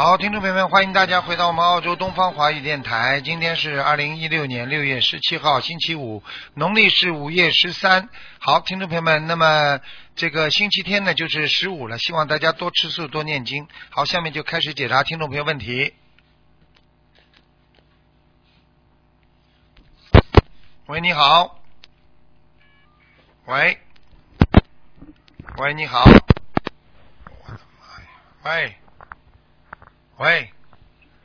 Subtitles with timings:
[0.00, 3.20] 好，听众朋友们，欢迎大家回到我们澳洲东方华语电台。
[3.20, 6.22] 今天是二零一六年六月十七号，星期五，
[6.54, 8.08] 农历是五月十三。
[8.38, 9.80] 好，听众朋友们，那么
[10.14, 13.66] 这个星期天呢，就是十五了，希望大家多吃素，多念经。
[13.90, 15.92] 好，下面就开始解答听众朋友问题。
[20.86, 21.60] 喂，你好。
[23.46, 23.80] 喂，
[25.56, 26.04] 喂，你好。
[26.04, 28.08] 我的妈呀！
[28.44, 28.77] 喂。
[30.18, 30.48] 喂，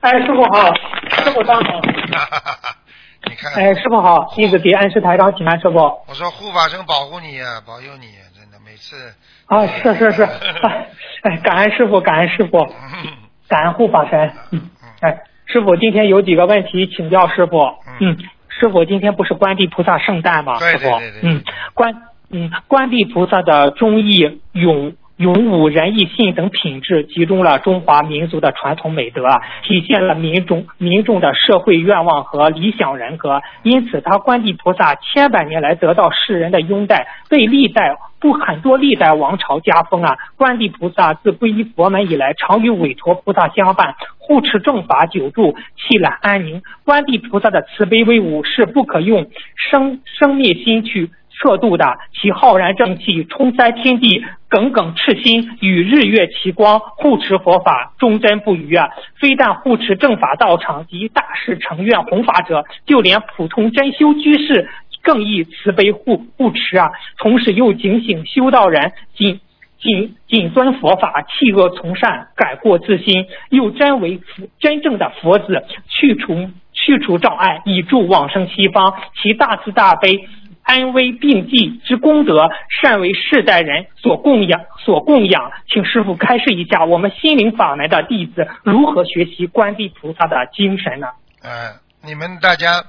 [0.02, 0.73] 哎，师傅好，
[1.09, 1.81] 师傅上好。
[3.25, 5.77] 你看，哎，师傅好，弟子给恩师台长请安，师傅。
[6.07, 9.13] 我说护法神保护你呀、保佑你呀、真的每次。
[9.48, 10.23] 啊，是是是，
[10.63, 10.87] 哎，
[11.23, 12.59] 哎感恩师傅，感恩师傅，
[13.03, 14.31] 嗯感恩护法神。
[14.51, 14.70] 嗯，
[15.01, 17.57] 哎，师傅今天有几个问题请教师傅。
[17.99, 18.15] 嗯，
[18.49, 20.59] 师傅今天不是观地菩萨圣诞吗？
[20.59, 21.96] 对师傅对对对嗯，观
[22.29, 24.93] 嗯观地菩萨的忠义勇。
[25.17, 29.27] 勇武、仁义、信等品质，集中了中华民族的传统美德，
[29.63, 33.39] 体现了民众民众的社会愿望和理想人格。
[33.61, 40.17] 因此，他观地菩萨千百年来得到世人的拥戴，被历代不很多历代王朝加封啊。
[40.35, 46.63] 观地菩萨自皈依佛门以来，常与韦陀菩萨相伴，护持正法久住，气揽安宁。
[46.85, 49.29] 观地菩萨的慈悲威武是不可用
[49.69, 51.11] 生生灭心去。
[51.41, 58.90] 测度的，其浩然正气冲塞天地，耿耿赤心，与日月齐光，护持佛法，忠贞不渝啊！
[59.20, 64.69] 非但护持正法道场及大事成愿弘法者，就连普通真修居士，
[65.01, 66.91] 更亦慈悲护护持啊！
[67.17, 69.40] 同时又警醒修道人，谨
[69.81, 74.22] 谨谨遵佛法，弃恶从善，改过自新，又真为
[74.59, 78.94] 真正的佛子，去除去除障碍，以助往生西方。
[79.22, 80.28] 其大慈大悲。
[80.63, 82.50] 安危并济之功德，
[82.81, 84.62] 善为世代人所供养。
[84.84, 91.07] 所供养，请师傅开示一下，我们心灵法门的弟子如何学习观地菩萨的精神呢？
[91.41, 92.84] 呃，你们大家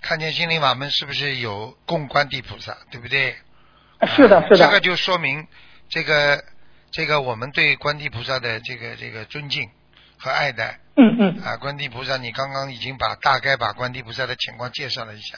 [0.00, 3.34] 看见心灵法门是不是有供观地菩萨，对不对？
[4.06, 4.56] 是的，是的。
[4.56, 5.46] 这个就说明
[5.88, 6.42] 这个
[6.90, 9.68] 这个我们对观地菩萨的这个这个尊敬
[10.16, 10.78] 和爱戴。
[10.96, 11.42] 嗯嗯。
[11.44, 15.36] 啊，观地菩萨，你刚刚已经把大概把观地菩萨的情况介绍了一下。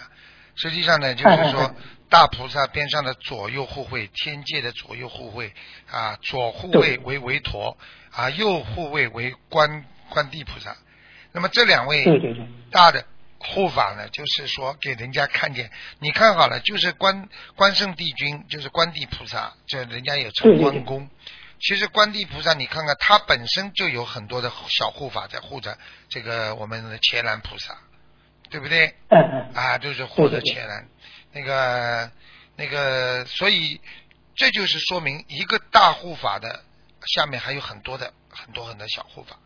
[0.57, 1.75] 实际上呢，就是说
[2.09, 5.53] 大菩萨边上的左右护卫，天界的左右护卫
[5.91, 7.77] 啊，左护卫为韦陀
[8.11, 10.77] 啊，右护卫为观观地菩萨。
[11.33, 12.05] 那么这两位
[12.71, 13.05] 大的
[13.39, 21.09] 护法呢，就是说给人家看见，你看好了，就是观观圣帝君，就是观地菩萨，这人家也称关公。
[21.61, 25.79] 其实观地菩萨，你看看他本身就有很多的小护法在护着
[26.09, 27.79] 这个我们的伽蓝菩萨。
[28.51, 28.95] 对不对？
[29.09, 29.55] 嗯嗯。
[29.55, 30.89] 啊，就是护着伽蓝，
[31.33, 32.11] 那个
[32.57, 33.81] 那个，所以
[34.35, 36.65] 这就是说明一个大护法的
[37.07, 39.37] 下面还有很多的很多很多小护法。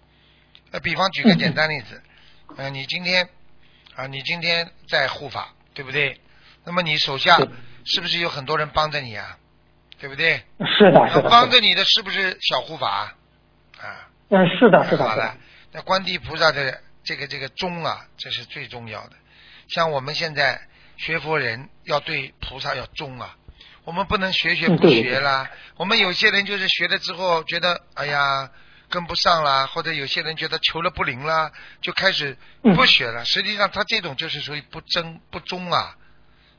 [0.70, 2.02] 那比方举个简单例子，
[2.50, 3.28] 嗯、呃，你今天
[3.94, 6.20] 啊，你今天在护法，对不对？
[6.64, 7.36] 那么你手下
[7.84, 9.38] 是不是有很多人帮着你啊？
[10.00, 10.42] 对不对？
[10.78, 11.28] 是的，是的。
[11.28, 13.14] 帮着你的是不是小护法
[13.78, 14.08] 啊？
[14.30, 15.04] 嗯，是的，是的。
[15.04, 15.36] 好了，
[15.72, 16.80] 那观地菩萨的。
[17.04, 19.12] 这个这个忠啊，这是最重要的。
[19.68, 20.60] 像我们现在
[20.96, 23.36] 学佛人要对菩萨要忠啊，
[23.84, 25.50] 我们不能学学不学啦。
[25.76, 28.50] 我们有些人就是学了之后觉得哎呀
[28.88, 31.50] 跟不上啦，或者有些人觉得求了不灵啦，
[31.80, 33.24] 就开始不学了。
[33.24, 35.96] 实际上他这种就是属于不争不忠啊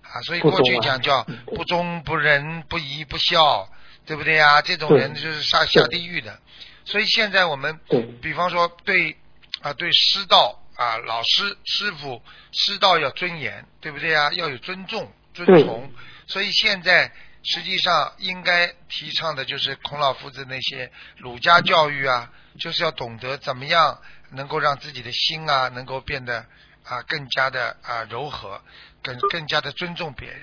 [0.01, 3.69] 啊，所以过去讲叫不忠不仁不义不孝，
[4.05, 4.61] 对不对呀？
[4.61, 6.39] 这种人就是下下地狱的。
[6.85, 7.79] 所以现在我们
[8.21, 9.15] 比方说对。
[9.65, 12.21] 啊，对师道啊，老师、师傅、
[12.51, 14.31] 师道要尊严，对不对啊？
[14.33, 15.91] 要有尊重、尊崇。
[16.27, 17.11] 所以现在
[17.41, 23.99] 实际上应该提倡的就是孔老夫子那些儒家教育啊，就是要懂得怎么样
[24.29, 26.45] 能够让自己的心啊，能够变得
[26.83, 28.61] 啊更加的啊柔和，
[29.01, 30.41] 更更加的尊重别人。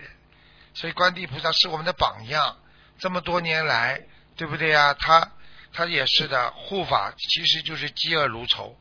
[0.75, 2.57] 所以观地菩萨是我们的榜样，
[2.99, 4.01] 这么多年来，
[4.35, 4.95] 对不对啊？
[4.95, 5.31] 他
[5.73, 8.77] 他也是的，护法其实就是嫉恶如仇。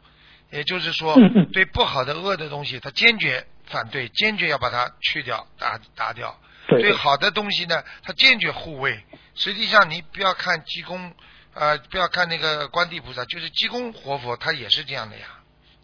[0.52, 1.16] 也就是说，
[1.54, 6.38] 对不好的恶的东西，他坚决反对，坚决要把它去掉、打打掉。
[6.68, 9.04] 对好的东西呢，他坚决护卫。
[9.36, 11.14] 实际上，你不要看济公，
[11.54, 15.26] 呃，不要看那个观地菩萨，就是济公活佛，他也是这样的呀，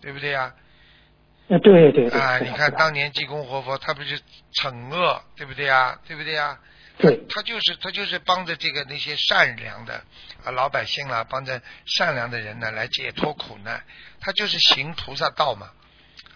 [0.01, 0.53] 对不对呀？
[1.49, 2.19] 啊，对对对。
[2.19, 4.19] 啊，你看当年济公活佛，他不是
[4.53, 5.97] 惩恶，对不对呀？
[6.05, 6.59] 对不对啊？
[6.97, 7.25] 对。
[7.29, 10.03] 他就是他就是帮着这个那些善良的
[10.43, 13.83] 啊老百姓啦，帮着善良的人呢来解脱苦难，
[14.19, 15.71] 他就是行菩萨道嘛，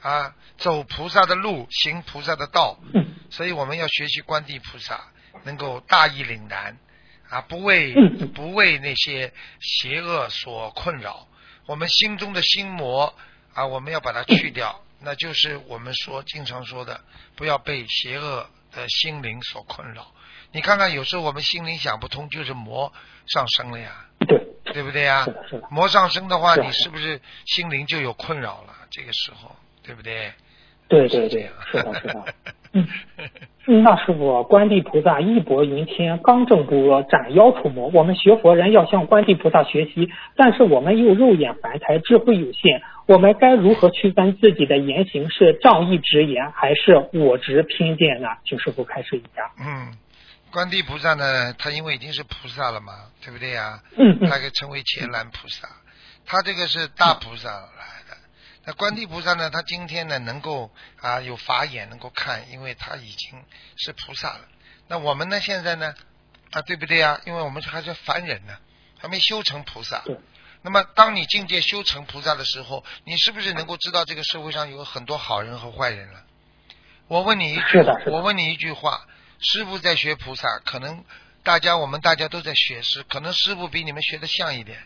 [0.02, 3.16] 啊，走菩萨的路，行菩萨的道，嗯。
[3.30, 5.02] 所以我们要学习观地菩萨，
[5.44, 6.78] 能够大义凛然。
[7.30, 7.94] 啊，不为
[8.36, 9.32] 不为那些
[9.62, 11.30] 邪恶所困扰，
[11.66, 13.16] 我们心中的心魔
[13.54, 17.00] 啊，我们要把它去掉，那就是我们说经常说的，
[17.38, 20.14] 不要被邪恶的心灵所困扰。
[20.54, 22.92] 你看看，有时候我们心灵想不通，就是魔
[23.26, 23.92] 上升了呀，
[24.28, 24.42] 对，
[24.74, 25.32] 对不对呀是？
[25.32, 25.68] 的是的。
[25.72, 28.74] 魔上升的话，你是不是心灵就有困扰了？
[28.90, 30.32] 这个时候，对不对？
[30.88, 32.26] 对对对，是的，是的。
[32.74, 32.88] 嗯，
[33.68, 37.90] 嗯那师傅，观地菩萨义薄云天，刚正不阿，斩妖除魔。
[37.94, 48.28] 我们学佛人要向观地菩萨学习，但是我们又肉眼凡胎，智慧有限，我们该如何区分自己的言行是仗义直言，还是我执偏见呢？
[48.46, 49.52] 请师傅开示一下。
[49.60, 49.94] 嗯，
[50.52, 53.82] 观地菩萨呢，他因为已经是菩萨了嘛，对不对呀？
[53.98, 55.68] 嗯嗯他可以称为伽蓝菩萨，
[56.26, 58.18] 他这个是大菩萨来的。
[58.66, 63.44] 那观地菩萨呢，他今天呢能够啊有法眼能够看，因为他已经
[63.78, 64.42] 是菩萨了。
[64.88, 65.96] 那我们呢现在呢
[66.52, 67.20] 啊对不对呀？
[67.26, 68.56] 因为我们还是凡人呢，
[69.00, 70.16] 还没修成菩萨对。
[70.62, 76.24] 那么当你境界修成菩萨的时候，你是不是能够知道这个社会上有很多好人和坏人了？
[77.08, 79.06] 我问你一句我问你一句话，
[79.42, 81.04] 师傅在学菩萨，可能
[81.44, 84.80] 大家我们大家都在学师，可能师傅比你们学的像一点，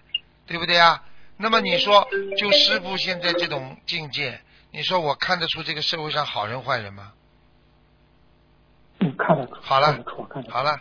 [0.47, 1.03] 对不对啊？
[1.37, 2.07] 那么你说，
[2.37, 4.41] 就师傅现在这种境界，
[4.71, 7.11] 你说我看得出这个社会上好人坏人吗？
[8.99, 9.99] 嗯，看得出，好了。
[10.49, 10.79] 好了，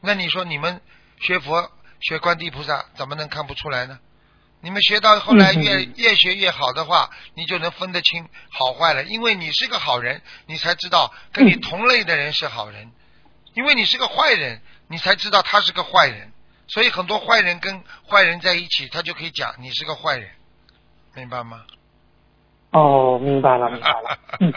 [0.00, 0.80] 那你说你们
[1.20, 3.98] 学佛学观地菩萨，怎么能看不出来呢？
[4.60, 12.88] 你们学到后来越嗯越学越好的话，你就能分得清好坏了，因为你是个好人，你才知道跟你嗯同类的人是好人；
[13.58, 16.30] 因为你是个坏人，你才知道他是个坏人。
[16.68, 20.28] 所以很多坏人跟坏人在一起，他就可以讲你是个坏人，
[21.16, 21.62] 明白吗？
[22.70, 24.18] 哦，明白了，明白了。
[24.38, 24.52] 嗯，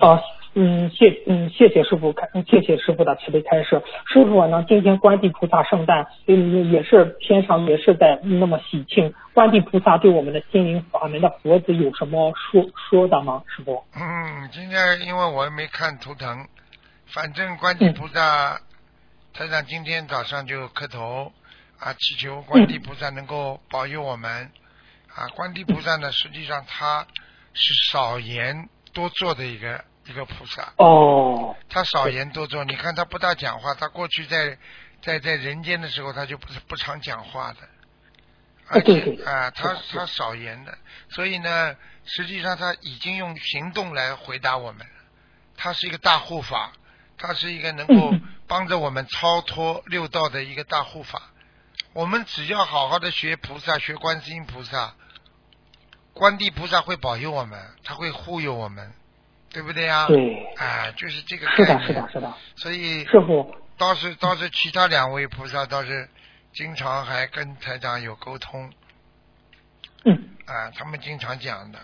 [0.00, 0.22] 哦，
[0.54, 3.82] 嗯，谢嗯谢谢师傅开，嗯谢谢师傅的慈悲开示。
[4.12, 9.12] 师傅呢，今天观地菩萨圣诞，嗯，也是天上也是在那么喜庆。
[9.34, 13.42] 观地菩萨对我们的心灵法门的佛子有什么说说的吗？
[13.56, 13.82] 师傅？
[13.96, 16.46] 嗯，今天因为我也没看图腾，
[17.10, 18.60] 反正观地菩萨，
[19.32, 21.32] 台长今天早上就磕头
[21.78, 24.50] 啊，祈求观地菩萨能够保佑我们。
[25.14, 27.06] 啊，观地菩萨呢，实际上他
[27.54, 32.62] 是少言多做的一个一个菩萨，哦，他少言多做。
[32.64, 34.58] 你看他不大讲话，他过去在
[35.02, 37.68] 在在人间的时候，他就不是不常讲话的，
[38.68, 40.76] 而且啊，他他少言的，
[41.08, 44.92] 所以呢，实际上他已经用行动来回答我们了。
[45.56, 46.70] 他是一个大护法，
[47.18, 51.20] 他是一个能够嗯帮着我们超脱六道的一个大护法。
[51.92, 54.94] 我们只要好好的学菩萨，学观世音菩萨，
[56.12, 58.92] 观地菩萨会保佑我们，他会护佑我们，
[59.50, 60.06] 对不对呀？
[60.06, 62.34] 对，啊，就是这个是的，是的，是的。
[62.56, 66.08] 所以师傅，倒是倒是其他两位菩萨倒是
[66.52, 68.72] 经常还跟台长有沟通
[70.04, 71.78] 嗯，啊，他们经常讲的，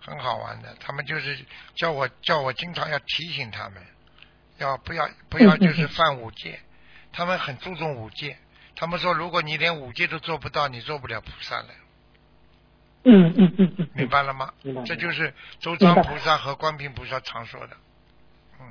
[0.00, 0.76] 很好玩的。
[0.78, 1.38] 他们就是
[1.74, 3.82] 叫我叫我经常要提醒他们，
[4.58, 6.58] 要不要不要嗯嗯就是嗯犯五戒，
[7.12, 8.36] 他们很注重五戒。
[8.76, 11.66] 他们说，如果你连五戒都做不到，你做不了菩萨了，
[13.04, 14.52] 嗯嗯嗯嗯，明白了吗？
[14.62, 17.76] 明白这就是周明白庄菩萨和观平菩萨常说的，
[18.60, 18.66] 嗯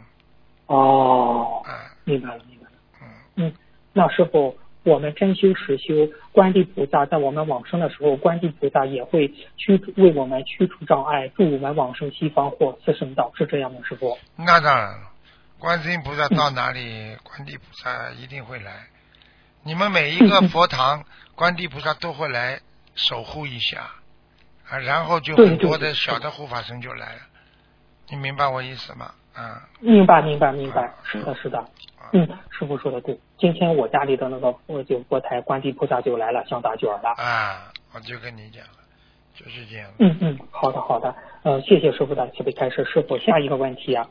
[0.67, 2.71] 哦，啊明白了，明白了。
[3.01, 3.53] 嗯嗯，
[3.91, 13.81] 那师傅，我们真修实修，观地菩萨在我们往生的时候，观地菩萨也会驱为我们驱除障碍，助我们往生西方或四圣道，是这样吗？
[13.83, 14.17] 师傅？
[14.37, 15.11] 那当然了，
[15.59, 18.87] 观世音菩萨到哪里，观地菩萨一定会来。
[19.63, 21.03] 你们每一个佛堂，
[21.35, 22.59] 观地菩萨都会来
[22.95, 23.89] 守护一下，
[24.69, 27.21] 啊，然后就很多的小的护法神就来了。
[28.09, 29.11] 你明白我意思吗？
[29.33, 30.93] 啊，明白，明白，明白啊。
[31.03, 31.57] 是的，是的。
[31.57, 33.19] 啊嗯，师傅说的对。
[33.37, 37.13] 今天我家里的那个佛就佛台观地菩萨就来了，想打卷了。
[37.17, 38.76] 啊，我就跟你讲了，
[39.37, 39.87] 就是这样。
[39.99, 41.13] 嗯嗯，好的好的，
[41.43, 42.83] 呃，谢谢师傅的慈悲开示。
[42.85, 44.07] 师傅，下一个问题啊，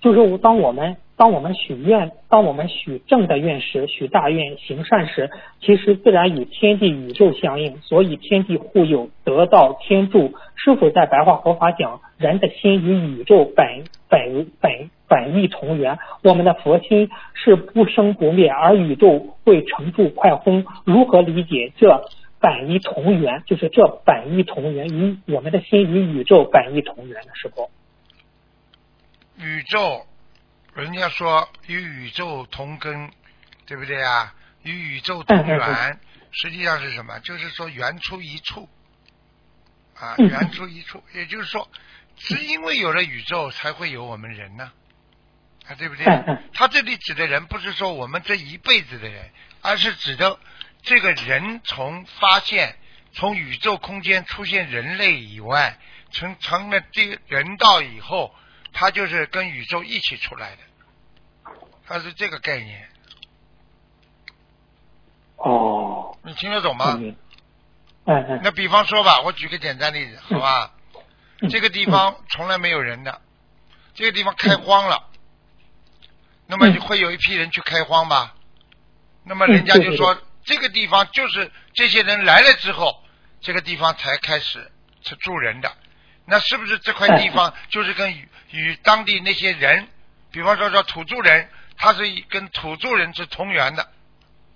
[0.00, 10.32] 就是当我们当我们许愿，当我们许正的愿时，许大愿行善时，其实自然与天地宇宙相应，所以天地护佑，得道天助。
[10.56, 20.64] 师傅在白话佛法讲，人的心与宇宙本本本本意同源，我们的佛心是不生不灭，而宇宙会成住快轰。
[20.84, 22.02] 如何理解这
[22.40, 27.70] 板一同源，就是这板一同源与我们的心与宇宙板一同源的时候，
[29.36, 30.06] 宇宙，
[30.74, 33.10] 人家说与宇宙同根，
[33.66, 34.34] 对不对啊？
[34.62, 35.98] 与宇宙同源，
[36.32, 37.18] 实际上是什么？
[37.20, 38.68] 就是说源出一处，
[39.94, 40.28] 啊，嗯。
[40.28, 41.68] 源出一处，也就是说，
[42.16, 44.72] 是因为有了宇宙，才会有我们人呢，
[45.66, 46.04] 啊，对不对？
[46.52, 49.30] 他这里指的人，不是说我们这一辈子的人，
[49.62, 50.38] 而是指的
[50.82, 52.76] 这个人从发现
[53.12, 55.78] 从宇宙空间出现人类以外，
[56.10, 58.34] 成成了这个人道以后，
[58.72, 60.62] 他就是跟宇宙一起出来的，
[61.86, 62.88] 他是这个概念，
[65.36, 66.96] 哦，你听得懂吗？
[66.98, 67.16] 嗯。
[68.06, 70.72] 嗯嗯，那比方说吧，我举个简单例子，好吧？
[71.40, 71.48] 嗯。
[71.50, 73.20] 这个地方从来没有人的，
[73.94, 75.08] 这个地方开荒了，
[76.46, 78.34] 那么会有一批人去开荒吧？
[79.22, 83.02] 那么人家就说，这个地方就是这些人来了之后，
[83.40, 84.70] 这个地方才开始
[85.02, 85.72] 是住人的。
[86.24, 89.88] 那是不是这块地方就是跟与与当地那些人，
[90.30, 93.88] 比方说说土著人，他是跟土著人是同源的，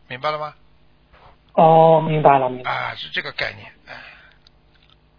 [0.09, 0.55] 明白了吗？
[1.55, 2.81] 哦，明白了，明白了。
[2.89, 3.73] 啊，是这个概念。
[3.87, 3.95] 哎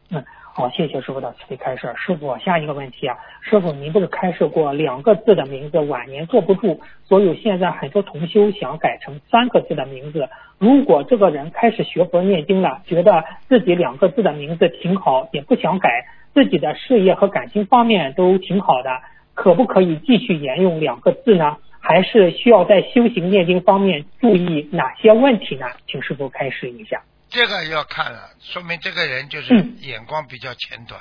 [0.10, 0.26] 嗯，
[0.58, 1.94] 好，谢谢师傅的慈悲开示。
[1.98, 10.30] 师傅，下一个问题啊，师傅您不是开示过两个字的名字晚年坐不住，所以现在很多同修想改成三个字的名字。
[10.58, 15.90] 如果这个人开始学佛念经了，觉得自己两个字的名字挺好，也不想改，
[16.34, 18.90] 自己的事业和感情方面都挺好的，
[19.34, 21.58] 可不可以继续沿用两个字呢？
[21.82, 25.66] 还是需要在修行念经方面注意哪些问题呢？
[25.86, 27.02] 请师傅开示一下。
[27.36, 31.00] 这个要看了，说明这个人就是嗯眼光比较浅短，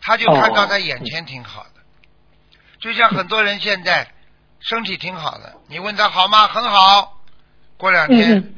[0.00, 1.80] 他就看到他眼前挺好的，
[2.80, 4.12] 就像很多人现在
[4.58, 6.48] 身体挺好的，你问他好吗？
[6.48, 7.22] 很好。
[7.76, 8.54] 过两天，嗯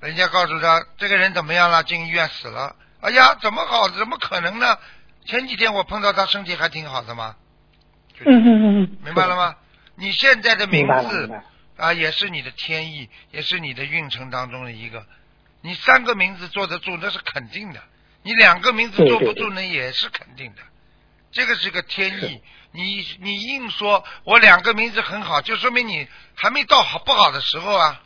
[0.00, 1.82] 人家告诉他这个人怎么样了？
[1.84, 2.74] 进医院死了。
[3.00, 3.88] 哎呀，怎么好？
[3.88, 4.76] 怎么可能呢？
[5.24, 7.36] 前几天我碰到他身体还挺好的嘛，
[8.24, 9.54] 嗯嗯嗯嗯，明白了吗？
[9.94, 11.30] 你现在的名字。
[11.76, 15.06] 啊，也是你的天意，也是你的运程当中的一个。
[15.60, 17.80] 你三个名字坐得住，那是肯定的；
[18.22, 20.62] 你两个名字坐不住，那也是肯定的。
[21.30, 22.42] 这个是个天意。
[22.70, 28.02] 你你硬说我两个名字很好，就说明你还没到好不好的时候啊，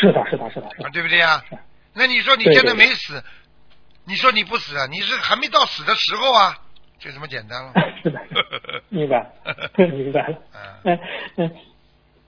[0.00, 0.90] 是的，是的，是的，是啊的。
[0.90, 1.42] 对不对啊？
[1.94, 3.22] 那你说你现在对没死，
[4.04, 4.86] 你说你不死啊？
[4.90, 6.58] 你是还没到死的时候啊，
[6.98, 7.72] 就这么简单了。
[8.02, 8.20] 是的，
[8.88, 9.24] 明白，
[9.78, 10.38] 明白了。
[10.52, 11.00] 嗯嗯
[11.36, 11.56] 嗯，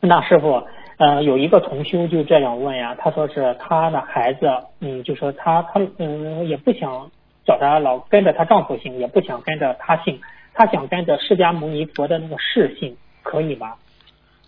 [0.01, 0.65] 那师傅，
[0.99, 4.47] 呃，有一个同修就这样问呀，他说是他的孩子，
[4.81, 7.11] 嗯，就说他他嗯也不想
[7.47, 10.21] 找他老跟着他丈夫姓，也不想跟着他姓，
[10.55, 13.75] 他想跟着释迦牟尼佛的那个释姓，可以吗？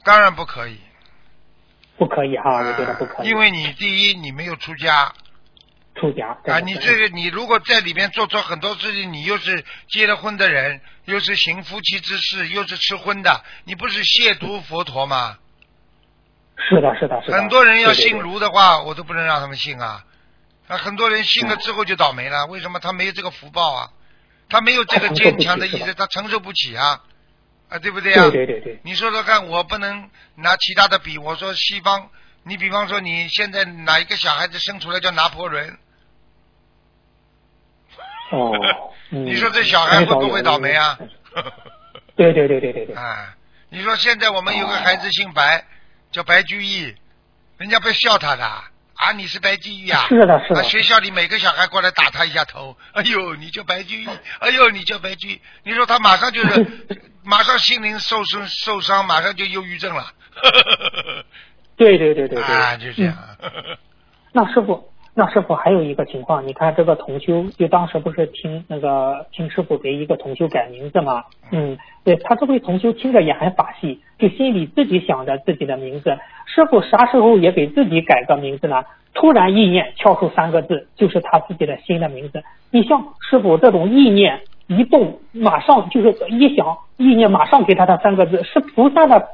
[0.04, 0.76] 当然不可以。
[1.96, 3.26] 不可以哈，我觉得不可以。
[3.26, 5.12] 啊因为你第一你没有出家
[5.94, 15.36] 出家啊，你这个你如果在里面做错很多事情，你又是结了婚的人，又是行夫妻之事，又是吃荤的，你不是亵渎佛陀吗？
[16.68, 17.36] 是的，是的，是的。
[17.36, 20.04] 很多人要信对对对儒的话，我都不能让他们信啊。
[20.68, 23.90] 啊，很多人信了之后就倒霉了，为什么他没有这个福报啊？
[24.48, 27.00] 他没有这个坚强的意志， 他承受不起啊，
[27.68, 28.28] 啊，对不对啊？
[28.30, 31.18] 对对对对，你说说看，我不能拿其他的比。
[31.18, 32.08] 我说西方，
[32.42, 35.78] 你比方说你现在哪一个小孩子生出来叫拿破仑，
[38.30, 38.52] 哦，
[39.10, 40.98] 嗯你说这小孩会不会倒霉啊？
[42.16, 43.34] 对对对对对对， 啊，
[43.70, 45.64] 你说现在我们有个孩子姓白，
[46.10, 46.94] 叫白居易，
[47.58, 50.06] 人家不笑他的啊，你是白居易啊？
[50.08, 54.08] 是的是的啊，学校里每个小孩过来打他一下头，哎呦，你叫白居易，
[54.40, 56.84] 哎呦，你叫白居易，你说他马上就是，
[57.24, 60.12] 马上心灵受伤受伤，马上就忧郁症了。
[61.76, 63.78] 对对对对对，啊，就这样嗯。
[64.32, 64.89] 那师傅，
[65.20, 71.24] 那师傅还有一个情况，你看这个同修，就当时不是听那个听师傅给一个同修改名字嘛？
[71.52, 78.82] 嗯，对他这位同修听着也很法系，就心里自己想着自己的名字，师傅啥时候也给自己改个名字呢？
[79.12, 82.42] 突然意念跳出三个字，就是他自己的新的名字。
[82.70, 89.28] 你像师傅这种意念一动，马上就是一想，意念马上给他的三个字，是菩萨的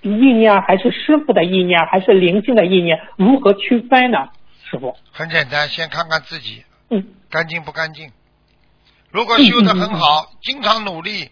[0.00, 3.00] 意念还是师傅的意念，还是灵性的意念？
[3.18, 4.30] 如何区分呢？
[4.74, 8.12] 师傅，很简单，先看看自己嗯干净不干净。
[9.10, 11.30] 如果修得很好，经常努力，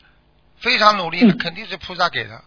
[0.59, 2.45] 非常努力，那嗯肯定是菩萨给的。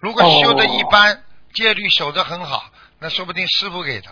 [0.00, 2.70] 如果修的一般，戒律守得很好，
[3.00, 4.08] 那说不定师傅给的。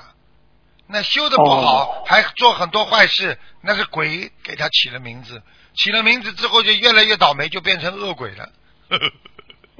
[0.88, 5.40] 那修的不好，哦还做很多坏事，那是鬼给他起了名字。
[5.74, 8.50] 起了名字之后，就越来越倒霉，就变成恶鬼了。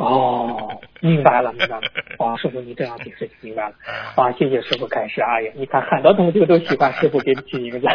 [0.00, 1.82] 哦， 明白了，明白了。
[2.18, 3.74] 啊，师傅，你这样解释明白了。
[4.16, 5.20] 啊啊，谢谢师傅开示。
[5.20, 7.86] 哎呀，你看很多同学都喜欢师傅给起名字。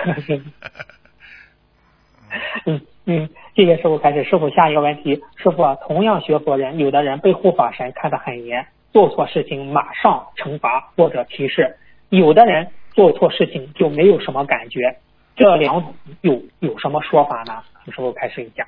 [2.65, 4.23] 嗯嗯，谢谢师傅开始。
[4.23, 11.63] 师傅下一个问题，师傅啊，同样学佛人，有的人被护法神看得很严，做错事情马上惩罚或者提示；
[12.09, 14.97] 有的人做错事情就没有什么感觉。
[15.35, 17.63] 这两种有有什么说法呢？
[17.83, 18.67] 请师傅开始一下。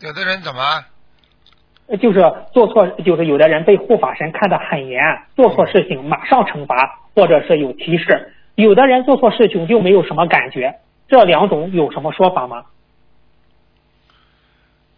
[0.00, 0.60] 有的人怎么？
[1.88, 2.20] 呃就是
[2.52, 5.02] 做错，就是有的人被护法神看得很严，
[5.34, 8.14] 做错事情马上惩罚，或者是有提示；
[8.54, 10.78] 有的人做错事情就没有什么感觉。
[11.08, 12.66] 这两种有什么说法吗？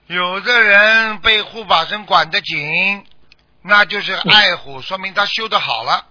[0.09, 3.05] 有的人被护法神管得紧，
[3.63, 6.05] 那就是爱护，说明他修得好了；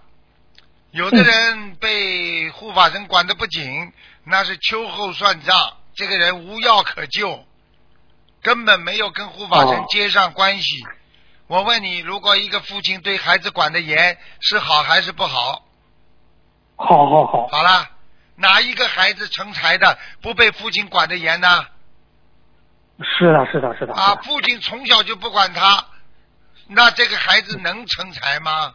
[0.92, 3.92] 有的人被护法神管得不紧，
[4.24, 5.54] 那是秋后算账，
[5.94, 7.44] 这个人无药可救，
[8.42, 10.84] 根本没有跟护法神哦接上关系。
[11.46, 15.64] 我问你，如果一个父亲对孩子管得严，是好还是不好？
[16.76, 17.90] 好好好，好啦，
[18.36, 21.66] 哪一个孩子成才的不被父亲管得严呢？
[23.18, 23.94] 是的，是的，是的。
[23.94, 25.86] 啊，父亲从小就不管他，
[26.68, 28.74] 那这个孩子能成才吗？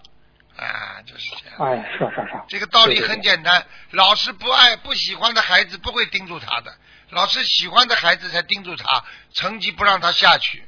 [0.58, 1.58] 啊，就是这样。
[1.60, 6.76] 哎，是是是，这个道理很简单，老师不爱不喜欢的孩子不会盯住他的，
[7.12, 10.60] 老师喜欢的孩子才盯住他，成绩不让他下去，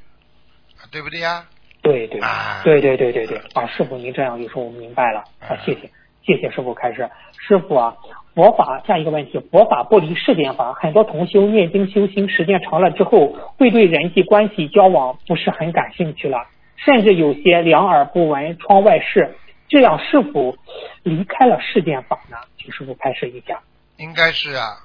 [0.78, 1.46] 啊对不对呀？
[1.82, 3.66] 对对啊对对对对对啊！
[3.68, 5.90] 师傅，您这样一说，我明白了啊啊，谢谢
[6.26, 7.10] 谢谢师傅开示。
[7.40, 7.96] 师傅啊，
[8.36, 19.38] 佛法下一个问题，佛法不离世间法，很多同修念经修心时间长了之后，会对人际关系交往不是很感兴趣了，甚至有些两耳不闻窗外事，
[19.70, 20.58] 这样是否
[21.04, 22.38] 离开了世间法呢？
[22.58, 23.62] 请师傅开示一下。
[23.98, 24.84] 应该是啊，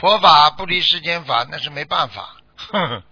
[0.00, 2.36] 佛法不离世间法，那是没办法。
[2.56, 3.02] 呵呵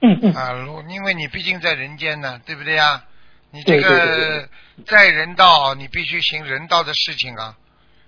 [0.00, 3.02] 嗯嗯，啊，如因为你毕竟在人间呢，对不对呀？
[3.50, 4.48] 你这个
[4.86, 7.56] 在人道，你必须行人道的事情啊。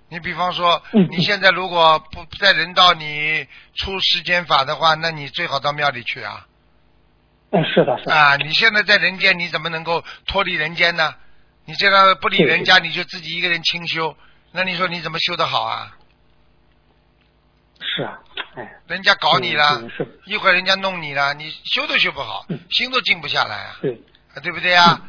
[0.07, 6.45] 你比方说，嗯你现在如果不在人道，你出世间法的话，那你最好到庙里去啊。
[7.51, 11.15] 嗯，是的，是的，啊，你现在在人间，你怎么能够脱离人间呢？
[11.65, 14.15] 你这个不理人家，你就自己一个人清修，
[14.51, 15.97] 那你说你怎么修得好啊？
[17.81, 18.19] 是啊，
[18.55, 19.81] 哎，人家搞你了
[20.25, 23.77] 一会儿人家弄你了，你修都修不好嗯，心都静不下来啊。
[23.81, 23.93] 对，
[24.33, 25.01] 啊，对不对呀？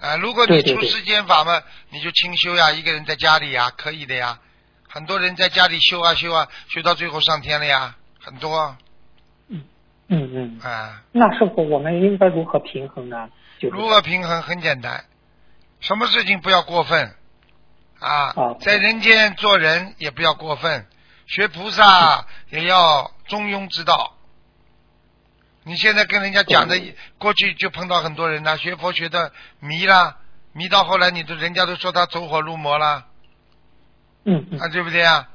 [0.00, 4.38] 啊，如果你出世间法嘛，你就清修呀，一个人在家里呀，可以的呀。
[4.88, 8.76] 很多人在家里修啊修啊，修到最后上天了呀，很多
[9.48, 9.62] 嗯
[10.08, 10.60] 嗯嗯。
[10.60, 11.02] 啊。
[11.12, 13.28] 那师傅，我们应该如何平衡呢？
[13.58, 14.42] 就是如何平衡？
[14.42, 15.04] 很简单，
[15.80, 17.14] 什么事情不要过分
[17.98, 20.86] 啊啊，在人间做人也不要过分，
[21.26, 24.14] 学菩萨也要中庸之道。
[25.64, 26.80] 你现在跟人家讲的，
[27.18, 30.16] 过去就碰到很多人呐、学佛学的迷啦，
[30.52, 33.06] 迷到后来你都人家都说他走火入魔了，
[34.24, 35.28] 嗯嗯啊，对不对啊？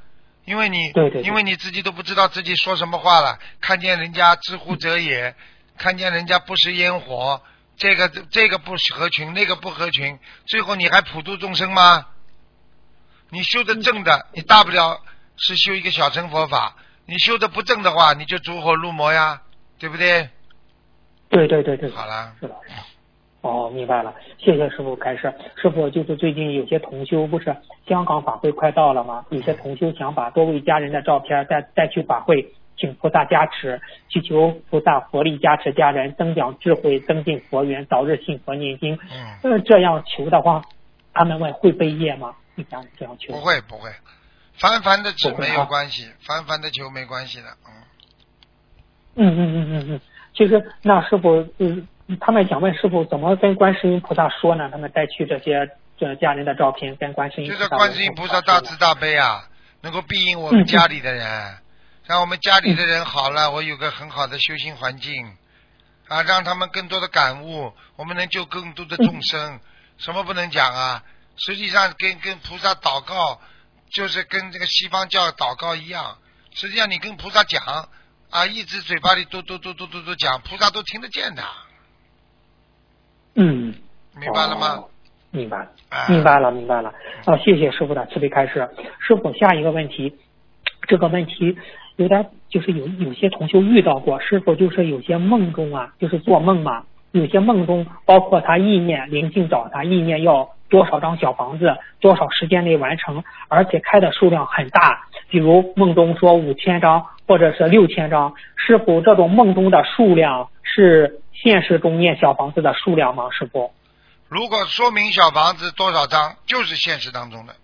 [0.46, 5.36] 因为你，对对对因为你自己都不知道自己说什么话了，看见人家知乎者也，
[5.76, 7.42] 看见人家不食烟火，
[7.76, 12.06] 这个这个不合群，那个不合群，最后你还普度众生吗？
[13.28, 15.00] 你修的正的，你大不了
[15.36, 19.42] 是修一个小乘佛法；你修的不正的话，你就走火入魔呀，
[19.78, 20.28] 对不对？
[21.28, 22.54] 对对对对，好了，是的。
[23.40, 25.34] 哦，明白了，谢谢师傅开示。
[25.56, 27.56] 师傅，就是最近有些同修不是
[27.88, 29.26] 香港法会快到了吗？
[29.30, 38.96] 有些同修想把多位家人的照片带带去法会，请菩萨加持，祈求菩萨佛力加持家人，增长智慧，增进佛缘，早日信佛念经。
[39.10, 40.62] 嗯，呃，这样求的话，
[41.12, 42.36] 他们问会背业吗？
[42.54, 43.32] 一家人这样求？
[43.32, 43.90] 不会不会，
[44.62, 47.72] 凡凡的纸没有关系，凡凡的球没关系的，嗯。
[49.16, 50.00] 嗯嗯嗯嗯嗯，
[50.36, 51.88] 其实那师傅，嗯，
[52.20, 54.68] 他们想问师傅怎么跟观世音菩萨说呢？
[54.70, 59.48] 他们带去这些这家人的照片，跟观世音菩萨就是观世音菩萨大慈大悲啊，
[59.80, 61.58] 能够庇应我们家里的人，
[62.06, 65.36] 让我们家里的人好了，我有个很好的修行环境
[66.06, 69.58] 啊，让他们更多的感悟，我们能救更多的众生。
[69.98, 71.02] 什么不能讲啊？
[71.36, 73.40] 实际上跟跟菩萨祷告，
[73.94, 76.18] 就是跟这个西方教祷告一样。
[76.54, 77.62] 实际上你跟菩萨讲
[78.30, 81.42] 啊，一直嘴巴里嘟嘟嘟嘟嘟嘟讲，菩萨都听得见的，
[83.34, 83.74] 嗯，
[84.18, 84.88] 明白了吗哦？
[85.30, 85.66] 明白
[86.08, 86.92] 明白了，明白了。
[87.24, 88.68] 啊，谢谢师傅的慈悲开示。
[89.00, 90.14] 师傅，下一个问题，
[90.88, 91.56] 这个问题
[91.96, 108.34] 有点就是有有些同修遇到过，师傅就是有些梦中啊，就是做梦嘛，有些梦中包括他意念灵性找他，意念要多少张小房子，多少时间内完成，而且开的数量很大，比如梦中说五千张或者是六千张。
[108.56, 113.28] 师傅，这种梦中的数量是现实中念小房子的数量吗？
[113.30, 113.70] 师傅？
[114.30, 117.54] 如果说明小房子多少张，就是现实当中的。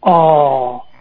[0.00, 0.98] 哦嗯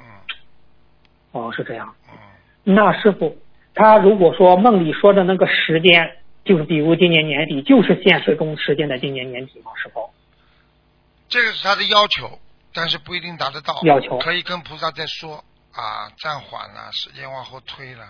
[1.32, 1.96] 哦，是这样。
[2.12, 3.38] 嗯，那师傅，
[3.74, 6.12] 他如果说梦里说的那个时间，
[6.44, 9.72] 就是比如今年年底，就是现实中时间的今年年底吗？
[9.82, 10.10] 师傅？
[11.30, 12.40] 这个是他的要求，
[12.74, 13.80] 但是不一定达得到。
[13.84, 18.06] 要求可以跟菩萨再说啊，暂缓了，时间往后推了。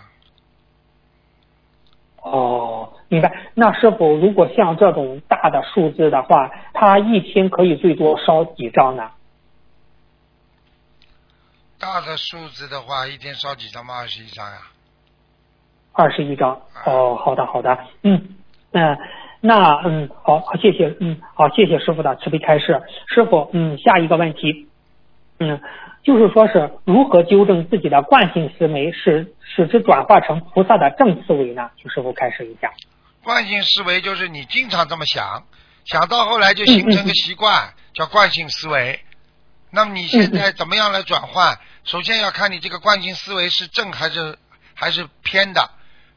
[2.20, 3.50] 哦，明白。
[3.54, 9.10] 那是否，如果像这种大的数字的话，他一天可以最多烧几张呢？
[11.78, 13.96] 大的数字的话，一天烧几张吗？
[13.96, 14.58] 二十一张呀。
[15.92, 16.60] 二十一张。
[16.86, 17.78] 哦，好的，好的。
[18.02, 18.36] 嗯，
[18.72, 18.98] 嗯，
[19.40, 22.82] 那嗯，好，好，谢谢，嗯，好，谢谢师傅的慈悲开示。
[23.14, 24.68] 师傅，嗯，下一个问题，
[25.38, 25.60] 嗯，
[26.02, 31.70] 就是说是如何纠正自己的惯性思维，使使之转化成菩萨的正思维呢？
[31.80, 32.72] 请师傅开示一下。
[33.22, 35.44] 惯性思维就是你经常这么想，
[35.84, 39.00] 想到后来就形成个习惯，叫惯性思维。
[39.70, 41.58] 那么你现在怎么样来转换？
[41.84, 44.36] 首先要看你这个惯性思维是正还是
[44.74, 45.70] 还是偏的。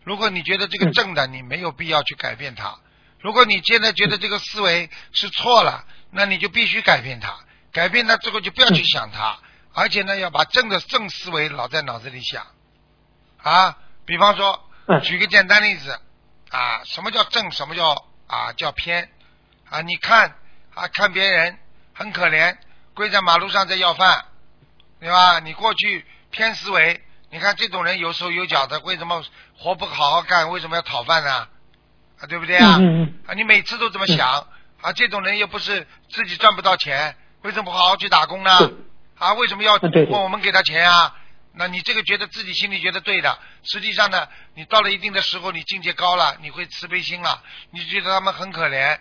[0.04, 2.80] 如果你觉得这个正的，你没有必要去改变它；
[3.22, 7.38] 如果你现在觉得这个思维是错了，那你就必须改变它。
[7.72, 9.38] 改变它之后就不要去想它，
[9.74, 12.46] 而且呢要把正的正思维老在脑子里想
[13.42, 13.78] 啊。
[14.06, 14.70] 比方说，
[15.04, 15.98] 举个简单例子
[16.50, 17.52] 啊，什么叫正？
[17.52, 19.10] 什么叫啊叫偏？
[19.70, 20.36] 啊，你看
[20.74, 21.58] 啊看别人
[21.94, 22.58] 很可怜，
[22.94, 24.26] 跪在马路上在要饭，
[25.00, 25.40] 对吧？
[25.40, 29.24] 你过去偏思维，你看这种人有手有脚的，为什么
[29.58, 30.50] 活不好好干？
[30.50, 31.48] 为什么要讨饭呢？
[32.22, 32.78] 啊，对不对啊？
[32.80, 34.48] 嗯嗯啊，你每次都这么想
[34.82, 38.72] 啊，这种人又不是自己赚不到钱，为什么不好好去打工呢？
[39.18, 41.16] 啊，为什么要问我们给他钱啊？
[41.54, 48.98] 那你这个觉得自己心里觉得对的，实际上呢，你到了一定的时候，你境界高了，你会慈悲心了，你就觉得他们很可怜，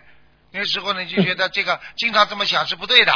[0.51, 3.13] 那时候呢，你就觉得这个经常这么想是不对的，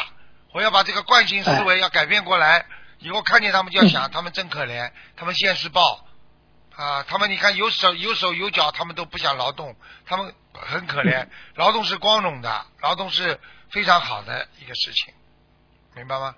[0.54, 2.66] 我要把这个惯性思维要改变过来，
[3.00, 6.08] 以后看见他们就要想，他们真可怜，他们现世报
[6.78, 12.50] 啊，他们你看有手有手有脚，他们都不想劳动，他们很可怜， 劳动是光荣的，
[12.82, 15.14] 劳动是非常好的一个事情，
[15.96, 16.36] 明白吗？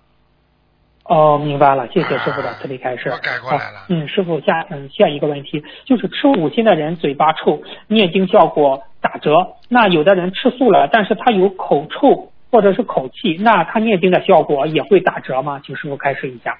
[1.06, 3.10] 哦，明白了，谢谢师傅的慈悲开示。
[3.10, 9.56] 我改过来了好嗯，师傅下嗯下一个问题就是吃五辛的人嘴巴臭，念经效果打折。
[9.69, 15.62] 那有的人吃素了，但是他有口臭或者是口气，那他念经的效果也会打折吗？
[15.65, 16.60] 请师傅开示一下。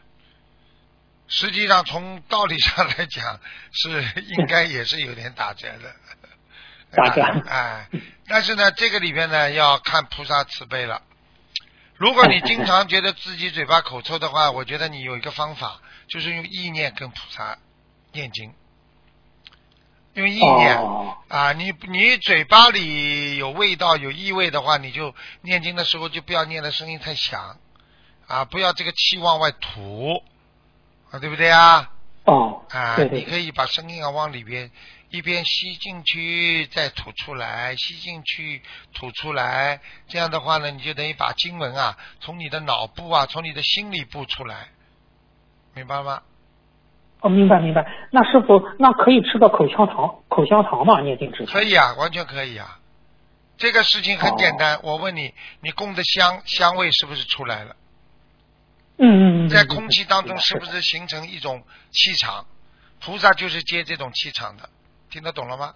[1.28, 3.40] 实际上从道理上来讲，
[3.72, 5.96] 是应该也是有点打折的。
[6.92, 7.90] 打折 哎，
[8.28, 11.02] 但是呢，这个里边呢要看菩萨慈悲了。
[11.96, 17.58] 如果你经常觉得自己嘴巴口臭的话，我觉得你有一个方法，就是用意念跟菩萨
[18.14, 18.54] 念经，
[20.14, 27.58] 用意念、哦啊，你你嘴巴里有味道有异味的话，你就念经的时候就不要念的声音太响
[28.28, 30.22] 啊，不要这个气往外吐啊，
[31.20, 31.90] 对不对啊？
[32.26, 34.70] 哦，啊，对对你可以把声音啊往里边
[35.10, 38.62] 一边吸进去，再吐出来，吸进去，
[38.94, 39.80] 吐出来。
[40.08, 44.68] 这样的话呢，你就等于把经文啊从你的脑部啊，从你的心里部出来，
[45.74, 46.22] 明白吗？
[47.22, 47.86] 哦，明白明白。
[48.12, 51.00] 那师傅，那可以吃个口香糖口香糖吗？
[51.02, 52.78] 念经之前可以啊，完全可以啊。
[53.58, 57.76] 这个事情很简单，我问你，你供的香香味是不是出来了？
[58.98, 62.46] 嗯在嗯空气当中嗯是不是形成一种气场？
[63.00, 64.70] 菩萨就是接这种气场的，
[65.12, 65.76] 听得懂了吗？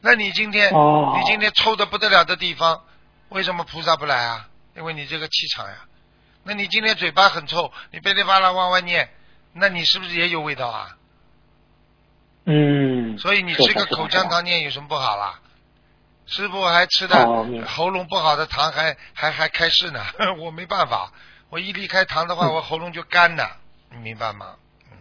[0.00, 2.84] 那你今天、哦你今天臭的不得了的地方，
[3.30, 4.48] 为什么菩萨不来啊？
[4.76, 5.84] 因为你这个气场呀。
[6.44, 9.08] 那你今天嘴巴很臭，你噼里啪啦往外念，
[9.54, 10.96] 那你是不是也有味道啊？
[12.44, 15.40] 嗯，所以你吃个口香糖念有什么不好啦？
[16.26, 17.16] 师傅还吃的
[17.66, 20.04] 喉咙不好的糖还还还开示呢，
[20.38, 21.10] 我没办法，
[21.50, 23.56] 我一离开糖的话，嗯我喉咙就干了，
[23.90, 24.54] 你明白吗？
[24.90, 24.96] 嗯，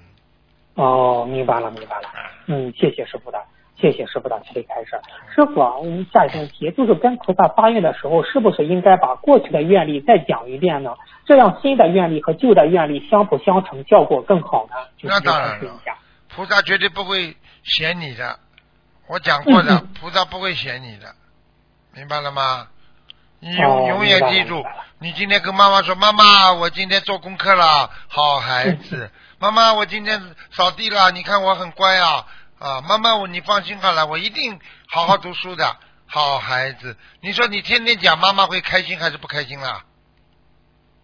[0.76, 2.10] 哦，明白了，明白了。
[2.48, 3.44] 嗯，谢谢师傅的，
[3.76, 4.92] 谢谢师傅的慈悲开示。
[5.36, 10.96] 师傅啊，我们下一个问题就是跟菩萨发愿的时候，是不是应该把过去的愿力再讲一遍呢？
[11.26, 14.76] 这样新的愿力和旧的愿力相辅相成，效果更好呢？
[15.02, 15.82] 那当然了。
[16.30, 18.40] 菩萨绝对不会嫌你的，
[19.08, 21.14] 我讲过的菩萨不会嫌你的，
[21.94, 22.70] 明白了吗？
[23.40, 24.66] 你永、哦永远记住
[25.00, 29.12] 你今天跟妈妈说，妈妈，我今天做功课了，好孩子。
[29.38, 32.26] 妈妈，我今天扫地了，你看我很乖啊
[32.58, 32.82] 啊！
[32.82, 36.98] 妈妈，我你放心好了，我一定好好读书的，好孩子。
[37.22, 39.84] 你说你天天讲，妈妈会开心还是不开心啦？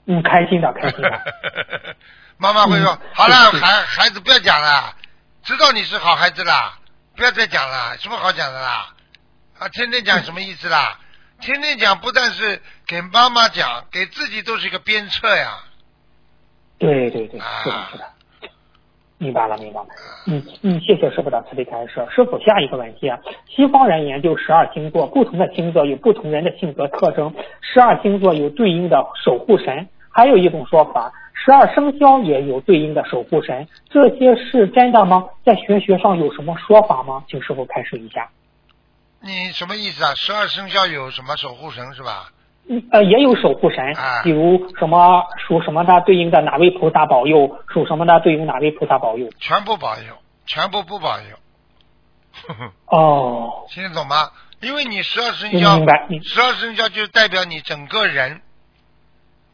[0.07, 1.95] 嗯，开心的，开心的。
[2.37, 4.95] 妈妈会说：“嗯好了，孩孩子不要讲了，
[5.43, 6.79] 知道你是好孩子啦，
[7.15, 8.91] 不要再讲了，什么好讲的啦？
[9.59, 10.99] 啊，天天讲什么意思啦？
[11.43, 15.57] 天天讲不但是给妈妈讲，给自己都是一个鞭策呀。
[16.77, 18.05] 对对对，啊是的，是的。
[19.17, 19.87] 明白了，明白了。
[20.25, 22.05] 嗯嗯，谢谢师傅的慈悲开示。
[22.09, 35.25] 师傅，下一个问题啊，西方人研究十二星座，不同的星座有不同人的性格特征，十二星座有对应的守护神，还有一种说法，十二生肖也有对应的守护神，这些是真的吗？
[35.45, 37.25] 在玄学上有什么说法吗？
[37.27, 38.29] 请师傅开示一下。
[39.23, 40.13] 你什么意思啊？
[40.15, 42.29] 十二生肖有什么守护神是吧？
[42.69, 49.29] 嗯呃，也有守护神啊，比如什么属什么的对应的哪位菩萨保佑，属什么的对应哪位菩萨保佑。
[49.39, 51.37] 全部保佑，全部不保佑。
[52.87, 54.29] 哦，听得懂吗？
[54.61, 58.41] 因为你十二生肖明白，十二生肖就代表你整个人，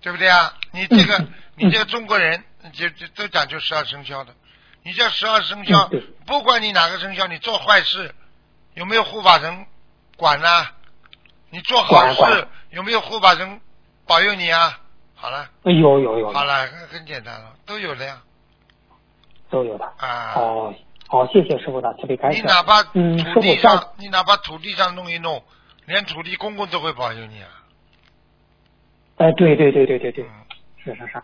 [0.02, 0.54] 对不对啊？
[0.72, 4.34] 你这个，嗯你这个中国人，就就都讲究十二生肖的。
[4.84, 8.14] 你这十二生肖嗯，不管你哪个生肖，你做坏事
[8.80, 9.66] 有没有护法神
[10.16, 10.48] 管呢、
[11.50, 13.60] 你做好事管管有没有护法神
[14.08, 14.80] 保佑你啊？
[15.16, 18.22] 好了，有有有好了，很很简单了，都有的呀
[19.50, 19.84] 都有的。
[19.98, 20.34] 啊。
[20.38, 20.74] 哦，
[21.10, 22.42] 好，谢谢师傅的慈悲开示。
[22.42, 25.44] 你哪怕嗯，土地上下，你哪怕土地上弄一弄，
[25.86, 27.50] 连土地公公都会保佑你啊。
[29.18, 30.32] 哎，对对对对对对，嗯
[30.86, 31.22] 是是是，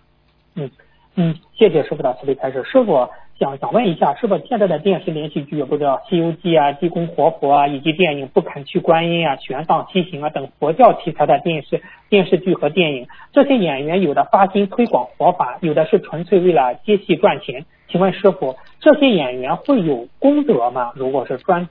[0.55, 0.69] 嗯
[1.15, 2.63] 嗯，谢谢师傅的慈悲开示。
[2.63, 17.65] 师傅想想问一下，师傅现在的电视连续剧，不知道《西游记》啊、《济公活佛》啊，以及电影《不肯去观音》啊、《玄奘西行》啊等佛教题材的电视电视剧和电影，这些演员有的发心推广佛法，有的是纯粹为了接戏赚钱。
[17.87, 20.91] 请问师傅，这些演员会有功德吗？
[20.95, 21.69] 如果是专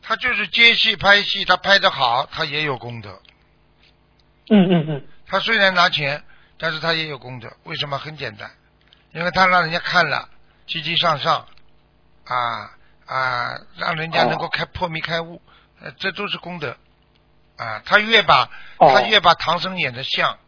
[0.00, 3.10] 他就是接戏拍戏，他拍的好，他也有功德。
[4.50, 6.22] 嗯嗯嗯，他虽然拿钱，
[6.62, 7.52] 但是他也有功德。
[7.64, 7.98] 为什么？
[7.98, 8.48] 很简单，
[9.10, 10.28] 因为他让人家看了，
[10.68, 11.48] 积极向上，
[12.24, 12.70] 啊
[13.04, 15.42] 啊，让人家能够开破迷开悟，
[15.80, 16.76] 呃，这都是功德。
[17.56, 18.48] 啊，他越把
[18.78, 20.38] 哦他越把唐僧演的像，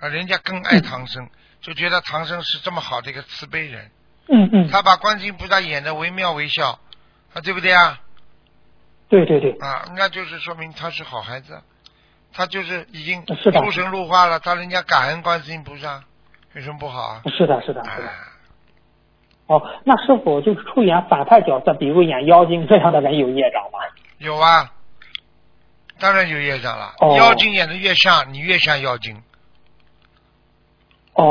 [0.00, 1.30] 啊，人家更爱唐僧，
[1.62, 3.90] 就觉得唐僧是这么好的一个慈悲人。
[4.28, 6.78] 嗯嗯，他把观世音菩萨演的惟妙惟肖，
[7.32, 7.98] 啊，对不对啊？
[9.08, 11.62] 对对对，啊，那就是说明他是好孩子，
[12.34, 16.02] 他就是已经出神入化了，他人家感恩观世音菩萨，
[16.52, 17.22] 有什么不好啊？
[17.26, 18.08] 是的，是的，是的。
[18.08, 18.12] 哎，
[19.46, 23.78] 哦，那是否就是出演反派角色，比如演妖精这样的人有业障吗？
[24.18, 24.72] 有啊，
[26.00, 26.94] 当然有业障了。
[26.98, 29.22] 哦妖精演的越像，你越像妖精。
[31.12, 31.24] 哦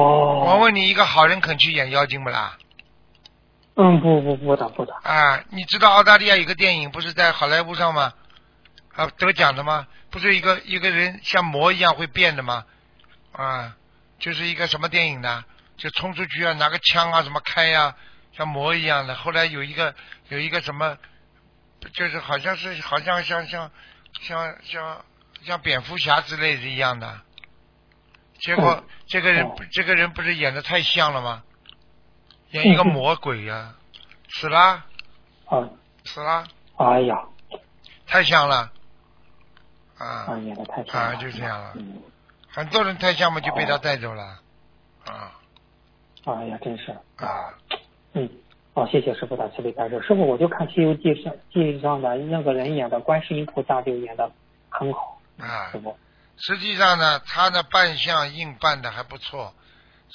[0.45, 2.57] 我哦，问你，一个好人肯去演妖精不啦？
[3.75, 8.13] 嗯，不不不的不的，啊，你知道澳大利亚有个电影不是在好莱坞上吗？
[8.95, 9.87] 啊，得奖的吗？
[10.13, 12.65] 不是一个一个人像魔一样会变的吗？
[13.31, 13.75] 啊，
[14.19, 15.43] 就是一个什么电影呢？
[15.75, 17.95] 就冲出去啊，拿个枪啊，什么开呀、
[18.31, 19.15] 像魔一样的。
[19.15, 19.95] 后来有一个
[20.29, 20.99] 有一个什么，
[21.93, 23.71] 就是好像是好像像像
[24.21, 25.03] 像像
[25.43, 27.21] 像蝙蝠侠之类的一样的。
[28.39, 31.41] 结果、嗯这个人、哦这个人不是演的太像了吗？
[32.51, 33.73] 演一个魔鬼呀、
[34.29, 34.85] 死了
[35.47, 35.69] 啊，
[36.05, 36.45] 死了。
[36.77, 37.15] 哎呀，
[38.05, 38.71] 太像了，
[39.97, 41.73] 啊啊，，演的太像了，啊就这样了。
[41.75, 42.01] 嗯，
[42.49, 44.23] 很多人太像嘛，就被他哦带走了，
[45.05, 45.31] 啊。
[46.25, 47.53] 哎呀，真是，啊，
[48.13, 48.29] 嗯，
[48.73, 50.01] 哦，谢谢师傅的慈悲开示。
[50.01, 54.31] 师傅，我就看《西游记》上记上的那个人演的观世音菩萨就演的
[54.69, 55.69] 很好，啊。
[55.71, 55.97] 师傅，
[56.37, 59.53] 实际上呢，他的扮相硬扮的还不错，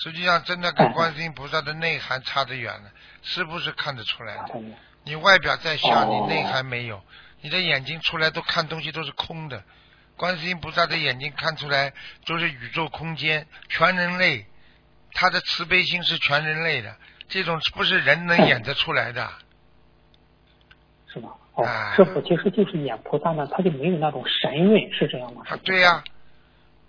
[0.03, 0.93] 实际上真的跟哎。
[0.95, 2.91] 观世音菩萨的内涵差得远了，
[3.23, 4.55] 是不是看得出来的？
[5.05, 6.27] 你外表再像，哦。
[6.27, 7.03] 你内涵没有，
[7.41, 9.63] 你的眼睛出来都看东西都是空的。
[10.17, 11.93] 观世音菩萨的眼睛看出来
[12.27, 14.47] 都是宇宙空间，全人类，
[15.13, 16.97] 他的慈悲心是全人类的，
[17.29, 19.31] 这种不是人能演得出来的。
[21.07, 21.31] 是吧？
[21.55, 25.43] 哦啊，师傅其实就是演菩萨呢，他就没有那种神韵，是这样吗？
[25.49, 26.03] 啊，对呀、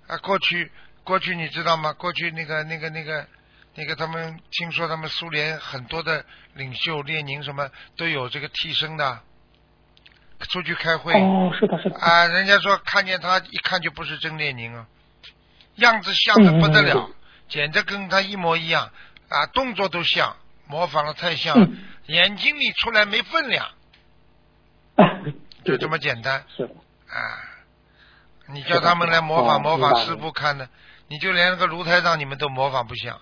[0.08, 0.72] 啊，过去
[1.04, 1.94] 过去你知道吗？
[1.94, 3.28] 过去那个那个那个
[3.76, 9.22] 那个他们听说他们苏联很多的领袖列宁什么都有这个替身的，
[10.47, 11.13] 出去开会。
[11.13, 14.88] 哦，是的，是的，啊，人家说看见他一看就不是真列宁啊，
[15.75, 17.13] 样子像的不得了，嗯
[17.49, 18.91] 简直跟他一模一样
[19.28, 20.36] 啊，动作都像，
[20.67, 23.67] 模仿的太像，嗯眼睛里出来没分量，
[25.65, 26.73] 就这么简单是的，
[27.08, 27.45] 啊！
[28.47, 30.69] 你叫他们来模仿哦模仿师傅看的，
[31.08, 33.19] 你就连那个炉台上你们都模仿不像。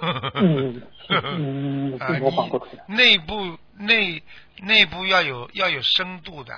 [0.00, 2.84] 嗯嗯，啊，是模仿不出来。
[2.88, 4.22] 你内部内
[4.62, 6.52] 内部要有要有深度的，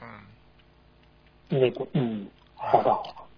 [0.00, 0.08] 嗯。
[1.48, 2.90] 内部，嗯，好的，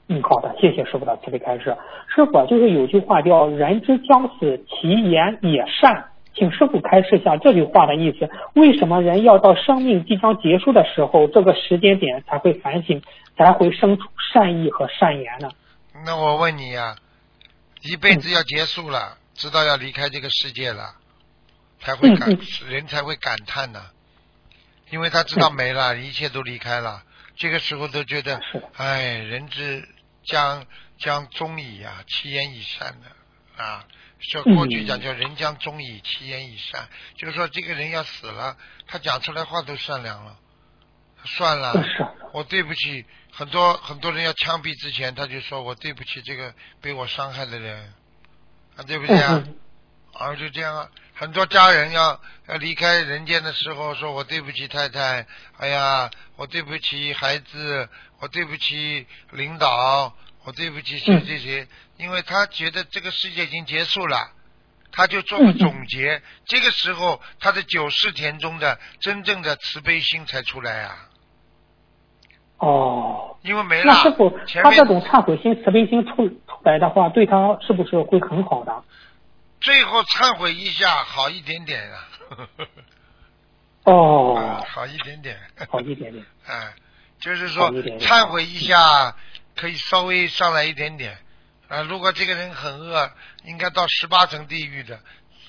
[0.09, 1.77] 嗯，好的，谢谢师傅的慈悲开示。
[2.15, 8.29] 师傅就是有句话叫“人之将死，其言也善”，请师傅开示下这句话的意思。
[8.55, 13.03] 为什么人要到生命即将结束的时候，这个时间点才会反省，
[13.37, 15.49] 才会生出善意和善言呢？
[16.05, 16.95] 那我问你呀、
[17.83, 20.95] 一辈子要结束了，知道要离开这个世界了，
[21.85, 22.69] 才会感嗯。
[22.69, 23.91] 人才会感叹呢，
[24.91, 27.05] 因为他知道没了，一切都离开了，
[27.37, 28.41] 这个时候都觉得
[28.77, 29.87] 哎，人之
[30.25, 30.67] 将
[30.99, 33.85] 将终矣啊，其言已善的啊。
[34.27, 40.39] 这过去讲叫人将终矣，其言已善，就是说这个人要死了，他讲出来话都善良了，
[41.27, 41.75] 算了，
[42.33, 47.93] 我对不起很多很多人要枪毙之前，他就说我对不起这个被我伤害的人，
[48.77, 49.43] 啊，对不对啊？
[49.45, 49.59] 嗯。
[50.15, 50.89] 啊，就这样啊。
[51.15, 55.27] 很多家人要要离开人间的时候，说我对不起太太，
[55.59, 57.89] 哎呀，我对不起孩子，
[58.21, 60.13] 我对不起领导，
[60.45, 64.33] 我对不起谁谁谁，因为他觉得这个世界已经结束了。
[64.97, 71.09] 他就做个总结，这个时候他的九世田中的真正的慈悲心才出来啊，
[72.59, 78.85] 哦，因为没了他这种忏悔心、慈悲心出出来的话，对他是不是会很好的？
[79.65, 82.09] 最后忏悔一下，好一点点啊，
[83.85, 85.39] 哦啊，好一点点，
[85.71, 86.25] 好一点点。
[86.47, 86.75] 哎，
[87.19, 89.17] 就是说忏悔一下，
[89.57, 91.17] 可以稍微上来一点点。
[91.69, 93.11] 啊，如果这个人很恶，
[93.45, 95.01] 应该到十八层地狱的，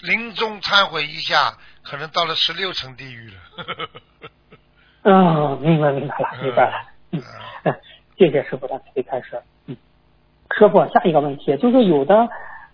[0.01, 3.37] 临终忏悔一下，可能到了十六层地狱了。
[5.03, 6.87] 嗯， 明白明白了，明白了。
[7.11, 7.21] 嗯，
[7.65, 7.75] 嗯
[8.17, 9.43] 谢谢师傅的慈悲开示。
[9.65, 9.75] 嗯，
[10.57, 12.15] 师傅，下一个问题就是有的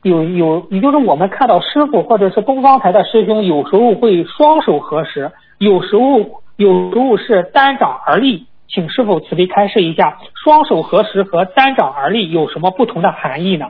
[0.04, 8.48] 有有，也就是我们看到师傅或者是东方台的师兄，有时候会双手合十，有时候有时候是单掌而立。
[8.74, 13.66] 请师傅慈悲开示一下，双手合十和单掌而立有什么不同的含义呢？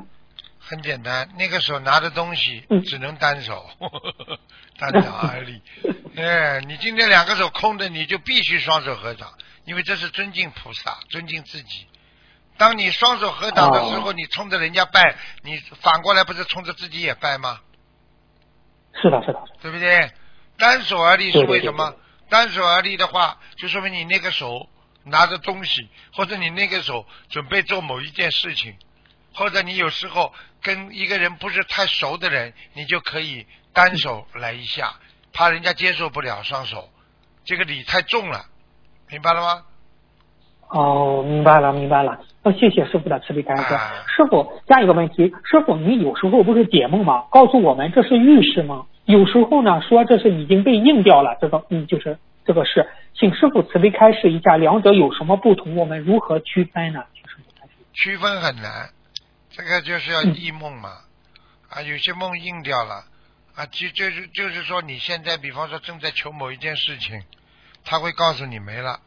[0.59, 3.65] 很简单，那个手拿着东西嗯只能单手，
[4.79, 5.59] 单掌而立。
[6.15, 9.27] 哎，你今天两个手空的，你就必须双手合掌，
[9.65, 11.87] 因为这是尊敬菩萨，尊敬自己。
[12.57, 17.59] 当你双手合掌的时候，哦你冲着人家拜，你反过来不是冲着自己也拜吗？
[19.01, 20.11] 是的，是的，对不对？
[20.57, 21.95] 单手而立是对对对为什么？
[22.29, 24.69] 单手而立的话，就说明你那个手
[25.03, 28.77] 拿着东西，或者你那个手准备做某一件事情，
[29.33, 34.93] 或者你有时候跟一个人不是太熟的人，你就可以单手来一下，
[35.33, 36.91] 怕人家接受不了双手，
[37.43, 38.45] 这个礼太重了，
[39.09, 39.65] 明白了吗？
[40.71, 42.19] 哦，明白了，明白了。
[42.43, 43.73] 那谢谢师傅的慈悲开示。
[43.73, 47.25] 啊师傅，下一个问题，师傅，你有时候不是解梦吗？
[47.29, 48.85] 告诉我们这是预示吗？
[49.05, 55.75] 有时候呢说这是已经被应掉了，这个嗯就是这个事，请师傅慈悲开示一下，两者有什么不同？
[55.75, 57.03] 我们如何区分呢？
[57.93, 58.89] 区分很难，
[59.49, 60.89] 这个就是要忆梦嘛，
[61.69, 63.03] 啊，有些梦应掉了，
[63.55, 67.21] 啊，就就是就是说你现在比方说正在求某一件事情，
[67.83, 68.99] 他会告诉你没了，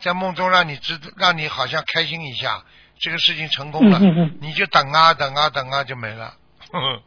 [0.00, 2.64] 在梦中让你知让你好像开心一下，
[2.98, 3.98] 这个事情成功了，
[4.40, 6.34] 你就等啊等啊等啊就没了，
[6.72, 7.02] 呵 呵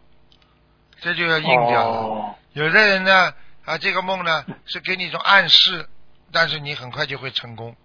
[1.01, 1.97] 这就要硬掉了。
[1.97, 3.33] 哦有的人呢，
[3.65, 5.89] 啊，这个梦呢是给你一种暗示，
[6.31, 7.75] 但是你很快就会成功。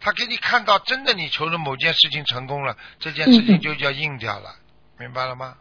[0.00, 4.54] 他给你看到真的你求的某件事情成功了，这件事情就叫硬掉了，
[5.00, 5.56] 明白了吗？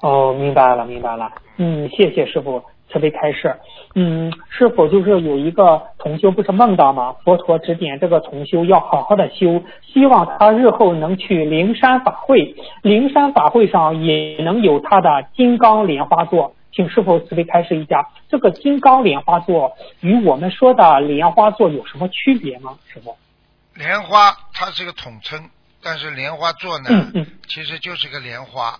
[0.00, 1.30] 哦，明白了，明白了。
[1.58, 3.56] 嗯，谢谢师傅慈悲开示。
[3.94, 7.14] 嗯，是否就是有一个同修不是梦到吗？
[7.24, 16.54] 佛陀指点这个同修要好好的修，希望他日后能去灵山法会，灵山法会上也能有他的金刚莲花座。
[16.74, 22.78] 请师傅慈悲开示一下，这个金刚莲花座与我们说的莲花座有什么区别吗？
[22.88, 23.14] 师傅？
[23.74, 25.38] 莲花它是个统称，
[25.82, 28.78] 但是莲花座呢，嗯嗯其实就是个莲花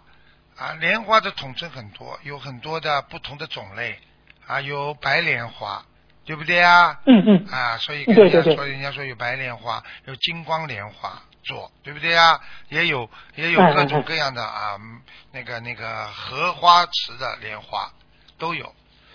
[0.63, 0.73] 啊。
[0.81, 3.99] 莲花的统称很多，有很多的不同的种类
[4.47, 5.85] 啊，有白莲花，
[6.25, 7.01] 对不对啊？
[7.07, 12.41] 嗯嗯啊，所以人家说，人家说有白莲花，有金光莲花做，对不对啊？
[12.69, 17.91] 也有也有各种嗯各样的啊，嗯那个那个荷花池的莲花
[18.39, 18.75] 都有。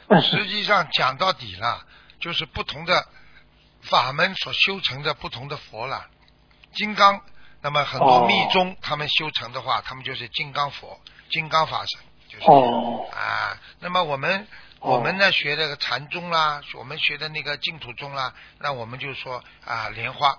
[0.10, 1.86] 嗯实际上讲到底了，
[2.20, 3.08] 就是不同的
[3.82, 6.08] 法门所修成的不同的佛了。
[6.74, 7.22] 金刚，
[7.68, 10.98] 那么很多哦密宗他们修成的话，他们就是金刚佛、
[11.30, 12.00] 金刚法身，
[12.30, 13.60] 就是、哦啊。
[13.82, 14.48] 那么我们
[14.80, 20.30] 哦我们呢学这个禅宗啦，我们学的那个净土宗啦，那我们就说啊莲花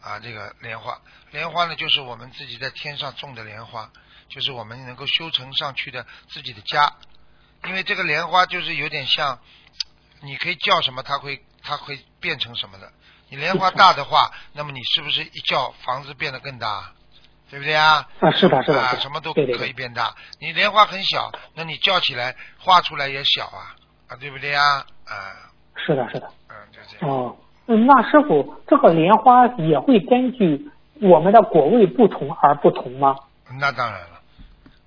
[0.00, 0.98] 啊这个莲花，
[1.30, 3.90] 莲花呢就是我们自己在天上种的莲花，
[4.30, 6.90] 就是我们能够修成上去的自己的家。
[7.66, 9.38] 因为这个莲花就是有点像，
[10.22, 12.90] 你可以叫什么，它会它会变成什么的。
[13.32, 16.92] 你莲花大的话，那么你是不是一叫房子变得更大？
[17.48, 18.06] 对不对啊？
[18.20, 20.14] 啊，是的，是的，啊，什么都可以变大。
[20.38, 23.72] 你莲花很小，那你叫起来画出来也小啊，
[24.08, 24.84] 啊，对不对啊？
[25.06, 26.30] 啊，是的，是的。
[26.50, 27.16] 嗯，就这样。
[27.16, 27.34] 哦，
[27.68, 30.70] 嗯那师傅，这个莲花也会根据
[31.00, 33.16] 我们的果位不同而不同吗？
[33.58, 34.20] 那当然了，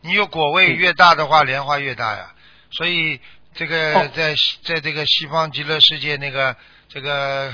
[0.01, 2.31] 你有果位越大的话，莲花越大呀。
[2.69, 3.19] 所以
[3.55, 6.55] 这个哦在西在这个西方极乐世界那个
[6.89, 7.51] 这个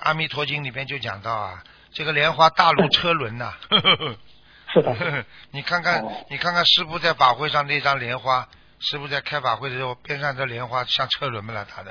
[0.00, 3.52] 阿弥陀经里边就讲到啊，这个莲花大如车轮呐、
[4.72, 8.46] 是的，是 的你看看哦，你看看师傅在法会上那张莲花，
[8.78, 11.64] 师傅在开法会的时候，边上这莲花像车轮不啦？
[11.68, 11.90] 他的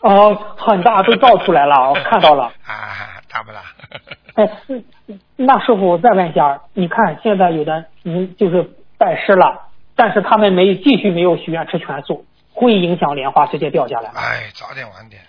[0.00, 2.52] 哦，很大，都照出来了，我 看到了。
[2.66, 3.62] 啊，大不啦？
[4.34, 4.84] 哎，嗯
[5.36, 8.62] 那师傅，我再问一下，你看现在有的人就是
[8.98, 14.20] 拜师了，但是他们没继续没有许愿吃全素，会影响莲花直接掉下来吗？
[14.20, 15.22] 哎，早点晚点。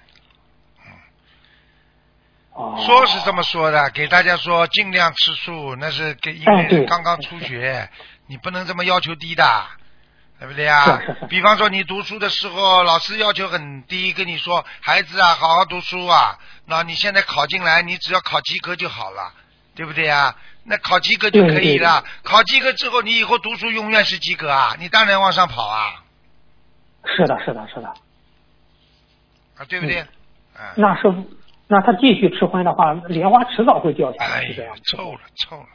[2.54, 7.90] 哦，说是这么说的，给大家说尽量吃素，那是给因为刚刚初学，
[8.28, 9.44] 你不能这么要求低的，
[10.40, 11.26] 对不对啊是是是？
[11.28, 19.34] 比方说你读书的时候，老师要求很低，跟你说孩子啊，好好读书啊，那你现在考进来，你只要考及格就好了，
[19.74, 20.36] 对不对啊？
[20.66, 26.04] 那考及格就可以了，考及格之后，你以后读书永远是及格啊，你当然往上跑啊，
[27.18, 27.88] 是的，是的，是的。
[29.58, 30.02] 啊，对不对？
[30.56, 31.30] 嗯，那师傅，
[31.74, 34.76] 那他继续吃荤的话，莲花迟早会掉下来，哎呀。
[34.86, 35.66] 臭了臭了！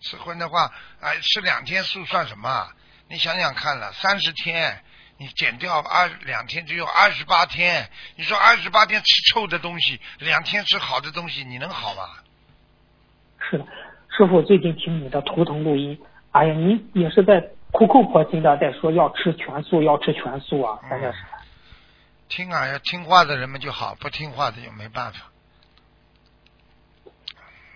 [0.00, 0.70] 吃荤的话，
[1.00, 2.68] 哎，吃两天素算什么啊？
[3.08, 4.80] 你想想看了，三十天，
[5.18, 7.90] 你减掉二两天，只有二十八天。
[8.14, 12.02] 你说二十八天吃臭的东西，两天吃好的东西，你能好吗？
[13.50, 13.66] 是的，
[14.16, 17.42] 师傅最近听你的图腾录音，哎呀，你也是在
[17.72, 21.18] 苦口婆心的在说要吃全素，要吃全素啊，真的是。
[22.28, 25.29] 听啊，要听话的人们就好，不听话的就没办法。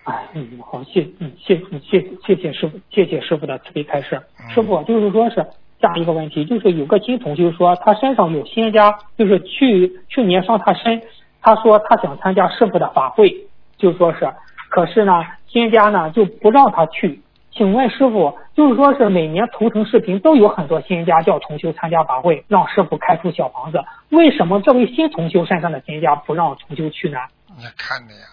[0.05, 4.21] 哎，嗯，好，谢，嗯，谢，嗯谢，谢谢师傅，谢谢师傅的慈悲开示。
[4.39, 5.45] 嗯师傅就是说是
[5.81, 11.01] 下一个问题，就是有个新同学说他身上有仙家，就是去去年上他身，
[11.41, 13.35] 他说他想参加师傅的法会，
[13.77, 14.31] 就说是，
[14.69, 17.19] 可是呢，仙家呢就不让他去。
[17.51, 27.17] 请问师傅，就是说是每年图腾视频都有很多仙家叫同修参加法会，让师傅开出小房子，为什么这位新同修身上的仙家不让同修去呢？
[27.57, 28.27] 你看的呀，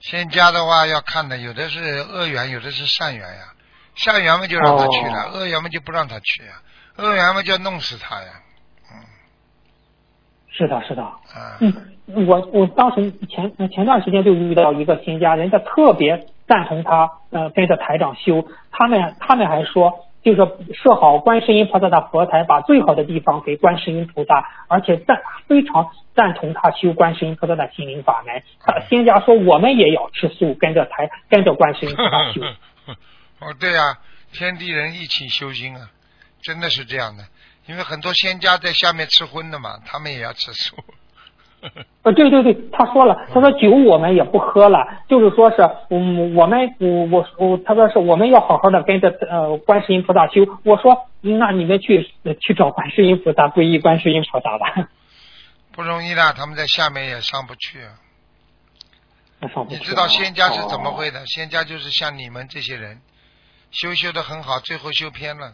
[0.00, 3.52] 仙家的话要看的，有的是恶缘，有的是善缘呀。
[3.94, 6.52] 善缘嘛就让他去了，哦恶缘嘛就不让他去呀。
[6.96, 8.28] 恶缘嘛就要弄死他呀。
[8.92, 9.00] 嗯
[10.48, 11.02] 是的，是的。
[11.02, 11.72] 啊，嗯，
[12.26, 28.42] 我我当时前前段时间就遇到一个新家，人家特别赞同他，呃，跟着台长修，他们他们还说，就是说设好观世音菩萨的佛台，把最好的地方给观世音菩萨，而且赞非常赞同他修观世音菩萨的心灵法门。
[28.58, 32.40] 他仙家说我们也要吃素，跟着台跟着观世音菩萨修。
[33.38, 33.98] 哦，对呀、
[34.32, 35.90] 天地人一起修心啊，
[36.42, 37.22] 真的是这样的。
[37.66, 40.74] 因为很多仙家在下面吃荤的嘛，他们也要吃素。
[42.02, 45.56] 呃，对对对，他说了，他说酒我们也不喝了，就是说是，
[45.90, 50.42] 嗯，我们我我我，他说是我们要好好的跟着呃观世音菩萨修。
[50.64, 54.88] 我说，那你们去呃去找观世音菩萨，皈依观世音菩萨吧。
[55.72, 57.80] 不容易的，他们在下面也上不去
[59.68, 61.26] 你知道仙家是怎么哦会的？
[61.26, 63.00] 仙家就是像你们这些人，
[63.70, 65.52] 修修的很好，最后修偏了，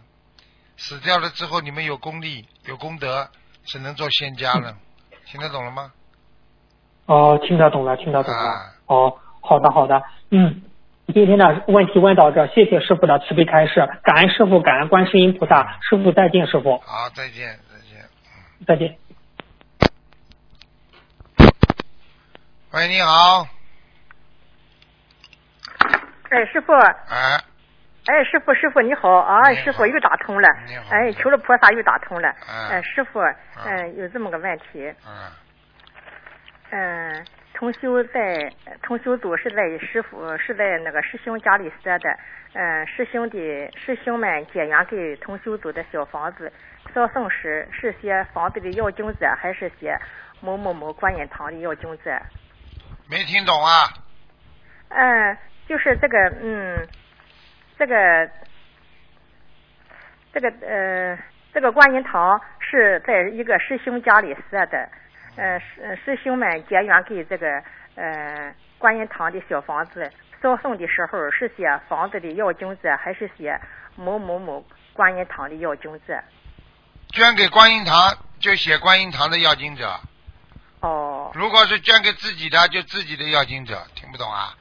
[0.77, 3.29] 死掉了之后，你们有功力、有功德，
[3.65, 4.77] 只能做仙家了。
[5.33, 5.91] 听得懂了吗？
[7.07, 8.39] 哦，听得懂了，听得懂了。
[8.39, 10.63] 啊哦，好的好的，嗯。
[11.13, 18.09] 今天的问题问到这，谢谢师傅的慈悲开示，感恩师傅，感恩观世音菩萨，师傅再见，师傅好，再见，再见。
[18.67, 18.97] 再见。
[22.71, 23.47] 喂，你好，
[26.31, 27.43] 哎，师傅，哎，
[28.07, 30.49] 哎，师傅，师傅你好啊，好师傅又打通了
[30.91, 33.21] 哎，求了菩萨又打通了，哎哎，师傅，
[33.65, 35.31] 嗯，有这么个问题，嗯，
[36.71, 42.19] 嗯，同修在同修组是在师傅是在那个师兄家里设的，
[42.55, 46.53] 嗯，师兄的师兄们结缘给同修组的小房子，
[46.93, 49.97] 烧送时是写房子的要经者，还是写
[50.41, 52.21] 某某某观音堂的要经者？
[53.09, 53.85] 没听懂啊？
[54.89, 55.39] 嗯，
[55.69, 56.89] 就是这个，嗯，
[57.83, 58.31] 这个，
[60.33, 61.19] 这个呃，
[61.53, 64.89] 这个观音堂是在一个师兄家里设的，
[65.35, 67.61] 呃，师师兄们结缘给这个
[67.97, 70.09] 呃观音堂的小房子
[70.41, 73.61] 烧送的时候，是写房子的要经者，还是写
[73.97, 76.23] 某某某观音堂的要经者？
[77.09, 79.93] 捐给观音堂就写观音堂的要经者，
[80.83, 84.55] 哦，如果是捐给自己的就自己的要经者，听不懂啊？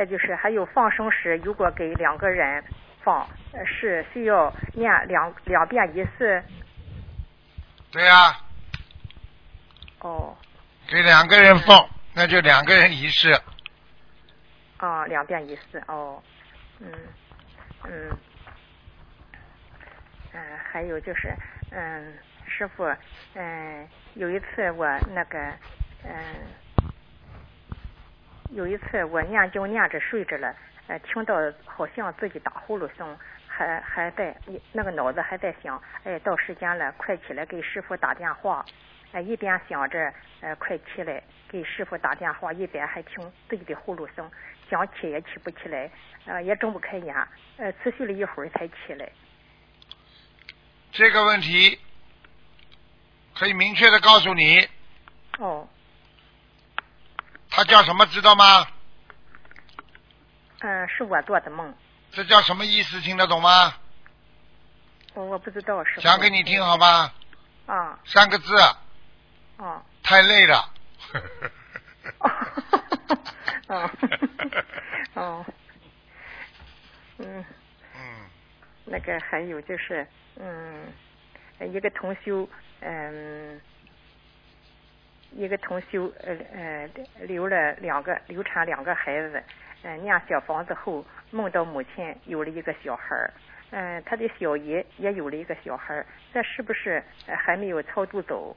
[0.00, 2.64] 再再就是还有放生时，如果给两个人
[3.02, 6.42] 放，呃是需要念两两遍一次。
[7.92, 8.34] 对呀、
[9.98, 10.34] 哦，
[10.88, 13.30] 给两个人放，那就两个人一式。
[14.78, 15.82] 啊，两遍一次。
[15.86, 16.22] 哦，
[16.78, 16.90] 嗯
[17.84, 18.08] 嗯
[20.32, 20.42] 嗯、
[20.72, 21.28] 还有就是，
[21.72, 22.14] 嗯，
[22.46, 22.90] 师傅，
[23.34, 25.38] 嗯，有一次我那个，
[26.04, 26.14] 嗯，
[28.52, 30.54] 有一次我念经念着睡着了，
[30.88, 31.34] 呃，听到
[31.64, 34.36] 好像自己打呼噜声，还还在
[34.72, 38.64] 那个脑子还在想，哎，到时间了，快起来给师傅打电话。
[39.12, 44.28] 哎，一边想着，呃，快起来给师傅打电话，一边还听自己的呼噜声，
[44.68, 45.90] 想起也起不起来，
[46.26, 47.14] 呃，也睁不开眼，
[47.56, 49.08] 呃，持续了一会儿才起来。
[50.92, 51.78] 这个问题
[53.36, 54.68] 可以明确的告诉你，
[55.38, 55.68] 哦，
[57.60, 58.66] 他叫什么知道吗？
[60.60, 61.74] 嗯、是我做的梦，
[62.10, 62.98] 这叫什么意思？
[63.02, 63.74] 听得懂吗？
[65.12, 66.00] 我我不知道是。
[66.00, 67.12] 讲给你听好吗？
[67.66, 68.56] 啊三个字，
[69.58, 70.72] 啊太累了。
[73.68, 73.90] 哦
[75.12, 75.44] 哦，
[77.18, 77.44] 嗯，
[77.94, 78.30] 嗯，
[78.86, 80.06] 那个还有就是，
[80.36, 80.90] 嗯，
[81.70, 82.48] 一个同修，
[82.80, 83.60] 嗯，
[85.32, 89.42] 一个同修，呃呃，留了两个流产两个孩子，
[89.82, 93.30] 嗯、念小房子后梦到母亲有了一个小孩儿，
[93.70, 98.56] 嗯、他的小姨也有了一个小孩儿，这是不是呃还没有超度走？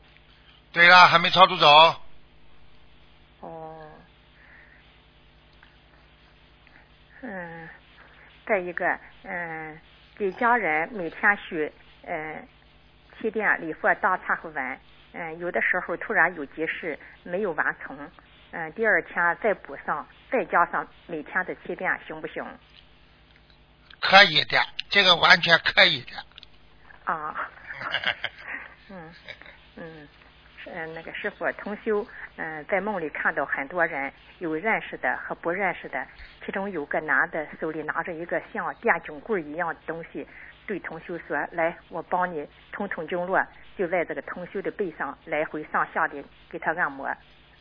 [0.72, 1.68] 对了，还没超度走。
[3.42, 3.88] 哦，
[7.22, 7.70] 嗯，
[8.46, 9.80] 再一个，嗯，
[10.18, 11.72] 给家人每天许
[12.06, 12.48] 嗯
[13.20, 14.80] 七遍礼佛大忏悔文，
[15.14, 17.98] 嗯，有的时候突然有急事没有完成，
[18.52, 22.44] 嗯，第二天再补上，再加上每天的七遍，行不行？
[24.00, 24.58] 可以的，
[24.90, 26.12] 这个完全可以的。
[27.06, 27.50] 啊，
[28.90, 29.14] 嗯
[29.78, 30.08] 嗯，
[30.58, 32.06] 是嗯，那个师傅同修，
[32.38, 36.06] 嗯，在梦里看到很多人，有认识的和不认识的，
[36.46, 40.28] 其中有个男的手里拿着一个像电警棍一样的东西，
[40.68, 43.42] 对同修说：“来，我帮你通通经络。”
[43.76, 47.10] 就在这个同修的背上来回上下的给他按摩。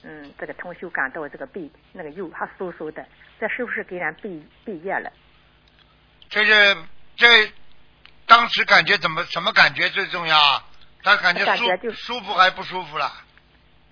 [0.03, 3.07] 嗯，这个同修感到这个背那个肉还酥酥的，
[3.41, 5.11] 这是不是给人背背业了？
[6.29, 6.77] 这是
[7.17, 7.51] 这
[8.27, 10.65] 当时感觉怎么什么感觉最重要啊？
[11.03, 13.11] 他感觉舒感觉就舒服还不舒服了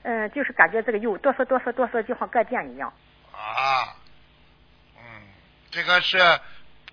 [0.03, 2.93] 嗯，就是感觉这个肉哆嗦哆嗦哆嗦，就像割电一样。
[3.33, 3.97] 啊？
[4.97, 5.23] 嗯，
[5.71, 6.19] 这个是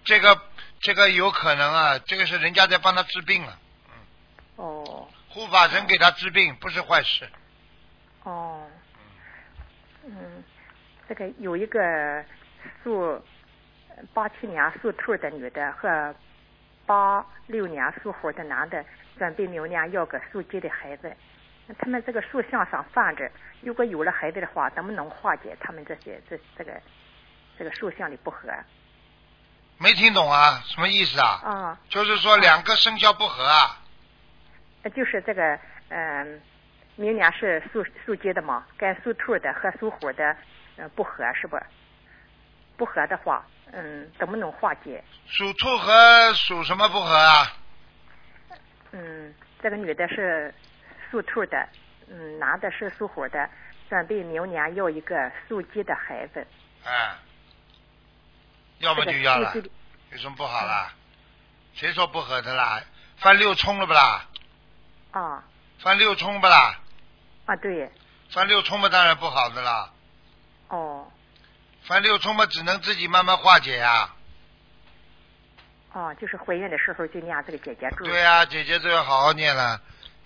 [0.04, 0.40] 这个
[0.80, 3.60] 这个有可能啊，这个是人家在帮他治病了，
[4.56, 7.28] 哦护法神给他治病不是坏事。
[8.24, 8.66] 哦，
[10.06, 10.44] 嗯，
[11.08, 12.24] 这个有一个
[12.84, 13.22] 属
[14.14, 16.16] 八七年属兔的女的和
[16.86, 18.84] 八六年属虎的男的，
[19.18, 21.16] 准备明年要个属鸡的孩子。
[21.78, 23.30] 他们这个属相上犯着，
[23.62, 26.82] 如果有了孩子的话，能不能化解他们这些这这个
[27.60, 28.48] 这个属相的不和？
[29.80, 30.62] 没听懂啊？
[30.66, 31.40] 什么意思啊？
[31.44, 33.82] 啊，就是说两个生肖不合啊？
[34.84, 35.60] 呃就是这个
[35.90, 36.42] 嗯、
[36.96, 40.36] 明年是属属鸡的嘛，跟属兔的和属虎的
[40.78, 41.58] 呃不合是不？
[42.76, 45.04] 不合的话，嗯，怎么能化解？
[45.28, 47.54] 属兔和属什么不合啊？
[48.92, 50.54] 嗯，这个女的是
[51.10, 51.68] 属兔的，
[52.10, 53.50] 嗯，男的是属虎的，
[53.90, 56.46] 准备明年要一个属鸡的孩子。
[56.86, 57.16] 哎，
[58.80, 59.54] 要么就要了
[60.12, 60.94] 有什么不好啦？
[61.76, 62.82] 谁说不合的啦？
[63.18, 64.26] 犯六冲了不啦？
[65.12, 65.44] 啊
[65.80, 66.80] 犯六冲不啦？
[67.46, 67.92] 啊，对，
[68.32, 69.92] 犯六冲嘛，当然不好的啦。
[70.70, 71.12] 哦
[71.84, 74.14] 翻六冲嘛，只能自己慢慢化解呀、
[75.94, 78.06] 哦，就是怀孕的时候就念这个姐姐咒。
[78.06, 79.80] 对呀、姐姐都要好好念了，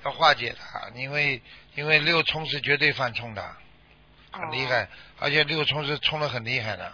[0.04, 0.60] 要化解的，
[0.96, 1.42] 因为
[1.76, 3.56] 因为六冲是绝对犯冲的，
[4.32, 4.90] 很厉害，
[5.20, 6.92] 而且六冲是冲的很厉害的，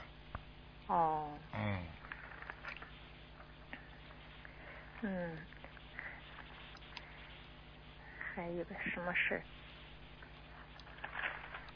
[0.88, 1.30] 哦，
[5.02, 5.38] 嗯，
[8.36, 9.42] 还有个什么事？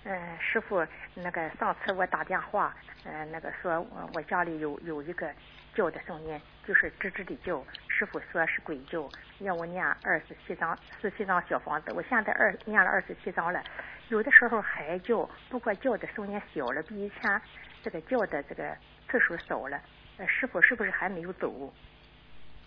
[0.03, 2.75] 嗯，师傅，那个上次我打电话，
[3.05, 3.79] 嗯、那个说
[4.13, 5.31] 我家里有有一个
[5.75, 9.07] 叫的声音，就是吱吱的叫，师傅说是鬼叫，
[9.39, 13.63] 让我念二十七张十七张小房子，我现在二念了二十七张了，
[14.09, 17.39] 有的时候还叫，不过叫的声音小了，比以前
[17.83, 18.75] 这个叫的这个
[19.11, 19.77] 次数少了，
[20.17, 21.73] 呃，师傅是不是还没有走？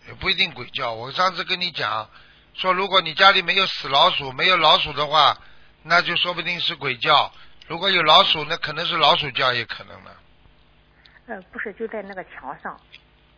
[0.07, 0.93] 也不一定鬼叫。
[0.93, 2.09] 我上次跟你讲
[2.53, 5.39] 说，如果你家里没有死老鼠，没有老鼠的话，
[5.83, 7.33] 那就说不定是鬼叫；
[7.67, 10.11] 如果有老鼠，那可能是老鼠叫，也可能呢。
[11.27, 12.79] 呃，不是，就在那个墙上，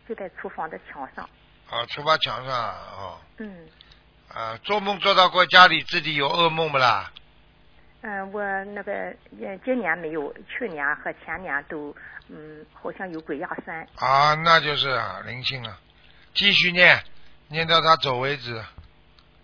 [0.09, 1.23] 就在厨房的墙上。
[1.69, 3.17] 啊，厨房墙上哦。
[3.37, 3.67] 嗯。
[4.27, 7.11] 啊，做梦做到过家里自己有噩梦不啦？
[8.01, 8.91] 嗯，我那个
[9.41, 11.95] 呃，今年没有，去年和前年都，
[12.29, 13.87] 嗯，好像有鬼压身。
[13.95, 15.79] 啊，那就是啊，灵性啊，
[16.33, 17.03] 继续念，
[17.47, 18.63] 念到他走为止。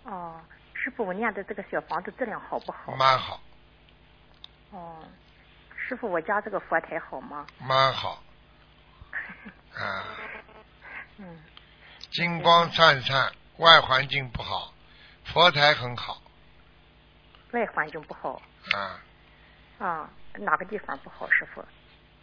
[0.04, 0.39] 哦，
[0.74, 2.95] 师傅，我念的这个小房子质量好不好？
[2.95, 3.41] 蛮好。
[4.72, 4.99] 哦，
[5.76, 7.47] 师傅，我家这个佛台好吗？
[7.60, 8.22] 蛮好。
[9.74, 10.06] 啊。
[11.18, 11.26] 嗯。
[12.12, 14.74] 金光灿灿，外环境不好，
[15.26, 16.22] 佛台很好。
[17.54, 18.41] 外环境不好。
[18.74, 18.99] 啊。
[19.80, 21.66] 啊，哪个地方不好，师傅？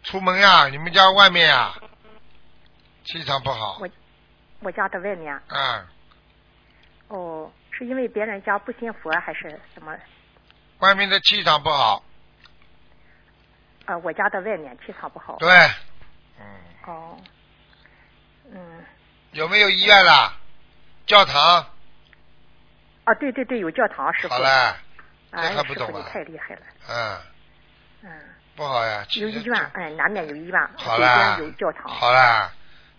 [0.03, 1.73] 出门呀，你们家外面呀，
[3.03, 3.77] 气场不好。
[3.79, 3.89] 我
[4.61, 5.33] 我家的外面。
[5.47, 5.85] 啊。
[7.09, 9.95] 哦，是因为别人家不信佛还是什么？
[10.79, 12.03] 外面的气场不好。
[13.85, 15.35] 啊，我家的外面气场不好。
[15.37, 15.49] 对。
[16.39, 16.45] 嗯。
[16.87, 17.17] 哦。
[18.51, 18.83] 嗯。
[19.33, 20.33] 有没有医院啦？
[21.05, 21.65] 教堂。
[23.03, 24.33] 啊，对对对，有教堂，师傅。
[24.33, 24.77] 好了。
[25.31, 26.09] 这还不懂啊！
[26.11, 26.61] 太厉害了。
[26.89, 27.21] 嗯。
[28.03, 28.11] 嗯。
[28.55, 29.05] 不好呀。
[29.11, 31.37] 有医院，哎，南面有医院，好啦。
[31.39, 31.87] 有教堂。
[31.87, 32.51] 好啦，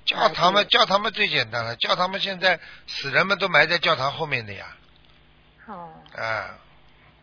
[0.07, 4.67] 教堂嘛，教堂嘛最简单了，教堂嘛现在死人们都埋在教堂后面的呀。
[5.67, 5.93] 哦。
[6.17, 6.49] 哎。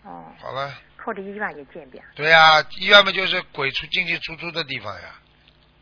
[0.04, 0.32] 哦。
[0.40, 0.72] 好了。
[0.96, 2.04] 靠着医院也见边。
[2.14, 5.16] 对呀，医院嘛就是鬼出进进出出的地方呀。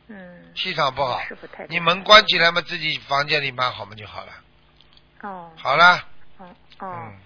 [0.07, 0.53] 嗯。
[0.55, 1.19] 气场不好。
[1.27, 1.67] 师傅太。
[1.67, 4.31] 你门关起来嘛，自己房间里蛮好嘛就好了。
[5.23, 5.51] 哦。
[5.57, 6.07] 好了。
[6.37, 6.93] 哦哦。
[6.95, 7.19] 嗯。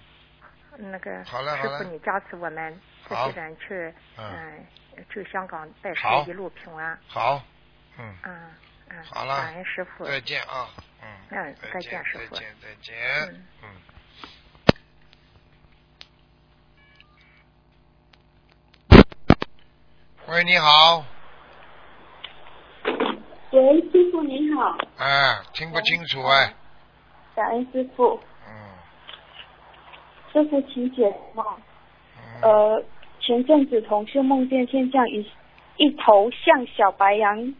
[0.77, 4.65] 那个好了师傅，你加持我们这些人去，嗯，
[5.09, 6.97] 去香港拜师，一路平安。
[7.07, 7.41] 好，
[7.97, 8.15] 嗯。
[8.23, 8.55] 嗯
[8.89, 9.03] 嗯。
[9.03, 9.37] 好了。
[9.37, 10.05] 感恩师傅。
[10.05, 10.69] 再见啊，
[11.01, 11.07] 嗯。
[11.29, 12.35] 嗯，再见，师傅。
[12.35, 12.95] 再见，再见。
[13.63, 13.81] 嗯。
[20.27, 21.05] 喂，你好。
[23.51, 24.77] 喂，师傅你好。
[24.97, 26.53] 哎，听不清楚哎。
[27.35, 28.17] 感恩师傅。
[30.31, 31.45] 师傅，请解梦。
[32.41, 32.81] 呃，
[33.19, 35.25] 前阵子同事梦见现象一
[35.77, 37.53] 一头像小白羊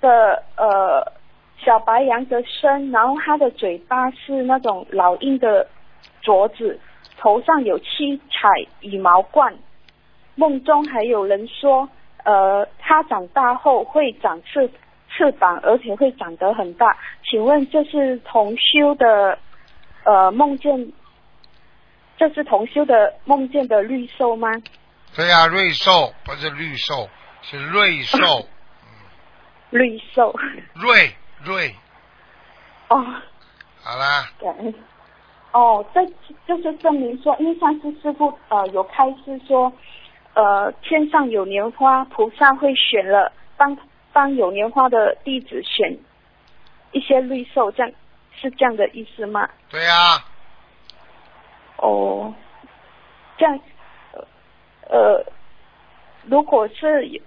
[0.00, 1.12] 的呃
[1.56, 5.66] 小白羊的身，然后它的嘴巴是那种老鹰的
[6.22, 6.78] 镯子，
[7.16, 8.48] 头上有七彩
[8.80, 9.54] 羽毛冠。
[10.34, 11.88] 梦中还有人说，
[12.24, 14.68] 呃，它长大后会长翅
[15.08, 16.96] 翅膀，而且会长得很大。
[17.22, 19.38] 请问这是同修的
[20.04, 20.92] 呃梦见？
[22.16, 24.48] 这是同修的梦见的绿兽吗？
[25.16, 27.08] 对呀，瑞兽不是绿兽，
[27.42, 28.18] 是瑞兽。
[29.70, 30.34] 绿兽。
[30.74, 31.12] 瑞
[31.42, 31.74] 瑞。
[32.88, 33.04] 哦。
[33.82, 34.30] 好啦。
[34.38, 34.74] 对。
[35.52, 36.04] 哦，这
[36.46, 39.72] 就是证明说，因为上次师傅呃有开示说，
[40.34, 43.76] 呃天上有莲花，菩萨会选了帮
[44.12, 45.96] 帮有莲花的弟子选
[46.92, 47.92] 一些绿兽，这样
[48.34, 49.48] 是这样的意思吗？
[49.68, 50.24] 对呀。
[51.84, 52.32] 哦，
[53.36, 53.60] 这样，
[54.88, 55.22] 呃，
[56.22, 57.20] 如果是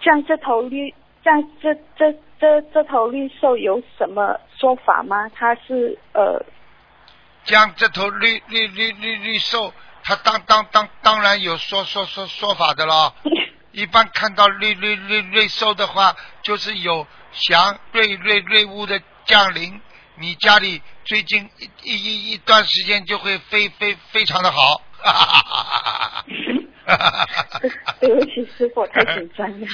[0.00, 0.92] 像这头绿，
[1.22, 5.30] 像这这这这头绿兽有什么说法吗？
[5.36, 6.44] 它是呃，
[7.44, 13.14] 像这头绿绿绿绿绿兽，它当当当当然有说说说说法的了。
[13.70, 19.80] 一般看到绿绿绿绿兽的话，就是有祥瑞瑞瑞物的降临。
[20.16, 21.50] 你家里最近
[21.82, 26.24] 一一一一段时间就会非非非常的好，哈哈哈哈
[26.86, 27.94] 哈哈！
[28.00, 29.66] 对不起，师傅太紧张了。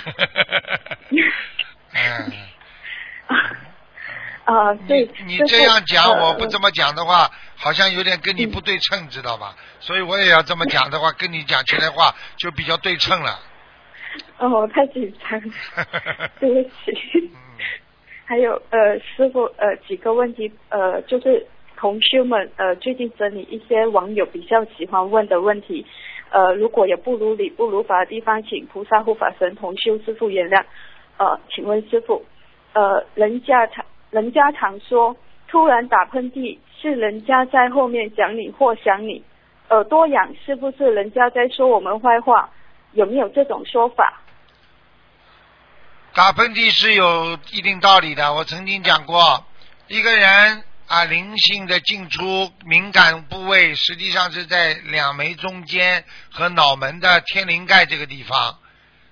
[1.92, 2.32] 嗯。
[4.46, 5.08] 啊，对。
[5.26, 9.54] 你你这样讲，我不这么讲的话，好像有点跟你不对称，知道吧？
[9.78, 13.38] 所以我也要这么讲的话，跟你讲起来话就比较对称了。
[14.38, 17.30] 哦，太紧张了，对不起。
[18.30, 21.44] 还有呃，师傅呃几个问题呃，就是
[21.76, 25.84] 同修们呃最近整理一些网友比较喜欢问的问题，
[26.30, 30.62] 呃如果有不如理不如法的地方，请菩萨护法神同修师傅原谅。
[31.18, 32.22] 呃，请问师傅，
[32.72, 35.16] 呃人家常人家常说
[35.48, 39.20] 突然打喷嚏是人家在后面讲你或想你，
[39.70, 42.48] 耳朵痒是不是人家在说我们坏话？
[42.92, 44.22] 有没有这种说法？
[46.20, 49.46] 打喷嚏是有一定道理的，我曾经讲过，
[49.88, 58.58] 一个人啊，灵性的进出敏感部位，实际上是在两眉中间和脑门的天灵盖这个地方。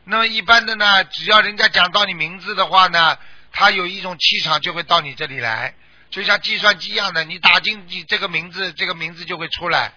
[0.04, 3.16] 那么一般的呢，只要人家讲到你名字的话呢，
[3.52, 5.74] 他有一种气场就会到你这里来，
[6.10, 9.94] 就像计算机一样的，你打进你这个名字，这个名字就会出来。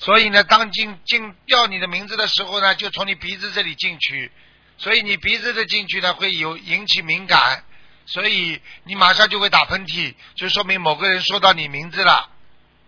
[0.00, 4.32] 所以呢，当进进掉你的名字的时候呢，就从你鼻子这里进去。
[4.78, 7.64] 所以你鼻子的进去呢会有引起敏感，
[8.06, 12.28] 所以你马上就会打喷嚏，就说明某个人说到你名字了，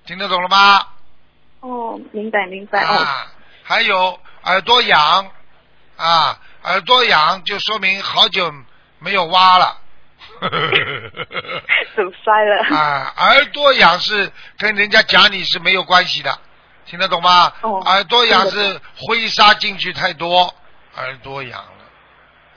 [0.07, 0.87] 听得懂了吗？
[1.61, 2.95] 哦，明白明白哦。
[2.95, 3.33] 啊，
[3.65, 5.31] 还有耳朵痒
[5.97, 8.51] 啊，耳朵痒就说明好久
[8.99, 9.77] 没有挖了。
[10.41, 12.65] 堵塞了。
[12.75, 16.39] 啊，耳朵痒是跟人家讲你是没有关系的，
[16.87, 17.53] 听得懂吗？
[17.63, 20.55] 哦耳朵痒是灰沙进去太多，
[20.97, 21.63] 耳朵痒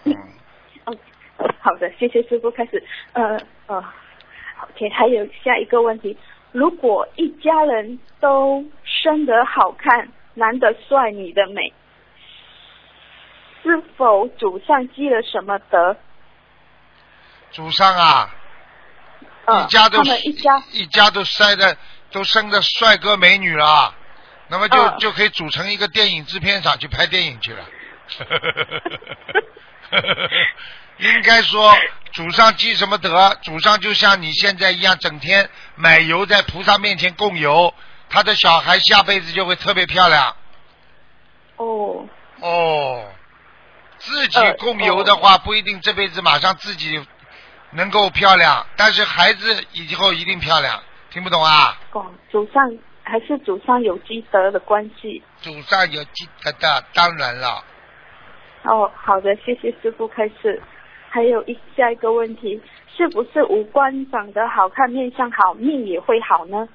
[1.59, 2.51] 好的，谢谢师傅。
[2.51, 2.83] 开始，
[3.13, 3.37] 呃
[3.67, 6.17] 呃好，OK，还有下一个问题，
[6.51, 11.73] 如果一家人都生得好看，男的帅，女的美，
[13.63, 15.95] 是否祖上积了什么德？
[17.51, 18.35] 祖上啊，
[19.45, 21.77] 呃一家都一家一家都塞的
[22.11, 23.95] 都生的帅哥美女了，
[24.49, 27.65] 那么就、嗯就可以组成一个电影制片厂去拍电影去了。
[30.99, 31.75] 应该说
[32.13, 37.73] 祖上积什么德，祖上就像你现在一样，整天买油在菩萨面前供油，
[38.09, 40.35] 他的小孩下辈子就会特别漂亮。
[41.57, 42.07] 哦，
[42.39, 43.05] 哦，
[43.97, 47.03] 自己呃供油的话，不一定这辈子马上自己
[47.71, 50.81] 能够漂亮，但是孩子以后一定漂亮。
[51.09, 51.79] 听不懂啊？
[51.91, 55.23] 哦，祖上还是祖上有积德的关系。
[55.41, 57.63] 祖上有积德的，当然了。
[58.63, 60.61] 哦，好的，谢谢师傅开始。
[61.09, 62.59] 还有一下一个问题，
[62.97, 66.67] 是不是五官长得好看，面相好，命也会好呢？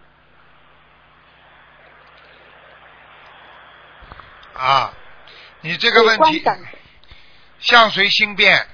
[4.54, 4.92] 啊，
[5.62, 6.42] 你这个问题
[7.58, 8.66] 相随心变。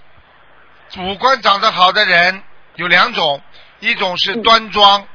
[0.98, 2.42] 五官长得好的人
[2.76, 3.40] 有两种，
[3.80, 5.06] 一种是嗯端庄，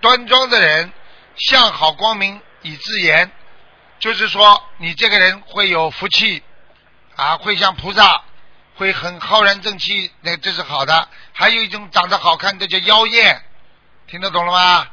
[0.00, 0.92] 端庄的人
[1.36, 3.30] 相好光明以自言，
[4.00, 6.42] 就是说你这个人会有福气
[7.16, 8.22] 啊，会像菩萨，
[8.76, 11.08] 会很浩然正气，那这是好的。
[11.32, 13.42] 还有一种长得好看的叫妖艳，
[14.06, 14.86] 听得懂了吗？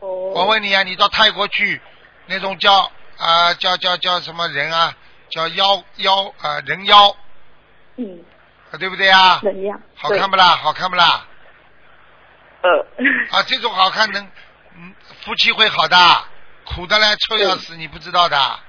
[0.00, 1.80] 哦，我问你啊，你到泰国去，
[2.26, 4.94] 那种叫啊、叫叫叫什么人啊？
[5.30, 7.16] 叫妖妖啊、人妖，
[7.96, 8.22] 嗯，
[8.70, 9.40] 啊对不对啊？
[9.42, 9.80] 怎样？
[9.96, 10.44] 好看不啦？
[10.62, 11.26] 好看不啦？
[12.62, 12.70] 对？
[12.70, 12.86] 呃，
[13.38, 14.30] 啊，这种好看能，
[14.76, 15.96] 嗯，夫妻会好的，
[16.64, 18.60] 苦的嘞，臭要死，你不知道的。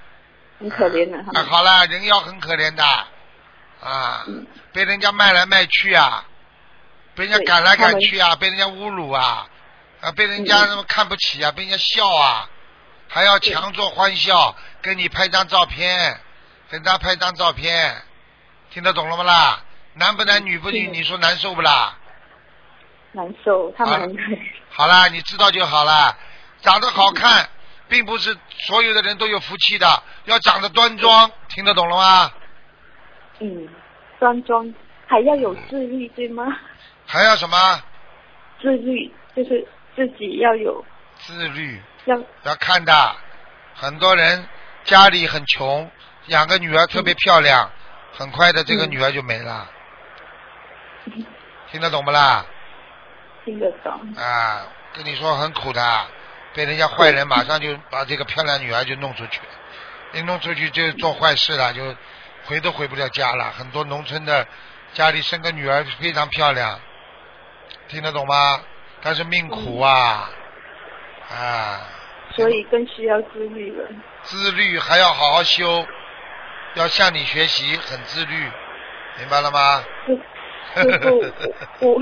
[0.60, 6.26] 很可怜的哈啊，好了，人妖很可怜的，啊嗯，被人家卖来卖去啊，
[7.16, 9.48] 被人家赶来赶去啊，被人家侮辱啊，
[10.02, 12.50] 啊，被人家嗯那么看不起啊，被人家笑啊，
[13.08, 16.20] 还要强作欢笑，跟你拍张照片，
[16.70, 18.02] 跟他拍张照片，
[18.72, 19.62] 听得懂了吗啦？
[19.94, 21.98] 男不男女不女，你说难受不啦？
[23.14, 24.40] 难受，他们好很可怜。
[24.72, 26.18] 好啦，你知道就好啦。
[26.62, 27.50] 长得好看，
[27.88, 29.88] 并不是所有的人都有福气的，
[30.26, 32.32] 要长得端庄，听得懂了吗？
[33.40, 33.68] 嗯，
[34.20, 34.74] 端庄，
[35.08, 36.46] 还要有自律，对吗？
[37.06, 37.58] 还要什么
[38.62, 40.84] 自律就是自己要有，
[41.18, 41.80] 自律？
[42.06, 43.16] 要要看的，
[43.76, 44.48] 很多人
[44.84, 45.90] 家里很穷，
[46.28, 47.70] 养个女儿特别漂亮，
[48.14, 49.70] 很快的这个嗯女儿就没了，
[51.72, 52.46] 听得懂不啦？
[53.44, 53.92] 听得懂。
[54.16, 56.08] 啊，跟你说很苦的，
[56.56, 59.42] 被人家坏人马上就把这个漂亮女儿就弄出去，
[60.14, 61.96] 一弄出去就做坏事了，就
[62.46, 63.52] 回都回不了家了。
[63.52, 64.48] 很多农村的
[64.94, 66.80] 家里生个女儿非常漂亮，
[67.90, 68.62] 听得懂吗？
[69.02, 70.30] 但是命苦啊，
[71.30, 71.82] 啊，
[72.36, 73.88] 所以更需要自律了。
[74.24, 75.86] 自律还要好好修，
[76.74, 78.36] 要向你学习，很自律，
[79.20, 79.84] 明白了吗？
[80.08, 81.20] 师师傅，
[81.82, 82.02] 我我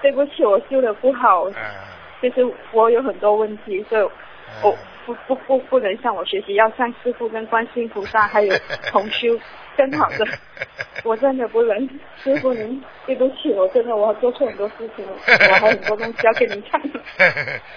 [0.00, 1.54] 对不起，我修的不好，嗯，
[2.22, 4.10] 就是我有很多问题，所以嗯
[4.62, 8.54] 我不不不不能向我学习，要向师傅跟观世音菩萨还有
[8.90, 9.28] 同修
[9.76, 10.26] 更好的。
[11.04, 11.88] 我真的不能，
[12.24, 16.80] 师傅您对不起，我真的我做错很多事情，我还有很多东西要跟您看，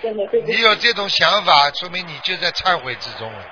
[0.01, 0.53] 真的对不起。
[0.55, 3.45] 你有这种想法，说明你就在忏悔之中了，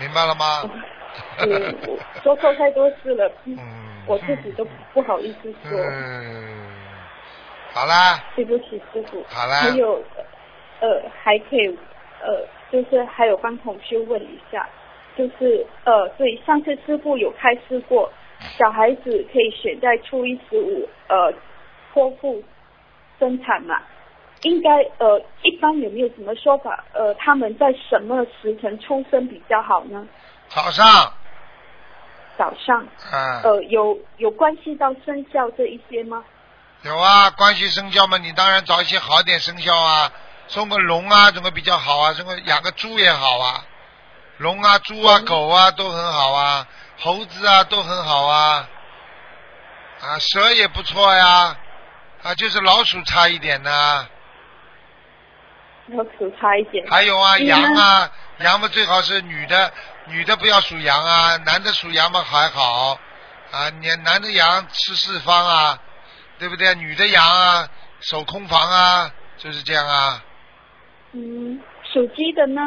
[0.00, 0.62] 明白了吗？
[1.38, 3.58] 嗯，我做错太多事了，嗯
[4.06, 6.79] 我自己都不好意思说，嗯，
[7.72, 9.22] 好啦，对不起师傅。
[9.28, 10.02] 好啦还有，
[10.80, 11.68] 呃，还可以，
[12.20, 14.68] 呃，就是还有帮同学问一下，
[15.16, 18.10] 就是呃，对，上次师傅有开示过，
[18.58, 21.32] 小孩子可以选在初一十五呃
[21.94, 22.42] 剖腹
[23.18, 23.80] 生产嘛？
[24.42, 26.82] 应该呃，一般有没有什么说法？
[26.92, 30.06] 呃，他们在什么时辰出生比较好呢？
[30.48, 30.84] 早上，
[32.36, 32.80] 早上，
[33.12, 36.24] 啊，呃，有有关系到生肖这一些吗？
[36.82, 40.10] 有啊，关系生肖嘛，你当然找一些好点生肖啊，
[40.48, 42.12] 送个龙啊，怎么比较好啊？
[42.14, 43.64] 送个养个猪也好啊，
[44.38, 46.66] 龙啊、猪啊、狗啊都很好啊，
[46.98, 48.66] 猴子啊都很好啊，
[50.00, 51.54] 啊蛇也不错呀，
[52.22, 54.08] 啊就是老鼠差一点呢。
[55.88, 56.86] 老鼠差一点。
[56.88, 59.70] 还有啊，嗯羊啊，羊嘛最好是女的，
[60.06, 62.98] 女的不要属羊啊，男的属羊嘛还好
[63.50, 65.78] 啊，你男的羊吃四方啊，
[66.40, 66.74] 对不对？
[66.74, 67.68] 女的羊啊
[68.00, 70.24] 守空房啊，就是这样啊。
[71.12, 71.60] 嗯，
[71.92, 72.62] 属鸡的呢？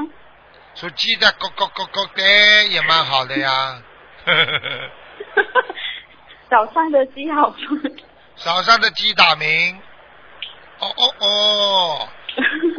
[0.76, 2.24] 属鸡的咯咯咯咯的
[2.68, 3.82] 也蛮好的呀。
[6.50, 7.56] 早上的鸡好吗？
[8.36, 9.80] 早上的鸡打鸣，
[10.80, 12.10] 哦哦哦，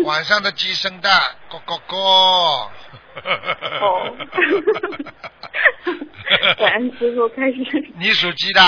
[0.05, 2.72] 晚上的鸡生蛋，咯咯咯。
[3.80, 4.16] 哦
[6.59, 7.92] 感恩师傅开始。
[7.97, 8.61] 你属鸡的，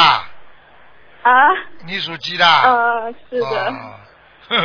[1.27, 1.51] 啊，
[1.85, 2.47] 你属鸡的。
[2.47, 3.75] 呃，是的。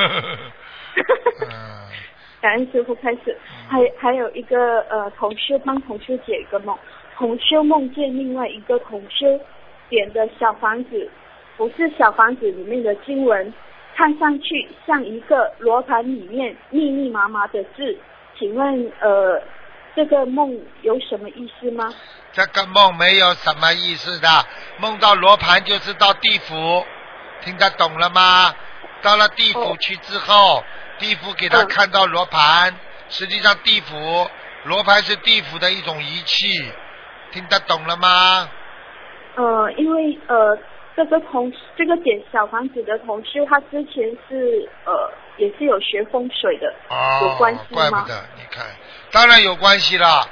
[2.39, 3.35] 感恩师傅开始，
[3.67, 6.77] 还还有一个呃同修帮同修解一个梦，
[7.15, 9.25] 同修梦见另外一个同修
[9.89, 11.09] 点的小房子，
[11.57, 13.51] 不是小房子里面的经文，
[13.95, 17.97] 看上去像一个罗盘里面密密麻麻的字，
[18.37, 19.41] 请问呃
[19.95, 20.49] 这个梦
[20.81, 21.93] 有什么意思吗？
[22.31, 24.27] 这个梦没有什么意思的，
[24.77, 26.85] 梦到罗盘就是到地府，
[27.43, 28.55] 听得懂了吗？
[29.01, 30.63] 到了地府去之后，
[30.99, 32.73] 地府给他嗯看到罗盘，
[33.09, 34.29] 实际上地府
[34.63, 36.47] 罗盘是地府的一种仪器，
[37.31, 38.49] 听得懂了吗？
[39.35, 40.57] 呃，因为呃，
[40.95, 46.67] 这个同这个点小房子的同事，他之前是呃也是有学风水的，
[47.21, 47.75] 有哦关系，吗？
[47.75, 48.65] 怪不得，你看，
[49.11, 50.27] 当然有关系了，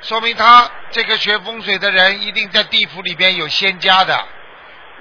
[0.00, 4.14] 说明他这个学风水的人一定在地府里边有仙家的。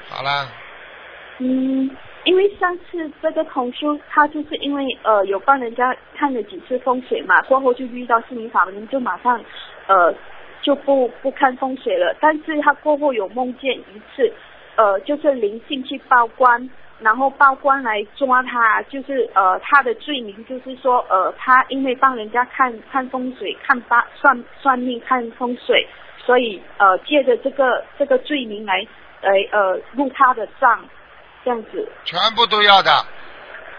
[0.09, 0.47] 好了，
[1.39, 1.89] 嗯，
[2.23, 9.43] 因为上次这个同叔他就是因为呃有帮人家看了几次风水嘛，过后就遇到心灵法门，就马上
[9.87, 10.13] 呃
[10.61, 12.15] 就不不看风水了。
[12.21, 14.31] 但是他过后有梦见一次，
[14.75, 25.87] 呃就是灵性去报官，然后报官来抓他，就是呃他的罪名就是说呃他因为帮人家看看风水、看八算算命、看风水，
[26.25, 28.85] 所以呃借着这个这个罪名来
[29.21, 30.85] 来呃入他的账。
[31.45, 32.91] 这样子，全部都要的，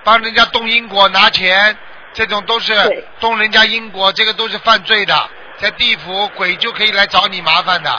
[0.02, 1.76] 帮人家动因果拿钱，
[2.14, 2.72] 这种都是
[3.20, 5.14] 动人家因果，这个都是犯罪的，
[5.58, 7.90] 在地府鬼就可以来找你麻烦的。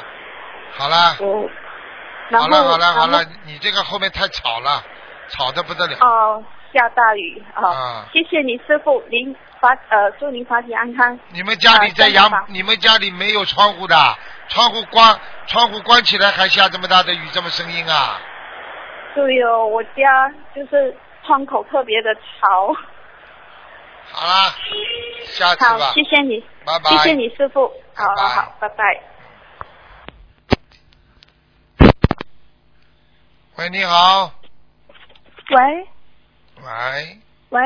[0.72, 1.48] 好了，哦，
[2.32, 4.84] 好了，好了，好了，你这个后面太吵了，
[5.30, 5.98] 吵得不得了。
[6.02, 11.20] 哦，下大雨啊、啊谢谢你师傅，您法呃祝您法体安康。
[11.30, 13.96] 你们家里在阳你们家里没有窗户的，
[14.50, 18.20] 窗户关，窗户关起来还下这么大的雨，这么声音啊？
[19.16, 22.76] 对哦，我家就是窗口特别的潮。
[24.12, 24.54] 好啦，
[25.26, 26.90] 下次吧好，，谢谢你，拜拜。
[26.92, 28.84] 谢谢你师傅，好好好，拜拜。
[33.58, 34.32] 喂，你好，
[35.56, 35.88] 喂。
[36.62, 37.18] 喂。
[37.50, 37.60] 喂，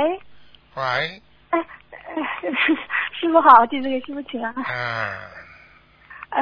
[0.76, 2.16] 喂，哎，哎
[3.20, 4.54] 师傅好，弟子给师傅请安。
[4.56, 4.64] 嗯，
[6.30, 6.42] 哎，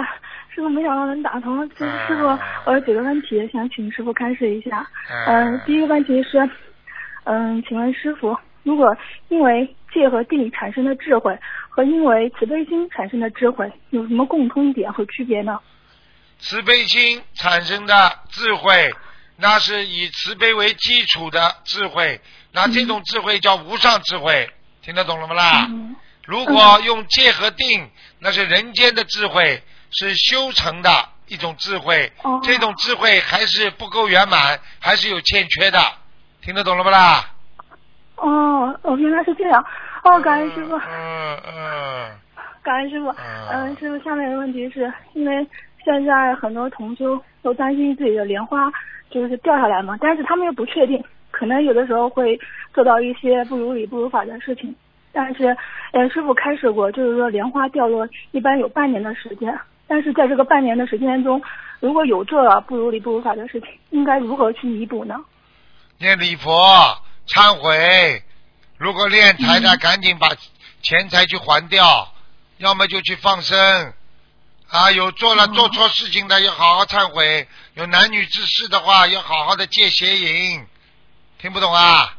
[0.54, 4.88] 师傅没想到能打通，就是嗯师傅，我有几个问题想请师傅开示一下。
[5.10, 5.56] 嗯。
[5.56, 6.38] 嗯，第一个问题是，
[7.24, 8.96] 嗯，请问师傅，如果
[9.30, 11.36] 因为戒和定产生的智慧
[11.68, 15.60] 和因为慈悲心产生的智慧有什么共通点和区别呢？
[16.38, 17.94] 慈悲心产生的
[18.30, 18.94] 智慧，
[19.42, 22.22] 那是以慈悲为基础的智慧，
[22.52, 24.50] 那这种智慧叫无上智慧，
[24.82, 25.68] 听得懂了吗啦？
[25.70, 27.90] 嗯如果用戒和定，
[28.20, 32.10] 那是人间的智慧，是修成的一种智慧。
[32.22, 35.80] 哦这种智慧还是不够圆满，还是有欠缺的，
[36.42, 37.26] 听得懂了不啦？
[38.18, 39.66] 哦，哦，原来是这样。
[40.04, 40.78] 哦，感恩师傅。
[40.78, 42.12] 嗯嗯
[42.62, 43.10] 感恩师傅。
[43.10, 45.46] 嗯嗯，师傅，下面的问题是因为
[45.84, 48.72] 现在很多同修都担心自己的莲花
[49.12, 52.40] 就是掉下来嘛，但是他们又不确定，可能有的时候会
[52.74, 54.74] 做到一些不如理不如法的事情。
[55.14, 55.56] 但是，
[55.92, 59.54] 呃，师傅开始过，就是说莲花掉落一般有半年的时间，
[59.86, 61.42] 但是在这个半年的时间中，
[61.82, 65.16] 如果有这不如理不如法的事情，应该如何去弥补呢？
[66.00, 66.50] 念礼佛
[67.28, 68.24] 忏悔，
[68.78, 70.30] 如果练财的，赶紧把
[70.82, 71.84] 钱财去还掉，
[72.58, 73.58] 要么就去放生。
[74.72, 80.66] 啊，有做了做错事情的要好好忏悔，有男女之事的话要好好的戒邪淫。
[81.38, 82.16] 听不懂啊？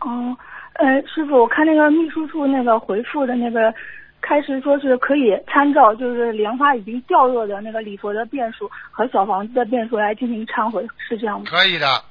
[0.00, 0.36] 哦，
[0.74, 3.74] 呃，师傅，我看那个秘书处那个回复的那个，
[4.20, 11.46] 开始说是可以参照就是莲花已经掉落的那个礼佛的变数和小房子的变数来进行忏悔，是这样吗？
[11.48, 12.04] 可以的，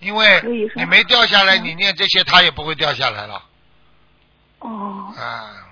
[0.00, 0.42] 因为
[0.74, 3.42] 你没掉下来，嗯你念这些它也不会掉下来了
[4.58, 5.65] 哦，啊。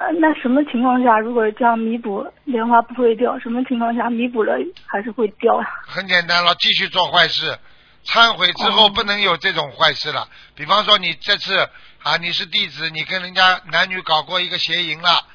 [0.00, 3.38] 呃，那什么情况下如果这样弥补莲花不会掉？
[3.38, 4.54] 什么情况下弥补了
[4.86, 5.68] 还是会掉呀？
[5.86, 7.58] 很简单了，继续做坏事，
[8.06, 10.26] 忏悔之后不能有这种坏事了。
[10.54, 11.68] 比方说你这次
[12.02, 15.26] 啊，你是弟子，你跟人家男女搞过一个邪淫了，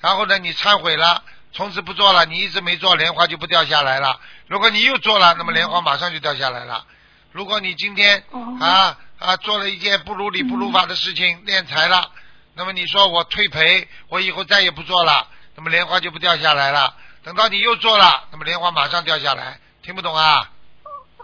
[0.00, 4.20] 然后呢你忏悔了，从此不做了，你一直没做，莲花就不掉下来了。
[4.46, 6.86] 如果你又做了，那么莲花马上就掉下来了。
[7.32, 8.22] 如果你今天
[8.60, 12.08] 啊啊做了一件不如理不如法的事情，敛财了，
[12.54, 15.26] 那么你说我退赔，我以后再也不做了，
[15.56, 16.94] 那么莲花就不掉下来了。
[17.24, 20.50] 等到你又做了，那么莲花马上掉下来，听不懂啊？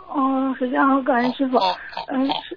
[0.09, 1.59] 哦，是这样，感恩师傅。
[1.59, 1.77] 哦
[2.09, 2.57] 嗯，师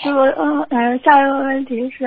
[0.00, 2.04] 师傅，嗯嗯，下一个问题是，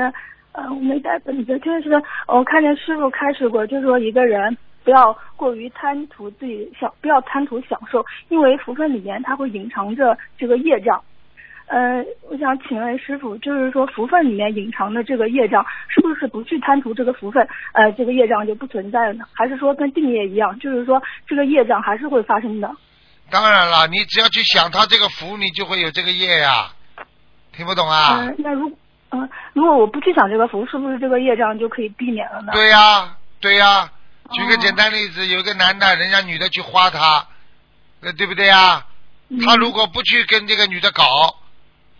[0.54, 11.04] 呃，我没带本子，就是我看见师傅开始过，就是说一个人不要过于贪图自己享，不要贪图享受，因为福分里面它会隐藏着这个业障。
[11.72, 19.24] 呃，我想请问师傅，就是说福分里面隐藏的这个业障，是不是不去贪图这个福分，呃，这个业障就不存在了呢？
[19.32, 22.70] 还是说跟定业一样，就是说这个业障还是会发生的？
[23.30, 26.74] 当然了，你只要去想他这个福，你就会有这个业呀。
[27.56, 28.20] 听不懂啊？
[28.20, 28.78] 嗯、那如
[29.12, 32.52] 嗯、如果我不去想这个福，是不是这个业障就可以避免了呢？
[32.52, 33.90] 对呀、对呀、
[34.32, 37.26] 举个哦简单例子，有一个男的，人家女的去花他，
[38.02, 38.86] 那，对不对呀？
[39.30, 41.04] 嗯他如果不去跟这个女的搞，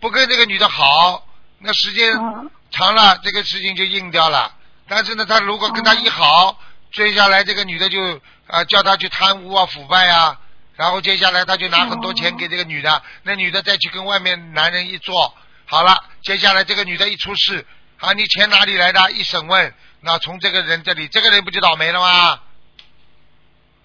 [0.02, 1.24] 不跟这个女的好，
[1.60, 4.52] 那时间嗯长了，这个事情就硬掉了。
[4.88, 6.58] 但是呢，他如果跟他一好，
[6.90, 10.36] 追下来这个女的就啊、叫他去贪污啊、腐败啊，
[10.74, 15.32] 然后接下来他就拿很多钱给这个女的，那女的再去跟外面男人一做，
[15.66, 17.64] 好了，接下来这个女的一出事，
[18.00, 19.12] 啊，你钱哪里来的？
[19.12, 22.40] 一审问，那从这个人这里，这个人不就倒霉了吗？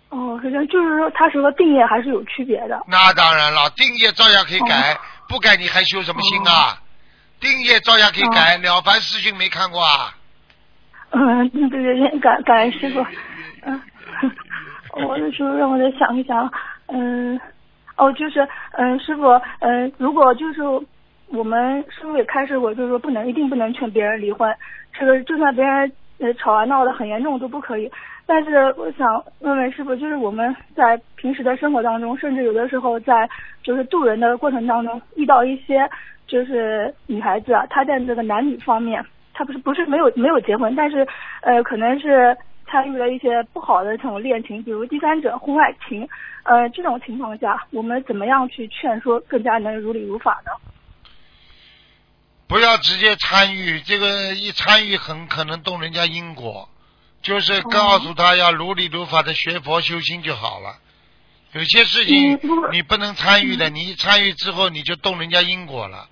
[0.09, 2.81] 哦，是这样，就是说他是和定业还是有区别的。
[2.87, 4.97] 那当然了，定业照样可以改，
[5.29, 6.81] 不改你还修什么心啊？
[7.39, 10.15] 定业照样可以改，了凡四训没看过啊？
[11.11, 13.05] 嗯，对对对，感感恩师傅。
[13.63, 13.81] 嗯，
[15.05, 16.51] 我的时候让我再想一想。
[16.87, 17.39] 嗯，
[17.95, 19.27] 哦，就是嗯，师傅，
[19.59, 20.61] 嗯，如果就是
[21.27, 24.53] 我们师傅也开示过，就是说不能一定不能劝别人离婚，
[24.97, 27.91] 这个就算别人呃吵啊闹得很严重都不可以。
[28.27, 33.27] 但是我想问问师傅，就是我们在平时的生活当中，甚至有的时候在
[33.63, 35.89] 就是渡人的过程当中，遇到一些
[36.27, 39.03] 就是女孩子啊，她在这个男女方面，
[39.33, 41.07] 她不是不是没有没有结婚，但是
[41.41, 42.35] 呃可能是
[42.69, 46.05] 参与了一些不好的这种恋情，比如第三者婚外情，
[46.43, 50.51] 呃这种情况下，我们怎么样去劝说更加能如理如法呢？
[52.49, 56.67] 不要直接参与，这个一参与很可能动人家因果，
[57.21, 60.75] 就是告诉他要如理如法的学佛修心就好了。
[61.53, 62.39] 有些事情
[62.71, 66.07] 你不能参与的，你一参与之后你就动人家因果了，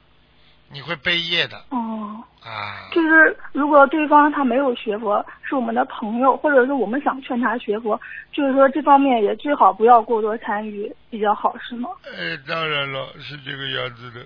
[0.72, 2.24] 你会背业的哦。
[2.44, 2.90] 啊。
[2.92, 8.00] 就是如果对方他没有学佛，是我们的朋友，或者是我们想劝他学佛，
[8.32, 11.90] 就是说这方面也最好不要过多参与，比较好，是吗？
[12.06, 14.26] 哎，当然了，是这个样子的。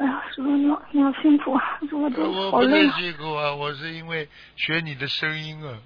[0.00, 2.92] 哎呀，师傅你好，你好辛苦，啊，师傅都我不太好累啊！
[2.96, 4.26] 辛苦啊，我是因为
[4.56, 5.76] 学你的声音啊。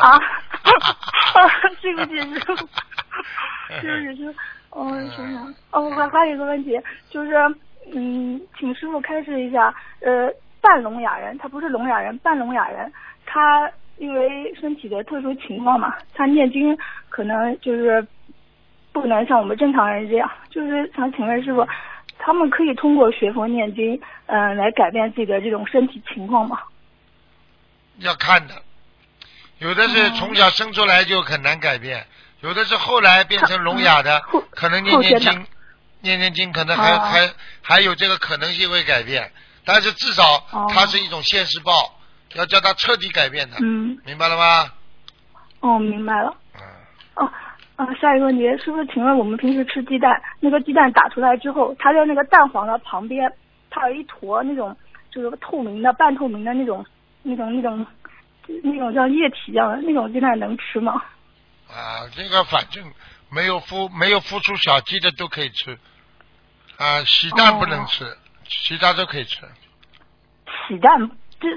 [0.02, 0.18] 啊，
[1.82, 2.68] 对不起，师傅，
[3.82, 6.80] 对不起，师傅，哦，想想，哦，我还还有一个问题，
[7.10, 7.34] 就是，
[7.92, 10.32] 嗯，请师傅开示一下，呃，
[10.62, 12.90] 半聋哑人，他不是聋哑人，半聋哑人，
[13.26, 16.74] 他因为身体的特殊情况嘛，他念经
[17.10, 18.06] 可能就是
[18.90, 21.68] 不能像我们正常人这样，就是想请问师傅，
[22.18, 26.58] 他们可以通过学佛念经，嗯、来改变自己的这种身体情况吗？
[27.98, 28.54] 要看的，
[29.58, 32.06] 有的是从小生出来就很难改变，
[32.40, 35.46] 有的是后来变成聋哑的后，可能念念经，
[36.00, 39.30] 念念经可能还、哦还还有这个可能性会改变，
[39.64, 41.98] 但是至少哦它是一种现世报，
[42.34, 44.72] 要叫它彻底改变的，嗯，明白了吗？
[45.60, 46.34] 哦，明白了。
[47.76, 53.32] 啊，下一个问题，师傅，请问我们平时吃鸡蛋，那个鸡蛋打出来之后，它在那个蛋黄的旁边，
[53.68, 54.76] 它有一坨那种
[55.10, 56.86] 就是透明的、半透明的那种、
[57.22, 57.84] 那种、那种、
[58.62, 61.02] 那种像液体一样的那种鸡蛋能吃吗？
[61.68, 62.84] 啊，这个反正
[63.28, 65.76] 没有孵没有孵出小鸡的都可以吃，
[66.76, 68.04] 啊，洗蛋不能哦吃，
[68.44, 69.40] 其他都可以吃。
[70.68, 71.10] 洗蛋，
[71.40, 71.48] 这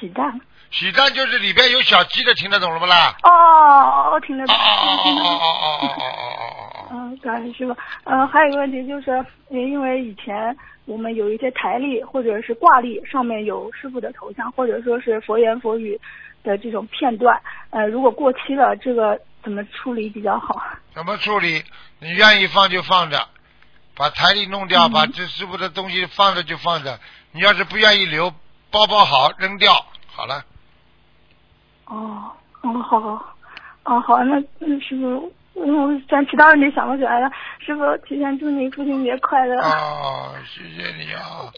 [0.00, 0.40] 洗蛋。
[0.72, 3.14] 许蛋就是里边有小鸡的，听得懂了不啦？
[3.22, 4.56] 哦哦哦，听得懂。
[4.56, 6.88] 哦哦哦哦哦哦哦哦。
[6.90, 7.76] 嗯，感谢师傅。
[8.04, 10.56] 嗯，还有一个问题就是，因为以前
[10.86, 16.00] 我们有一些台历或者是挂历，上面有师傅的头像或者说是佛言佛语
[16.42, 17.38] 的这种片段，
[17.70, 20.58] 呃，如果过期了，这个怎么处理比较好？
[20.94, 21.62] 怎么处理？
[22.00, 23.28] 你愿意放就放着，
[23.94, 26.98] 把台历弄掉，把这师傅的东西放着就放着。
[27.32, 28.32] 你要是不愿意留，
[28.70, 29.74] 包包好扔掉。
[30.14, 30.42] 好了。
[31.92, 32.32] 哦，
[32.62, 33.34] 哦，好好，
[33.84, 37.30] 哦好，那那师傅，嗯我咱其他问题想不起来了。
[37.58, 39.60] 师傅，提前祝您父亲节快乐。
[39.60, 41.52] 哦， 谢谢你啊，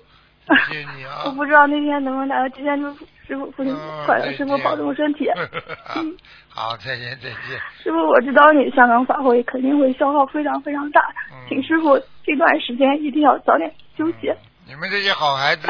[0.66, 1.30] 谢谢你啊我。
[1.30, 2.93] 不知道那天能不能来到，提前祝
[3.26, 5.30] 师傅父亲节嗯快乐，再师傅保重身体。
[5.97, 6.16] 嗯
[6.51, 7.61] 好，再见再见。
[7.82, 11.01] 师傅，我知道你香港法会肯定会消耗非常非常大，
[11.32, 14.32] 嗯请师傅这段时间一定要早点休息。
[14.66, 15.68] 你们这些好孩子，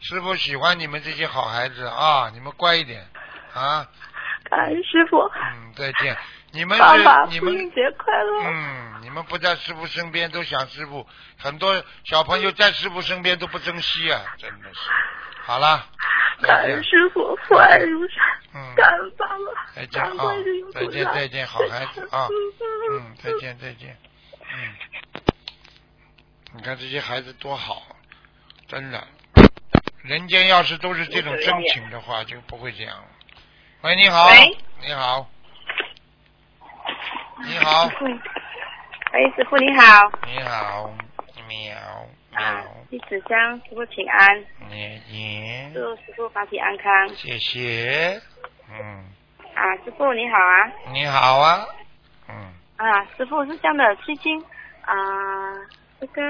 [0.00, 3.00] 师傅喜欢你们这些好孩子啊，你们乖一点
[3.54, 3.88] 啊。
[4.44, 6.16] 感恩师傅，嗯，再见。
[6.50, 6.84] 你们是
[7.30, 8.42] 你们节快乐。
[8.44, 11.06] 嗯，你们不在师傅身边都想师傅，
[11.38, 14.80] 很多小朋友在师傅身边都不珍惜啊，真的是。
[15.42, 15.86] 好了，
[16.42, 16.82] 感恩。
[16.84, 18.16] 师傅，父爱如山。
[18.54, 20.10] 嗯，感恩爸爸，再见啊
[20.74, 23.96] 再见再见好孩子啊嗯嗯，再见再见。
[24.54, 24.74] 嗯，
[26.54, 27.82] 你看这些孩子多好，
[28.68, 29.02] 真的。
[30.02, 33.04] 人间要是都是这种真情的话，就不会这样了。
[33.82, 34.28] 喂，你好。
[34.28, 34.56] 喂。
[34.80, 35.26] 你好。
[37.44, 37.90] 你好，
[39.12, 40.88] 喂，师傅你好，你好，
[41.48, 41.76] 喵
[42.32, 47.08] 啊喵，，弟子向师傅请安，你你，祝师傅法体安康。
[47.16, 48.20] 谢谢。
[48.70, 49.04] 嗯，
[49.56, 51.66] 啊，师傅你好啊，你好啊。
[52.28, 54.40] 嗯，啊，师傅是这样的，最近
[54.82, 54.94] 啊，
[56.00, 56.22] 这个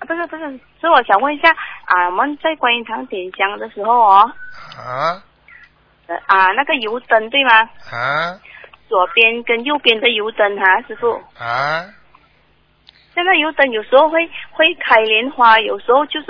[0.00, 1.48] 啊不是不是，是我想问一下
[1.84, 4.32] 啊，我们在观音堂点香的时候哦，
[4.76, 4.82] 啊
[5.14, 5.22] 呃
[6.26, 7.68] 啊那个油灯对吗？
[7.92, 8.40] 啊
[8.86, 11.86] 左边跟右边的油灯哈，师傅，啊！
[13.14, 16.26] 现在油灯有时候会会开莲花，有时候就是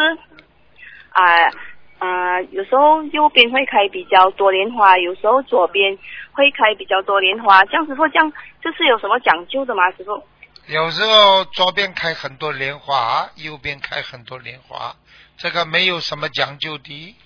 [1.10, 1.50] 啊
[1.98, 5.98] 啊、有时候右边会开比较多莲花，有时候左边
[6.32, 7.64] 会开比较多莲花。
[7.64, 9.90] 这样师傅这样这是有什么讲究的吗？
[9.92, 10.22] 师傅？
[10.68, 14.94] 有时候左边开很多莲花，右边开很多莲花，
[15.36, 17.16] 这个没有什么讲究的。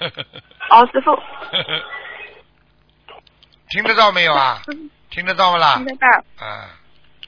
[0.70, 1.14] 哦，师傅，
[3.70, 4.62] 听得到没有啊？
[5.10, 5.84] 听得到不啦听？
[5.86, 6.06] 得到，
[6.44, 6.70] 啊，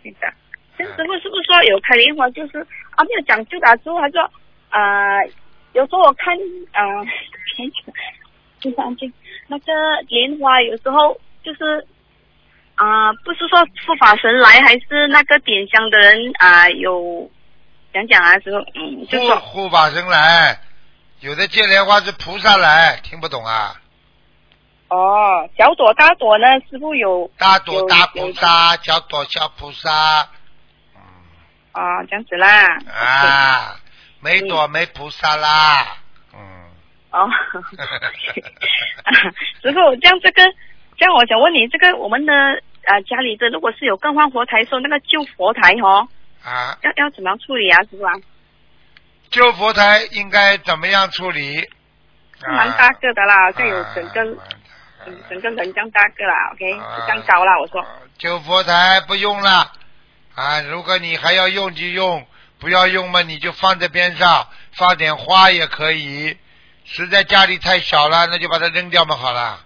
[0.02, 0.32] 听得到。
[0.78, 2.58] 这师傅是不是说有开莲花就是
[2.96, 3.76] 啊没有讲究的啊？
[3.76, 4.22] 师傅还说
[4.70, 5.18] 啊、
[5.74, 6.34] 有时候我看
[6.72, 6.80] 啊，
[7.56, 7.94] 别讲，
[8.60, 9.12] 就是安静。
[9.48, 9.72] 那个
[10.08, 11.86] 莲花有时候就是
[12.74, 17.30] 啊、不是说护法神来，还是那个点香的人啊、有
[17.92, 20.58] 讲讲啊，师傅，嗯，就护说护法神来，
[21.22, 23.76] 有的接莲花是菩萨来，听不懂啊？
[24.88, 30.28] 哦，小朵大朵呢，师傅有大朵大菩萨，小朵小菩萨，
[30.96, 31.00] 嗯
[31.70, 32.76] 啊、这样子啦。
[32.92, 33.76] 啊，
[34.20, 35.96] 没朵没菩萨啦，
[36.34, 36.40] 嗯。
[37.12, 37.30] 哦，
[39.62, 40.42] 师傅，这样这个，
[40.96, 46.08] 这样我想问你，这个我们的啊、家里的如果是有更换佛台，说那个旧佛台哦，
[46.42, 48.12] 啊，要要怎么样处理啊，师傅啊？
[49.32, 51.68] 旧佛台应该怎么样处理？
[52.40, 54.42] 是蛮大个的啦，好像有啊整个、蛮大
[55.04, 57.84] 整整个人这样大个啦，OK，这样高啦，我说。
[58.18, 59.72] 旧佛台不用了
[60.34, 60.60] 啊！
[60.62, 62.24] 如果你还要用就用，
[62.60, 66.36] 不要用嘛你就放在边上，放点花也可以。
[66.84, 69.60] 实在家里太小了，那就把它扔掉嘛好了。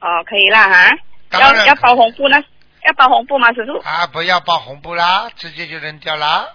[0.00, 0.90] 哦，可以啦哈，
[1.38, 2.36] 要要包红布呢？
[2.84, 3.78] 要包红布吗，叔叔？
[3.84, 6.46] 啊，不要包红布啦，直接就扔掉啦。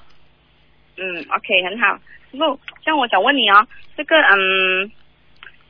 [0.98, 1.98] 嗯，OK，很好。
[2.32, 4.91] 师傅，像我想问你哦，这个嗯，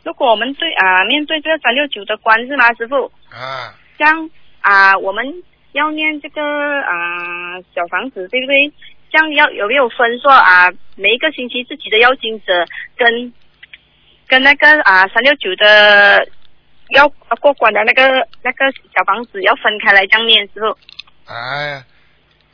[0.03, 3.11] 如果我们对啊、面对这个三六九的关是吗，师傅？
[3.29, 4.29] 啊，像
[4.61, 6.41] 啊、我们要念这个
[6.81, 8.71] 啊、小房子，对不对？
[9.09, 12.65] 这样要有没有分说啊、每一个星期自己的要经者
[12.97, 13.31] 跟
[14.27, 16.27] 跟那个啊三六九的
[16.89, 17.07] 要
[17.39, 20.77] 过关的那个那个小房子要分开来这样念，师傅。
[21.31, 21.83] 哎，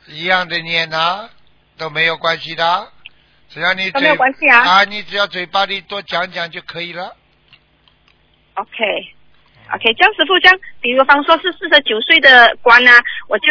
[0.06, 1.28] 一样的念呐、
[1.76, 2.92] 都没有关系的，
[3.48, 7.16] 只要你都没有关系啊啊，你只要嘴巴里多讲讲就可以了。
[8.54, 8.74] OK。
[9.72, 13.48] OK，江师傅这样，比如方说是四十九岁的关啊，我就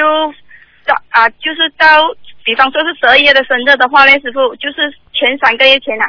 [0.86, 6.06] 到啊，就是到，比方说是十二月的生日的话呢，师傅就是前三个月前啊。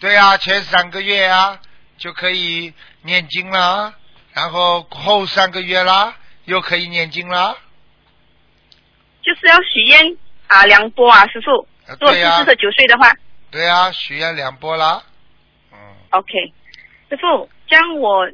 [0.00, 1.60] 对啊，前三个月啊
[1.98, 3.94] 就可以念经了，
[4.32, 7.56] 然后后三个月啦又可以念经了。
[9.22, 10.16] 就是要许愿
[10.48, 11.66] 啊两波啊，师傅。
[12.00, 13.10] 如果是四十九岁的话
[13.50, 15.02] 对啊，许愿两波啦。
[15.72, 15.78] 嗯
[16.10, 16.52] ，，OK。
[17.08, 18.30] 师傅，这样我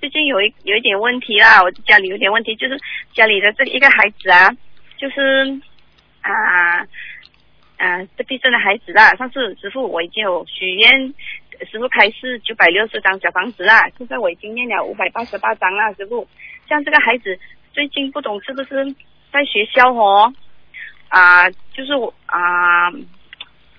[0.00, 2.78] 最近有一有一点问题啦，我家里有点问题，就是
[3.12, 4.50] 家里的这一个孩子啊，
[4.96, 5.60] 就是
[6.20, 6.78] 啊
[7.76, 9.12] 啊这必生的孩子啦。
[9.16, 11.12] 上次师傅我已经有许愿，
[11.68, 16.28] 师傅开示九百六十张小房子啦，现在我已经念了五百八十八张啦，师傅。
[16.68, 17.36] 像这个孩子
[17.72, 18.94] 最近不懂是不是
[19.32, 20.32] 在学校哦
[21.12, 22.90] 啊，就是我啊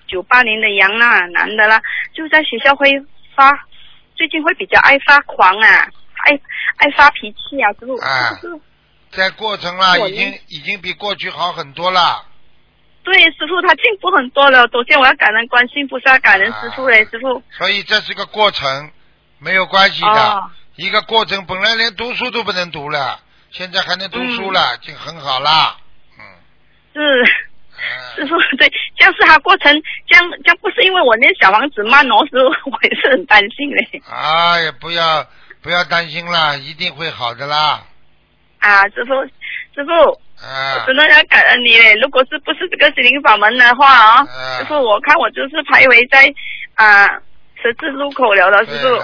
[0.06, 1.82] 九八年的羊啦，男的啦，
[2.14, 2.88] 就在学校会
[3.34, 3.50] 发，
[4.14, 5.68] 最近会比较爱发狂啊，
[6.24, 6.40] 爱
[6.76, 7.96] 爱发脾气啊，师傅。
[7.96, 8.60] 啊就是
[9.10, 12.24] 在过程啦，已经已经比过去好很多了。
[13.02, 14.68] 对，师傅他进步很多了。
[14.72, 17.42] 首先我要感恩观世音菩萨，感恩师傅嘞，师傅。
[17.50, 18.90] 所以这是个过程，
[19.38, 20.08] 没有关系的。
[20.08, 23.20] 哦一个过程，本来连读书都不能读了，
[23.52, 25.76] 现在还能读书了，已经很好了。
[26.94, 27.32] 嗯，是。
[27.74, 29.72] 啊师傅， 对，这样是他过程，
[30.06, 34.02] 这样这样不是因为我那小房子慢哦，师傅， 我也是很担心嘞。
[34.08, 35.26] 哎呀，不要
[35.60, 37.82] 不要担心啦，一定会好的啦。
[38.60, 39.12] 啊，师傅，
[39.74, 39.90] 师傅，
[40.40, 41.94] 啊我真的要感恩你嘞！
[42.00, 46.32] 如果是不是这个心灵法门的话啊，啊师傅，我看我就是徘徊在
[46.76, 47.06] 啊
[47.60, 49.02] 十字路口了了，师傅。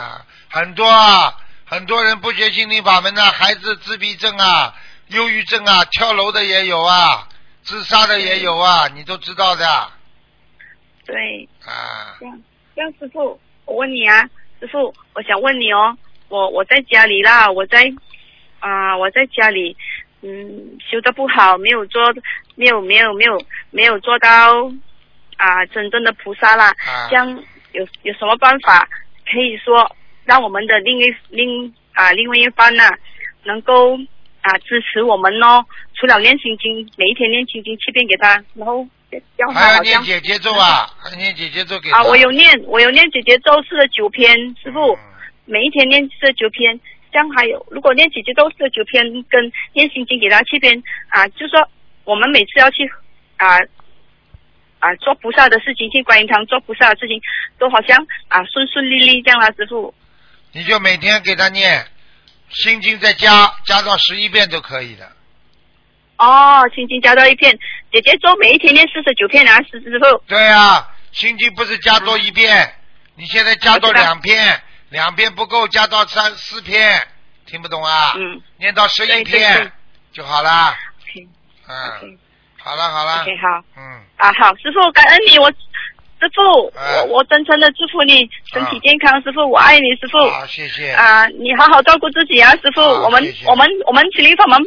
[0.48, 1.34] 很多啊，
[1.66, 4.72] 很多人不学心灵法门的，孩子自闭症啊、
[5.08, 7.26] 忧郁症啊、跳楼的也有啊，
[7.62, 9.64] 自杀的也有啊，你都知道的。
[11.06, 12.16] 对，啊。
[12.18, 12.42] 这样
[12.74, 14.28] 这样，师傅，我问你啊，
[14.58, 15.96] 师傅，我想问你哦，
[16.28, 17.92] 我我在家里啦，我在
[18.60, 19.76] 啊、我在家里，
[20.22, 22.02] 嗯，修的不好，没有做，
[22.54, 24.70] 没有没有没有没有做到
[25.36, 27.08] 啊、真正的菩萨啦，啊。
[27.08, 27.26] 这样
[27.72, 28.88] 有有什么办法
[29.30, 32.84] 可以说让我们的另一另啊、另外一方呢，
[33.44, 33.98] 能够
[34.42, 35.64] 啊、支持我们哦？
[35.94, 38.86] 除了念心经，每一天念心经七遍给他，然后
[39.36, 41.98] 叫他还要念姐姐咒啊，还念姐姐咒给他。
[41.98, 44.98] 啊，我有念，我有念姐姐咒四十九篇，师傅，嗯
[45.46, 46.78] 每一天念四十九篇，
[47.10, 51.68] 这样还有，如果念姐姐咒四十九篇跟念心经给他七篇啊，就说
[52.04, 52.88] 我们每次要去
[53.36, 53.58] 啊
[54.78, 57.20] 啊做菩萨的事情，去观音堂做菩萨的事情，
[57.58, 57.98] 都好像
[58.28, 59.92] 啊顺顺利利这样啦，师傅。
[60.52, 61.84] 你就每天给他念
[62.50, 65.10] 心经，再加加到十一遍都可以的。
[66.18, 67.58] 哦，心经加到一片，
[67.92, 70.22] 姐姐说每一天念四十九片啊，师师傅。
[70.26, 72.74] 对啊，心经不是加多一遍，
[73.14, 77.06] 你现在加到两遍，两遍不够，加到三四片，
[77.46, 78.12] 听不懂啊？
[78.16, 79.72] 嗯念到十一对对对篇
[80.12, 80.76] 就好啦。
[81.04, 81.28] ，OK
[81.68, 82.18] 嗯
[82.62, 83.64] 好了好了 OK，好。
[83.78, 85.50] 嗯，啊，好，师傅，感恩你，我
[86.20, 90.18] 师傅，哎我我真诚的祝福你身体健康，师傅，我爱你，师傅。
[90.28, 90.92] 好，谢谢。
[90.92, 92.82] 啊，你好好照顾自己啊，师傅。
[92.82, 94.60] 好我们我们我们麒麟法门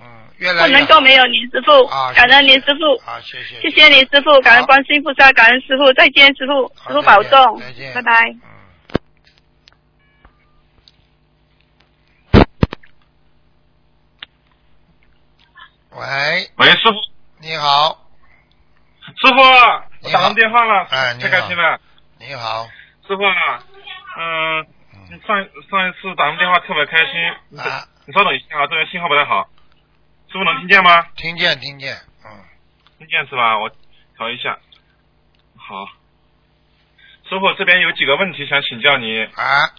[0.00, 0.06] 嗯，
[0.38, 2.12] 越来不能够没有你，师傅啊。
[2.12, 2.98] 感恩你，师傅。
[3.04, 3.60] 好，谢谢。
[3.60, 8.34] 谢谢你，师傅，感恩观世音菩萨，感恩师傅，再见，师傅，师傅保重再见，拜拜。
[8.34, 8.50] 嗯。
[15.98, 16.94] 喂，喂，师傅，
[17.40, 18.04] 你好，
[19.16, 19.36] 师傅，
[20.06, 21.80] 我打完电话了，哎太开心了，
[22.20, 22.64] 你好，
[23.08, 23.58] 师傅啊，
[24.16, 24.64] 嗯、
[25.26, 25.36] 上
[25.68, 29.48] 上一次打完电话特别开心，啊，你稍等一下啊，这边信号不太好，
[30.30, 31.02] 师傅能听见吗？
[31.16, 31.92] 听见听见，
[32.24, 32.30] 嗯，
[32.98, 33.58] 听见是吧？
[33.58, 33.68] 我
[34.16, 34.56] 调一下，
[35.58, 35.86] 好，
[37.28, 39.74] 师傅这边有几个问题想请教你，啊，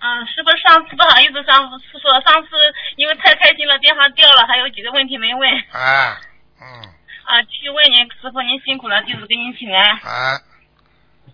[0.00, 2.48] 嗯，师傅，上次不好意思，上次说上次
[2.96, 5.50] 因为太开心了，电话掉了，还有几个问题没问。
[5.72, 6.16] 啊，
[6.58, 6.88] 嗯，
[7.26, 9.82] 啊，去问您，师傅您辛苦了，弟子给您请安。
[9.98, 10.38] 啊，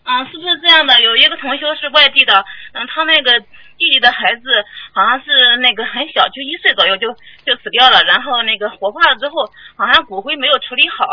[0.05, 1.01] 嗯，是不是这样的？
[1.03, 3.39] 有一个同修是外地的，嗯，他那个
[3.77, 4.65] 弟弟的孩子
[4.95, 7.13] 好像是那个很小，就一岁左右就
[7.45, 11.05] 就死掉了，然后那个火化了之后，好像骨灰没有处理好。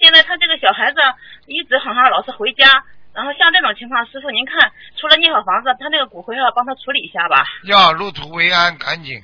[0.00, 1.00] 现在他这个小孩子
[1.46, 7.44] 一直好像老是回家，然后像这种情况，师傅您看，除了念好房子，他那个骨灰要帮他处理一下吧？
[7.64, 9.20] 要入土为安，赶紧，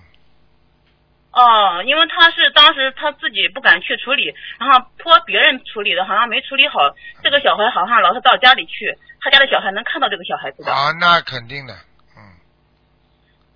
[1.32, 6.78] 哦，因为他是当时他自己不敢去处理，然后托别人处理的，好像没处理好。
[7.22, 10.70] 这个小孩好像老是到家里去，他家的小孩能看到这个小孩子的。
[10.70, 11.72] 啊，那肯定的，
[12.16, 12.20] 嗯，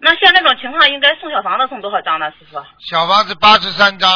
[0.01, 2.65] 那像这种情况，应该送小房子送多少张呢，师傅？
[2.79, 4.11] 小房子八十三张，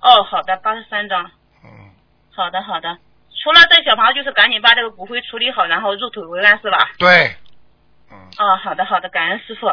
[0.00, 1.24] 哦，好的，八十三张。
[1.64, 1.90] 嗯，
[2.32, 2.96] 好的，好的。
[3.42, 6.90] 除了这小房子，就是赶紧把这个骨灰处理好，然后入土为安，是吧？
[6.98, 7.34] 对，
[8.10, 9.66] 嗯，哦，好的好的，感恩师傅。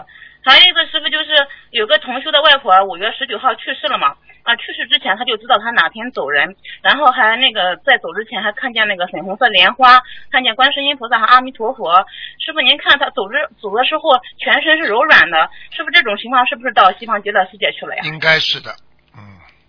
[0.45, 1.30] 还有一个师傅就是
[1.69, 10.01] 有个同修的外婆五月十九号去世了嘛，啊，去世之前他就知道他哪天走人，然后还那个在走之前还看见那个粉红色莲花，
[10.31, 12.05] 看见观世音菩萨和阿弥陀佛。
[12.39, 18.01] 师傅您看他走之走的时候全身是柔软的，是不是这种情况是不是到西方极乐世界去了呀？
[18.03, 18.76] 应该是的，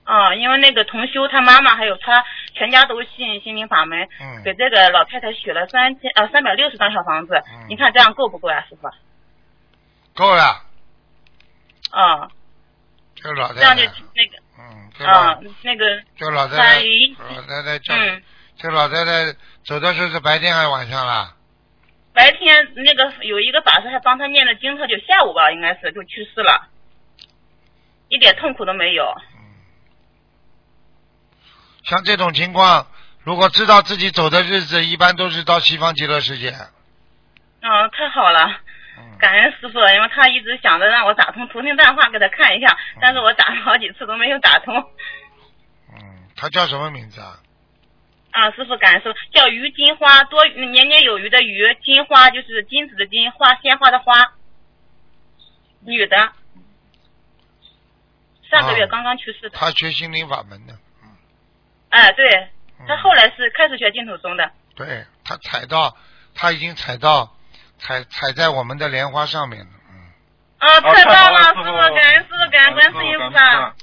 [0.06, 8.90] 嗯啊、因为那个同修他妈妈还有他全家都信心灵法门，嗯，给这个老太太许了三千呃三百六十张小房子，嗯你看这样够不够呀，师傅？
[10.14, 10.62] 够了，
[11.90, 12.28] 啊、
[13.14, 13.82] 就老太太这样就，
[14.14, 18.22] 那个嗯，这啊、老那个就老太在太，老太太叫，嗯，
[18.58, 19.32] 这老太太
[19.64, 21.34] 走的时候是白天还是晚上啦？
[22.12, 26.68] 白天那个有一个法师还帮他念了经，他就下午吧，应该是就去世了，
[28.08, 29.14] 一点痛苦都没有。
[31.84, 32.86] 像这种情况，
[33.22, 36.50] 如果知道自己走的日子，一般都是到西方极乐世界。
[37.60, 38.60] 嗯，太好了，
[39.18, 44.74] 感恩师傅，因为他一直想着让我打通图腾电话给他看一下，但是我打了好几次都没有打通。
[46.36, 47.38] 他叫什么名字啊？
[48.32, 54.32] 啊，师傅，感恩师傅，叫于金花，多年年有余的余，金花就是金子的金，花鲜花的花，
[55.80, 56.16] 女的，
[58.50, 59.50] 上个月刚刚去世的。
[59.50, 60.76] 他学心灵法门的，
[61.94, 62.48] 哎，对，
[62.88, 64.50] 他后来是开始学净土宗的。
[64.74, 65.96] 对他踩到，
[66.34, 67.30] 他已经踩到，
[67.78, 69.70] 踩踩在我们的莲花上面了。
[70.58, 73.74] 啊，太棒了，师傅，感恩师傅，感恩观世音菩萨。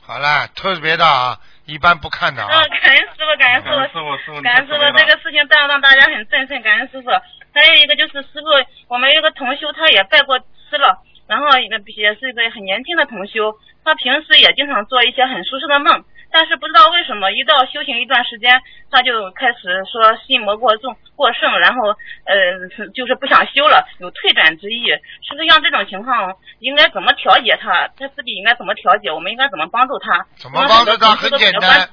[0.00, 2.48] 好啦，特别的啊，一般不看的啊。
[2.48, 7.10] 嗯，感恩师傅，感恩师傅，感恩师傅，这个事情这样让大家很振奋，感恩师傅。
[7.10, 8.46] 还有一个就是师傅，
[8.86, 11.66] 我们有一个同修，他也拜过师了，然后也
[11.96, 16.04] 也是一个很年轻的同修，他平时也经常做一些很舒适的梦。
[16.30, 24.84] 但是不知道为什么，一到修行一段时间，他就开始说心魔过重过盛，然后呃就是不想修了，有退转之意。
[25.22, 27.88] 是不是像这种情况，应该怎么调节他？
[27.96, 29.10] 他自己应该怎么调节？
[29.10, 30.26] 我们应该怎么帮助他？
[30.36, 31.14] 怎么帮助他？
[31.14, 31.88] 很简单，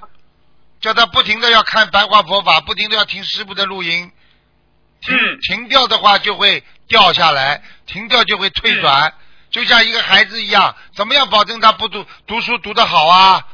[0.82, 4.12] 叫他不停的要看白话佛法，不停的要听师傅的录音。
[5.02, 9.14] 停停掉的话就会掉下来，停掉就会退转。
[9.52, 13.48] 就像一个孩子一样，怎么样保证他不读读书读得好啊？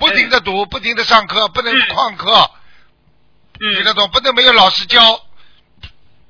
[0.00, 2.50] 不停的读，不停的上课，不能旷课，
[3.58, 4.10] 听得懂？
[4.10, 4.98] 不能没有老师教，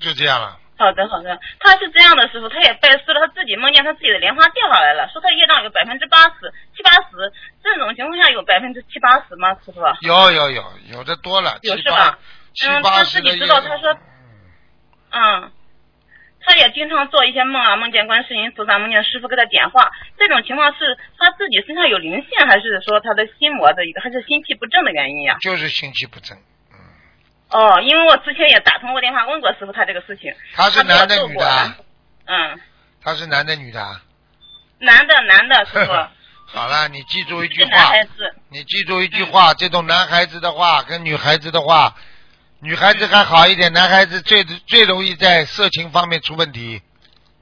[0.01, 0.59] 就这样了。
[0.77, 1.39] 好的，好的。
[1.61, 7.33] 他是这样的，师傅，他也拜师了，他自己梦见他自己的莲花掉下来了，说他业障有百分之八十七八十，
[7.63, 9.81] 这种情况下有百分之七八十吗，师傅？
[10.01, 12.19] 有有有，有的多了，有是吧？
[12.67, 13.95] 嗯，他自己知道，他说，
[16.81, 19.91] 经常做一些梦啊，梦见观世音菩萨，梦见师傅给他点化。
[20.17, 25.37] 这种情况是他自己身上有灵性，还是说他的心魔的一个，还是心气不正的原因呀？
[25.43, 26.39] 就是心气不正。
[26.73, 26.81] 嗯。
[27.51, 30.33] 哦，因为我之前也打通过电话问过师傅他这个事情。
[30.55, 31.75] 他是男的女的？
[32.25, 32.59] 嗯。
[33.05, 34.01] 他是男的女的？
[34.79, 35.93] 男的，男的，师傅。
[36.49, 37.93] 好了，你记住一句话。
[38.49, 41.95] 你记住一句话，这种男孩子的话跟女孩子的话。
[42.63, 46.83] 女孩子还好一点，男孩子最最容易在色情方面出问题。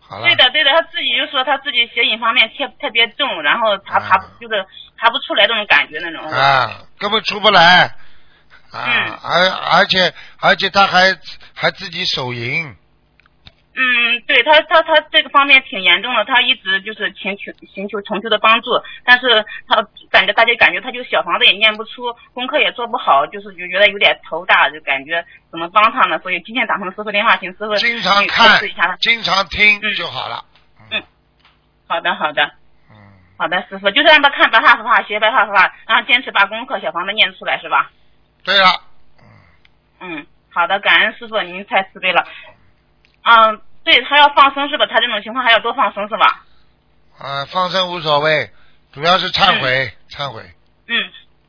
[0.01, 0.27] 好了。
[0.27, 4.65] 对的，对的，他自己就说他自己血瘾方面特特别重，然后爬爬就是
[4.99, 6.25] 查不出来那种感觉那种。
[6.31, 7.95] 啊，根本出不来。
[8.71, 11.17] 啊，而而且而且他还
[11.55, 12.77] 还自己手淫。
[13.81, 18.71] 嗯，对他，他他这个方面挺严重的，他一直就是请求寻求同修的帮助，
[19.05, 26.19] 但是他感觉大家感觉他就小房子也念不出，功课也做不好，就是就觉得有点头大，就感觉怎么帮他呢？
[26.19, 28.59] 所以今天打通师傅电话，请师傅经常看，
[28.99, 30.45] 经常听就好了。
[30.91, 31.01] 嗯，
[31.87, 32.51] 好的好的，
[32.91, 32.97] 嗯，
[33.37, 37.93] 好的师傅，就是让他看白话佛法，学白话佛法，然后坚持把功课小房子念出来，是吧？
[38.43, 38.83] 对了。
[40.01, 42.27] 嗯，好的，感恩师傅，您太慈悲了。
[43.23, 43.61] 嗯。
[43.91, 44.87] 对他要放生是吧？
[44.87, 46.45] 他这种情况还要多放生是吧？
[47.19, 48.51] 啊，放生无所谓，
[48.93, 50.43] 主要是忏悔，忏悔。
[50.89, 50.93] 嗯，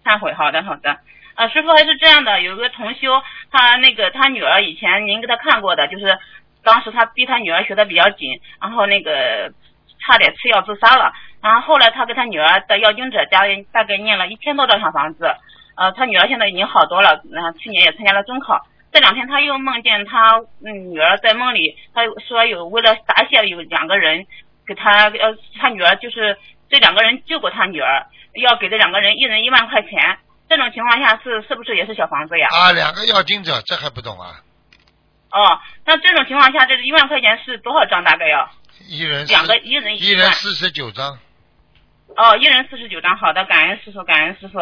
[0.05, 0.89] 忏悔，好的，好的。
[1.35, 3.21] 啊，师傅还是这样的，有个同修，
[3.51, 6.17] 他那个他女儿以前您给他看过的，就是
[6.63, 9.51] 当时他逼他女儿学的比较紧，然后那个
[9.99, 11.11] 差点吃药自杀了，
[11.41, 15.35] 然后后来他给他女儿的要经者家里大概念了一千多套小房子，
[15.75, 18.65] 呃，他女儿现在已经好多了，然后去年也参加了中考。
[18.91, 24.25] 这两天他又梦见他女儿在梦里，他说有为了答谢有两个人
[24.65, 26.37] 给他呃他女儿就是
[26.69, 30.17] 这两个人救过他女儿，要给这两个人一人一万块钱。
[30.49, 32.47] 这种情况下是是不是也是小房子呀？
[32.51, 34.41] 啊，两个要金者，这还不懂啊？
[35.31, 38.03] 哦，那这种情况下，这一万块钱是多少张？
[38.03, 38.49] 大概要
[38.87, 41.19] 一人两个一人一人四十九张。
[42.17, 44.57] 哦，一人四十九张，好的，感恩师傅，感恩师傅。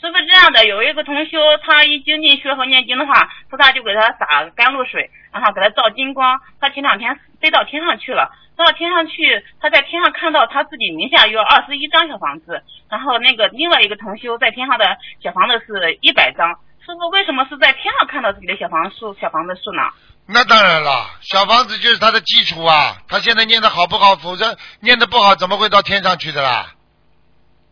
[0.00, 6.38] 师傅这样的，有一个同修，他一精进学和念经的话，菩萨就给他洒甘露水，然后给他照金光。
[6.60, 14.84] 他前两天飞到天上去了，飞到天上去，他在天上看到他自己名下有二十一张小房子，然后那个另外一个同修在天上的
[15.20, 16.48] 小房子是一百张。
[16.86, 19.82] 师傅为什么是在天上看到自己的小房数小房子数呢？
[20.28, 22.98] 那当然了，小房子就是他的基础啊。
[23.08, 24.14] 他现在念的好不好？
[24.14, 26.66] 否则念的不好，怎么会到天上去的啦？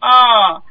[0.01, 0.63] 哦。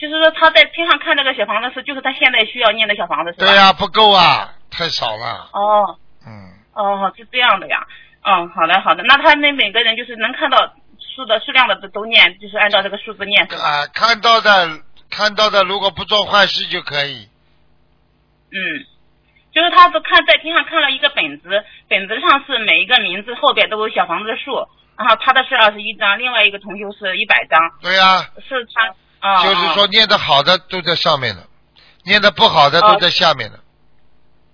[0.00, 3.46] 就是说他在天上看这个小房子是，就是他现在需要念的小房子是吧？
[3.46, 5.50] 对呀，不够啊，太少了。
[5.52, 5.98] 哦。
[6.26, 6.56] 嗯。
[6.72, 7.86] 哦，是这样的呀。
[8.22, 13.44] 嗯，好的好的，那他们每个人就是能看到数的数量的都念，就是按照这个数字念。
[13.44, 17.28] 啊，看到的看到的，如果不做坏事就可以。
[18.52, 18.56] 嗯，
[19.52, 24.66] 就是他是看在天上看了一个本子，本子上是每一个名字后边都有小房子的数，
[24.96, 27.60] 然后他的是二十一张，另外一个同学是一百张。
[27.82, 28.22] 对呀。
[28.48, 28.94] 是他。
[29.20, 31.42] 就是说念的好的都在上面了。
[32.04, 33.58] 念的不好的都在下面呢。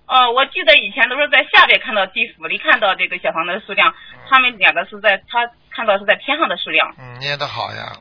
[0.05, 3.93] 哦，我记得以前都是在下边看到地府里看到这个小房子的数量，
[4.29, 6.93] 他们两个是在他看到是在天上的数量。
[6.97, 7.97] 嗯，念的好呀。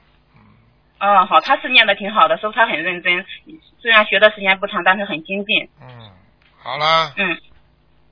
[0.98, 3.24] 嗯，好，他是念的挺好的，说他很认真，
[3.80, 5.68] 虽然学的时间不长，但是很精进。
[5.80, 6.10] 嗯，
[6.62, 7.12] 好啦。
[7.16, 7.40] 嗯，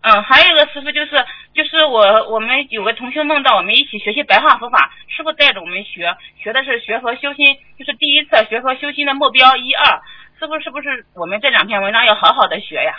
[0.06, 1.24] 嗯，还有一个师傅就是，
[1.54, 10.02] 就是我我们有个同学梦到我们一起学习白话佛法，师傅带着我们学，学的是学佛修心，就是第一次学佛修心的目标一二，
[10.38, 12.92] 师傅是不是我们这两篇文章要好好的学呀？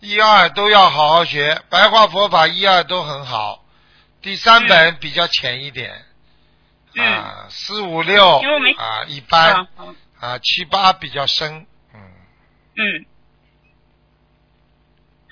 [0.00, 3.64] 一二都要好好学，白话佛法一二都很好，
[4.20, 5.92] 第三本比较浅一点。
[6.96, 7.04] 嗯。
[7.06, 8.38] 啊，四五六
[8.76, 9.68] 啊一般啊
[10.18, 11.66] 啊七八比较深。
[11.94, 12.00] 嗯
[12.76, 13.06] 嗯，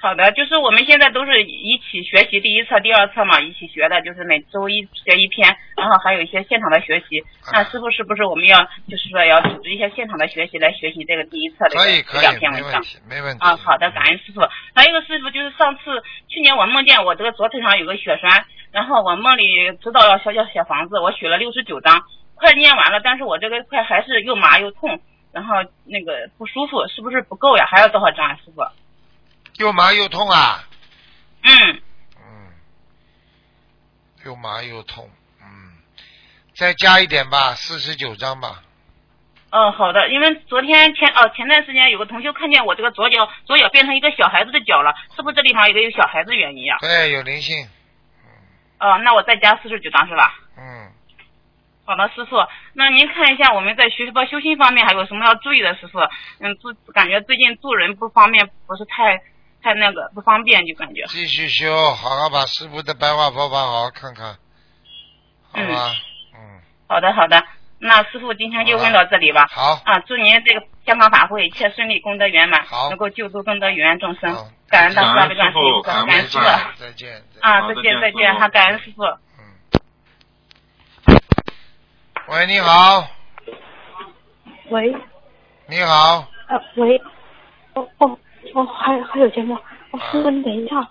[0.07, 7.25] 好的，就是我们现在都是一起学习第一册、第二册嘛，一起学的，就是每周一学一篇，然后还有一些现场的学习。
[7.53, 8.57] 那师傅是不是我们要
[8.89, 11.75] 就是说要组织一些现场的学习来学习这个第一册的
[12.07, 12.71] 这两篇文章？
[12.71, 13.45] 没问题没问题。
[13.45, 14.43] 啊，好的，感恩师傅。
[14.77, 22.05] 还有一个师傅就是上次去年我梦见我这个左腿上有个血栓，然后我梦里知道要小小小房子，我许了六十九张，
[22.37, 25.01] 快念完了，但是我这个快还是又麻又痛，
[25.33, 27.67] 然后那个不舒服，是不是不够呀？
[27.67, 28.63] 还要多少张啊，师傅？
[29.59, 30.65] 又麻又痛啊，
[31.43, 31.83] 嗯，
[32.19, 32.53] 嗯
[34.25, 35.09] 又麻又痛，
[35.41, 35.47] 嗯，
[36.55, 38.63] 再加一点吧，四十九张吧。
[39.51, 46.77] 嗯，好的，因为昨天前哦前段时间有个同学看见我这个左脚左脚变成一个小孩子的脚了，是不是这地方有个有小孩子原因啊？
[46.81, 47.67] 对，有灵性。
[48.79, 50.35] 哦，那我再加四十九张是吧？
[50.59, 50.93] 嗯，
[51.87, 52.37] 好的，师傅，
[52.75, 56.01] 那您看一下我们在学佛修心方面还有什么要注意的，师傅？
[56.41, 59.23] 嗯，做感觉最近做人不方便，不是太
[59.63, 61.05] 太那个不方便，就感觉。
[61.09, 64.37] 继续修，好好把师傅的白话佛法好好看看，
[65.53, 65.95] 好吧？
[66.89, 67.43] 好的，好的，
[67.79, 69.49] 那师傅今天就问到这里吧。
[69.51, 69.81] 好。
[69.85, 74.37] 啊，祝您这个香港法会一切顺利，功德圆满，能够救度更多有缘众生。
[74.69, 76.45] 感恩大慈大悲观世音菩萨，感恩师傅。
[76.79, 77.23] 再见。
[77.41, 79.03] 啊，再见再见，好，感恩师傅。
[79.05, 79.19] 嗯
[82.29, 83.09] 喂，你好，
[84.71, 84.93] 喂，
[85.69, 87.01] 你好，呃，喂，
[87.75, 88.19] 哦哦
[88.57, 89.55] 哦，还还有节目，
[89.91, 90.89] 哦，师傅你等一下，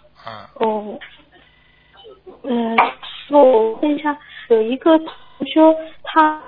[2.44, 4.16] 嗯，师傅我问一下，
[4.50, 5.08] 有一个同
[5.52, 6.40] 修他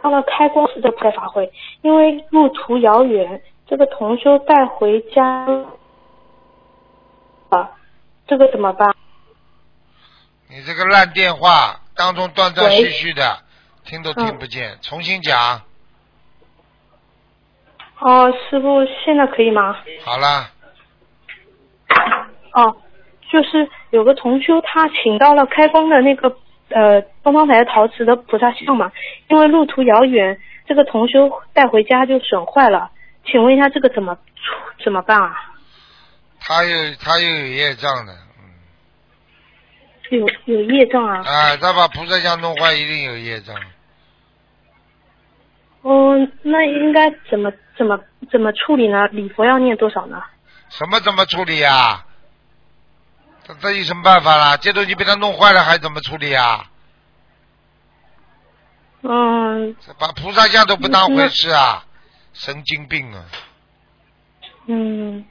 [0.00, 5.46] 到了开光时的开法会，因为路途遥远，这个同修带回家
[7.50, 7.70] 啊，
[8.26, 8.94] 这个怎么办？
[10.48, 13.40] 你这个烂电话当中断断续续的，
[13.84, 15.60] 听都听不见，重新讲。
[18.04, 19.74] 哦，师傅现在可以吗？
[20.04, 20.50] 好了，
[22.52, 22.76] 哦，
[23.32, 26.36] 就是有个同修他请到了开光的那个
[26.68, 28.92] 呃东方台陶瓷的菩萨像嘛，
[29.28, 32.90] 因为路途遥远，这个同修带回家就损坏了，
[33.24, 34.18] 请问一下这个怎么
[34.84, 35.54] 怎么办啊？
[36.40, 38.52] 他又他又有业障的，嗯
[40.10, 41.22] 有有业障啊？
[41.24, 43.56] 啊，他把菩萨像弄坏，一定有业障。
[45.84, 48.00] 哦，那应该怎么怎么
[48.30, 49.06] 怎么处理呢？
[49.08, 50.22] 礼佛要念多少呢？
[50.70, 52.04] 什么怎么处理呀、
[53.44, 54.56] 这这有什么办法啦？
[54.56, 56.64] 这东西被他弄坏了，还怎么处理呀、
[59.02, 61.84] 嗯把菩萨像都不当回事啊，
[62.32, 63.24] 神经病啊！
[64.66, 65.22] 嗯，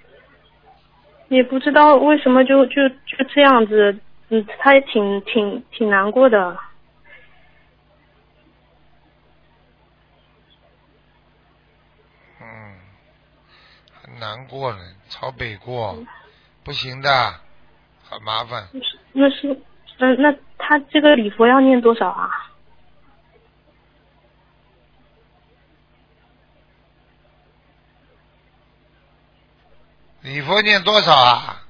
[1.30, 3.99] 也不知道为什么就就就这样子，
[4.30, 6.57] 嗯，他也挺挺挺难过的。
[12.39, 12.75] 嗯，
[14.01, 14.79] 很难过呢，
[15.09, 15.97] 朝北过，
[16.63, 17.09] 不行的，
[18.09, 18.69] 很麻烦。
[19.11, 19.53] 那是，
[19.97, 22.49] 嗯，那他这个礼佛要念多少啊？
[30.21, 31.61] 礼佛念多少啊？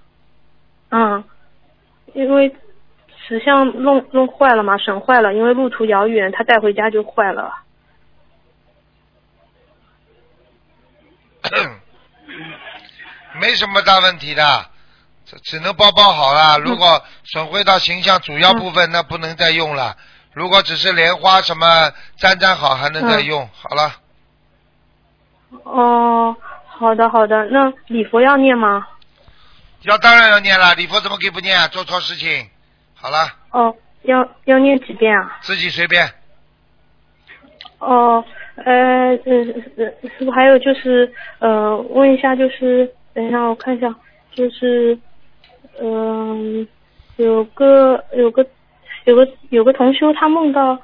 [0.92, 1.24] 嗯，
[2.14, 2.56] 因为
[3.28, 7.52] 石像弄弄坏了嘛，损坏了，因为路途遥远，他带回家就坏了。
[13.40, 14.66] 没什么大问题的，
[15.26, 16.60] 只只能包包好了。
[16.60, 19.96] 如果损毁到形象主要部分，那不能再用了。
[20.34, 23.50] 如果只是莲花什么粘粘好，还能再用。
[23.54, 23.96] 好了，
[25.64, 26.36] 哦，
[26.68, 28.88] 好的好的，那礼佛要念吗？
[29.82, 31.68] 要当然要念了，礼佛怎么可以不念啊？
[31.68, 32.50] 做错事情，
[32.96, 35.38] 好了，哦，要要念几遍啊？
[35.42, 36.14] 自己随便。
[37.80, 38.24] 哦，
[38.56, 39.34] 呃呃
[39.78, 39.86] 呃，
[40.18, 43.94] 师傅还有就是呃，问一下就是，等一下我看一下，
[44.32, 44.98] 就是
[45.82, 46.68] 嗯、
[47.18, 48.46] 有个有个
[49.06, 50.80] 有个有个同修他梦到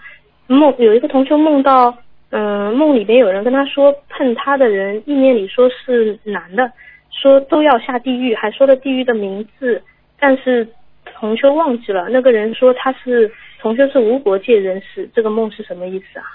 [0.48, 1.96] 梦有一个同修梦到
[2.32, 6.72] 嗯，梦里边有人跟他说碰他的人，意念里说是男的，
[7.12, 9.82] 说都要下地狱，还说了地狱的名字，
[10.20, 10.68] 但是
[11.06, 16.26] 同修忘记了，那个人说他是同修是无国界人士，这个梦是什么意思啊？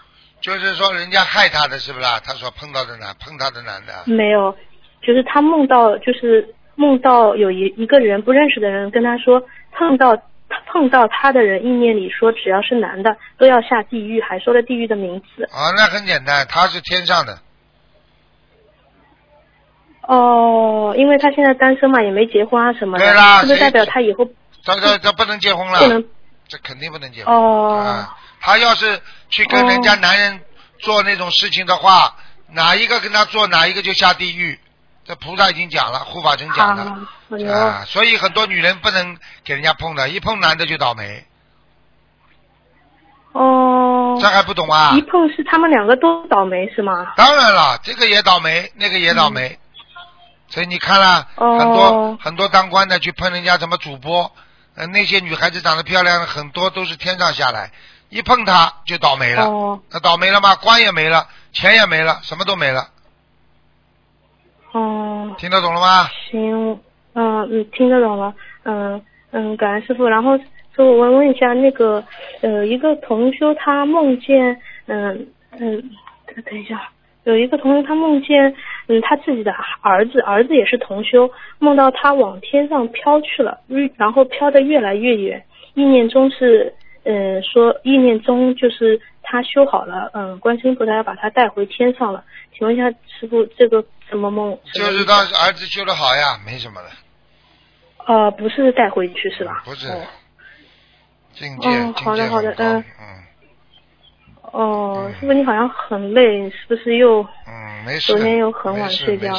[0.45, 2.21] 就是说人家害他的是不是啦？
[2.23, 4.55] 他说碰到的男碰他的男的，没有，
[5.01, 9.43] 就是他梦到，就是梦到有一一个人不认识的人跟他说，
[9.73, 10.15] 碰到
[10.66, 15.45] 碰到他的人，意念里说只要是男的都要下地狱，还说了地狱的名字。
[15.45, 17.39] 啊，那很简单，他是天上的，
[20.03, 24.27] 哦，因为他现在单身嘛，也没结婚啊什么的，对啦谁是不是代表他以后
[24.62, 26.05] 这这这不能结婚了，不能？
[26.47, 27.35] 这肯定不能结婚。
[27.35, 28.15] 哦，啊，
[28.45, 29.01] 他要是
[29.31, 30.41] 去跟人家男人
[30.81, 32.15] 做那种事情的话，
[32.51, 34.61] 哪一个跟他做，哪一个就下地狱。
[35.07, 41.25] 这菩萨已经讲了，护法神讲了，哎啊，所以很多女人不能给人家碰的，一碰男的就倒霉，
[43.33, 45.03] 哦，这还不懂啊一？
[45.03, 47.12] 碰是他们两个都倒霉是吗？
[47.16, 49.59] 当然了，这个也倒霉，那个也倒霉。
[50.49, 54.31] 所以你看了、哦很多很多当官的去碰人家什么主播，
[54.75, 57.73] 呃，那些女孩子长得漂亮，很多都是天上下来，
[58.15, 59.43] 一碰它就倒霉了。
[59.47, 60.55] 哦那倒霉了吗？
[60.62, 62.86] 官也没了，钱也没了，什么都没了。
[64.70, 66.07] 哦，听得懂了吗？
[66.31, 66.78] 行，
[67.15, 68.32] 嗯嗯，听得懂了，
[68.62, 70.07] 嗯嗯，感恩师傅。
[70.07, 70.39] 然后，
[70.77, 72.05] 所以我问一下，那个
[72.43, 75.27] 呃，一个同修他梦见，嗯
[75.59, 75.82] 嗯，
[76.45, 76.89] 等一下，
[77.24, 78.55] 有一个同学他梦见，
[78.86, 81.28] 嗯，他自己的儿子，儿子也是同修，
[81.59, 86.73] 梦到他往天上飘去了，越然后飘得越来越远，意念中是，
[87.05, 92.25] 嗯，说意念中就是他修好了，嗯，观世音菩萨要把他带回天上了。
[92.57, 94.51] 请问一下师傅，这个什么梦？
[94.51, 96.89] 么就是他儿子修的好呀，没什么的，
[98.07, 99.63] 呃，不是带回去是吧？
[99.65, 100.01] 不是哦
[101.33, 102.55] 境界、哦境好的好的。
[102.79, 102.85] 嗯
[104.53, 107.23] 哦，师傅你好像很累，你是不是又？
[107.47, 108.13] 嗯，没事。
[108.13, 109.35] 昨天又很晚睡觉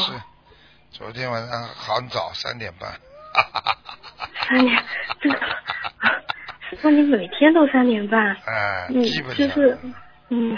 [0.92, 2.92] 昨天晚上很早，三点半。
[4.48, 4.84] 三点，
[6.82, 8.36] 这个师傅你每天都三点半？
[8.46, 9.48] 哎，嗯，基本上。
[9.48, 9.78] 就是，
[10.30, 10.58] 嗯，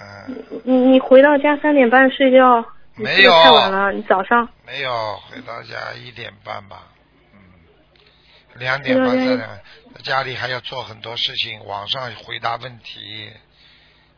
[0.00, 2.64] 嗯，你你回到家三点半睡觉，
[2.96, 6.88] 没有太晚了，你早上没有回到家一点半吧，
[7.32, 7.38] 嗯，
[8.58, 13.30] 两点半三点半，家里还要做很多事情，网上回答问题。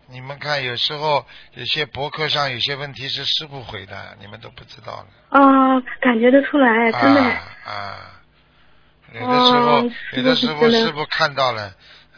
[0.08, 5.38] 你们看，有时候有些博客上有些问题是师傅回的，你们都不知道的。
[5.40, 7.20] 啊，感觉得出来，真的。
[7.20, 8.15] 啊啊！
[9.20, 11.72] 有的时候，哦有的时候师傅看到了，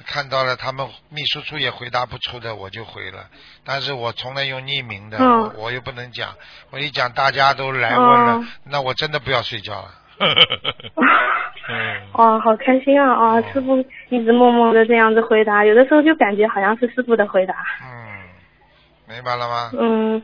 [0.07, 3.27] 看到了，他们秘书处也回答不出的，我就回了。
[3.65, 6.31] 但是我从来用匿名的，嗯我我又不能讲，
[6.71, 9.89] 我一讲大家都来问了，哦那我真的不要睡觉了。
[11.71, 13.13] 嗯，哦，好开心啊！
[13.13, 13.77] 啊，师傅
[14.09, 17.55] 一直默默的这样子回答，有的时候就感觉好像是师傅的回答。
[17.85, 19.71] 嗯，明白了吗？
[19.79, 20.23] 嗯，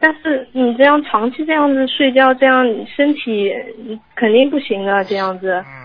[0.00, 2.64] 但是你这样长期这样子睡觉，这样
[2.96, 3.52] 身体
[3.86, 5.62] 嗯肯定不行的，这样子。
[5.66, 5.81] 嗯。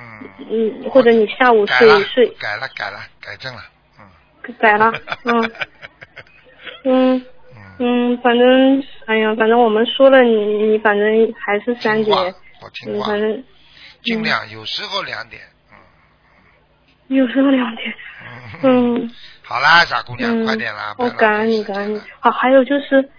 [0.89, 3.61] 或者你下午睡一睡睡，改了，改了，改正了。
[3.99, 4.05] 嗯
[4.59, 4.91] 改了，
[5.25, 5.51] 嗯。
[6.85, 7.25] 嗯。
[7.79, 12.17] 嗯，反正，哎呀，反正我们说了你，你反正还是三点，
[12.61, 13.43] 我听话嗯，反正
[14.01, 15.41] 尽量有时候两点。
[15.43, 15.77] 嗯
[17.07, 17.93] 有时候两点，
[18.63, 19.09] 嗯。
[19.43, 20.93] 好啦，傻姑娘，嗯，快点啦！
[20.97, 22.01] 我感恩你，感恩你。
[22.19, 23.09] 好，还有就是，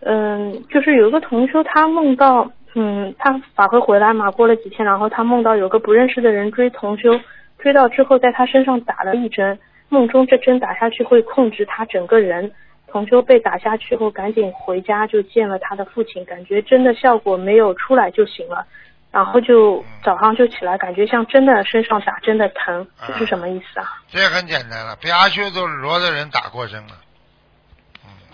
[0.00, 7.20] 嗯，就是有一个同学，他梦到，嗯，他法会回来嘛，过了几天，然后他梦到有个不认识的人追同修，
[7.58, 12.52] 追到之后在他身上打了一针，梦中这针打下去会控制他整个人。
[12.88, 18.64] 同修被打下去后，赶紧回家就见了他的父亲，感觉真的效果没有出来就行了，
[19.10, 23.86] 然后就早上就起来，感觉像真的身上打针的疼，这是什么意思啊？
[24.08, 25.42] 这很简单了，被阿修
[25.82, 26.94] 罗的人打过针了。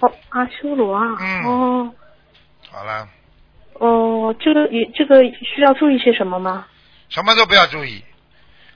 [0.00, 1.92] 哦，阿修罗啊，嗯哦。
[2.70, 3.08] 好了，
[3.80, 6.66] 哦，这个也这个需要注意些什么吗？
[7.08, 8.04] 什么都不要注意，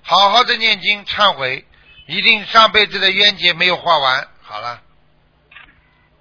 [0.01, 1.62] 好好的念经忏悔，
[2.06, 4.26] 一定上辈子的冤结没有化完。
[4.40, 4.81] 好了，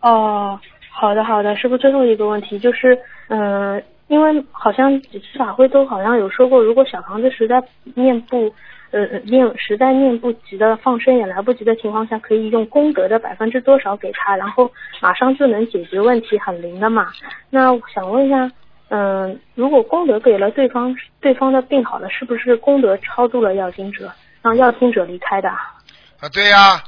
[0.01, 0.59] 哦，
[0.91, 2.99] 好的好的，师傅最后一个问题就是，
[3.29, 7.63] 嗯、因为好像几次法会都好像有说过，如果小房子实在
[7.95, 8.53] 念不，
[8.91, 14.69] 呃，念实在念不及的放生也来不及的情况下，可以用功德的百分之多少给他，然后
[15.01, 17.07] 马上就能解决问题，很灵的嘛。
[17.49, 18.51] 那我想问一下，
[18.89, 24.11] 嗯、如果功德给了对方，对方的病好了，是不是功德超度了要经者，
[24.41, 25.49] 让要经者离开的？
[25.49, 26.83] 啊对呀、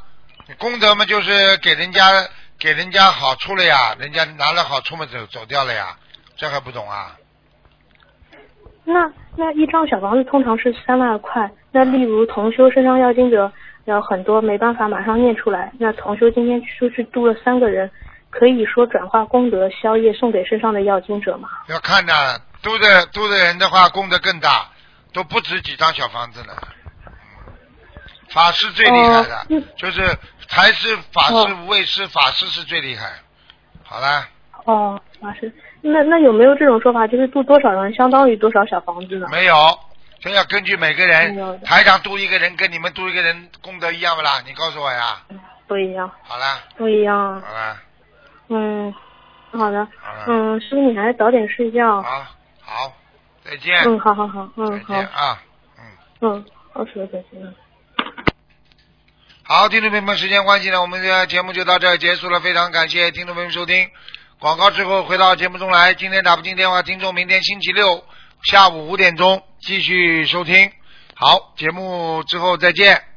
[0.58, 2.04] 功德嘛就是给人家
[2.60, 5.98] 给人家好处了呀，人家拿了好处嘛走走掉了呀，
[6.36, 7.16] 这还不懂啊？
[8.84, 13.52] 那那一张小房子通常是三万块，那例如同修身上要经者
[13.86, 15.72] 有很多，没办法马上念出来。
[15.80, 17.90] 那同修今天出去度了三个人，
[18.38, 21.48] 可以说转化功德消业送给身上的要经者吗？
[21.70, 24.68] 要看的，多的多的人的话，功德更大，
[25.14, 26.54] 都不止几张小房子了。
[28.30, 30.02] 法师最厉害的，哦就是
[30.50, 33.10] 财师、法师、哦无畏师、法师是最厉害。
[33.84, 34.28] 好了，
[34.66, 35.50] 哦，法师，
[35.80, 39.28] 那那有没有这种说法，就是度多少人相当于多少小房子呢？
[39.32, 39.56] 没有，
[40.20, 44.42] 这要根据每个人台长度一个人跟你们度一个人功德一样不啦？
[44.46, 45.22] 你告诉我呀。
[45.68, 47.42] 不一样，好了，不一样。
[47.42, 47.78] 好了，
[48.48, 48.94] 嗯，
[49.52, 52.02] 好的好，嗯，师傅你还是早点睡觉。
[52.02, 52.26] 好，
[52.62, 52.94] 好，
[53.44, 53.84] 再见。
[53.86, 55.42] 嗯，好好好，嗯再好见，啊。
[56.22, 57.56] 嗯，好，师傅再见。
[59.44, 62.40] 好，听众朋友们，时间关系呢，我们的节目就到这儿结束了。
[62.40, 63.90] 非常感谢听众朋友们收听。
[64.40, 68.04] 广告之后回到节目中来，今天打不进电话，听众明天星期六
[68.44, 70.72] 下午五点钟继续收听。
[71.16, 73.15] 好，节目之后再见。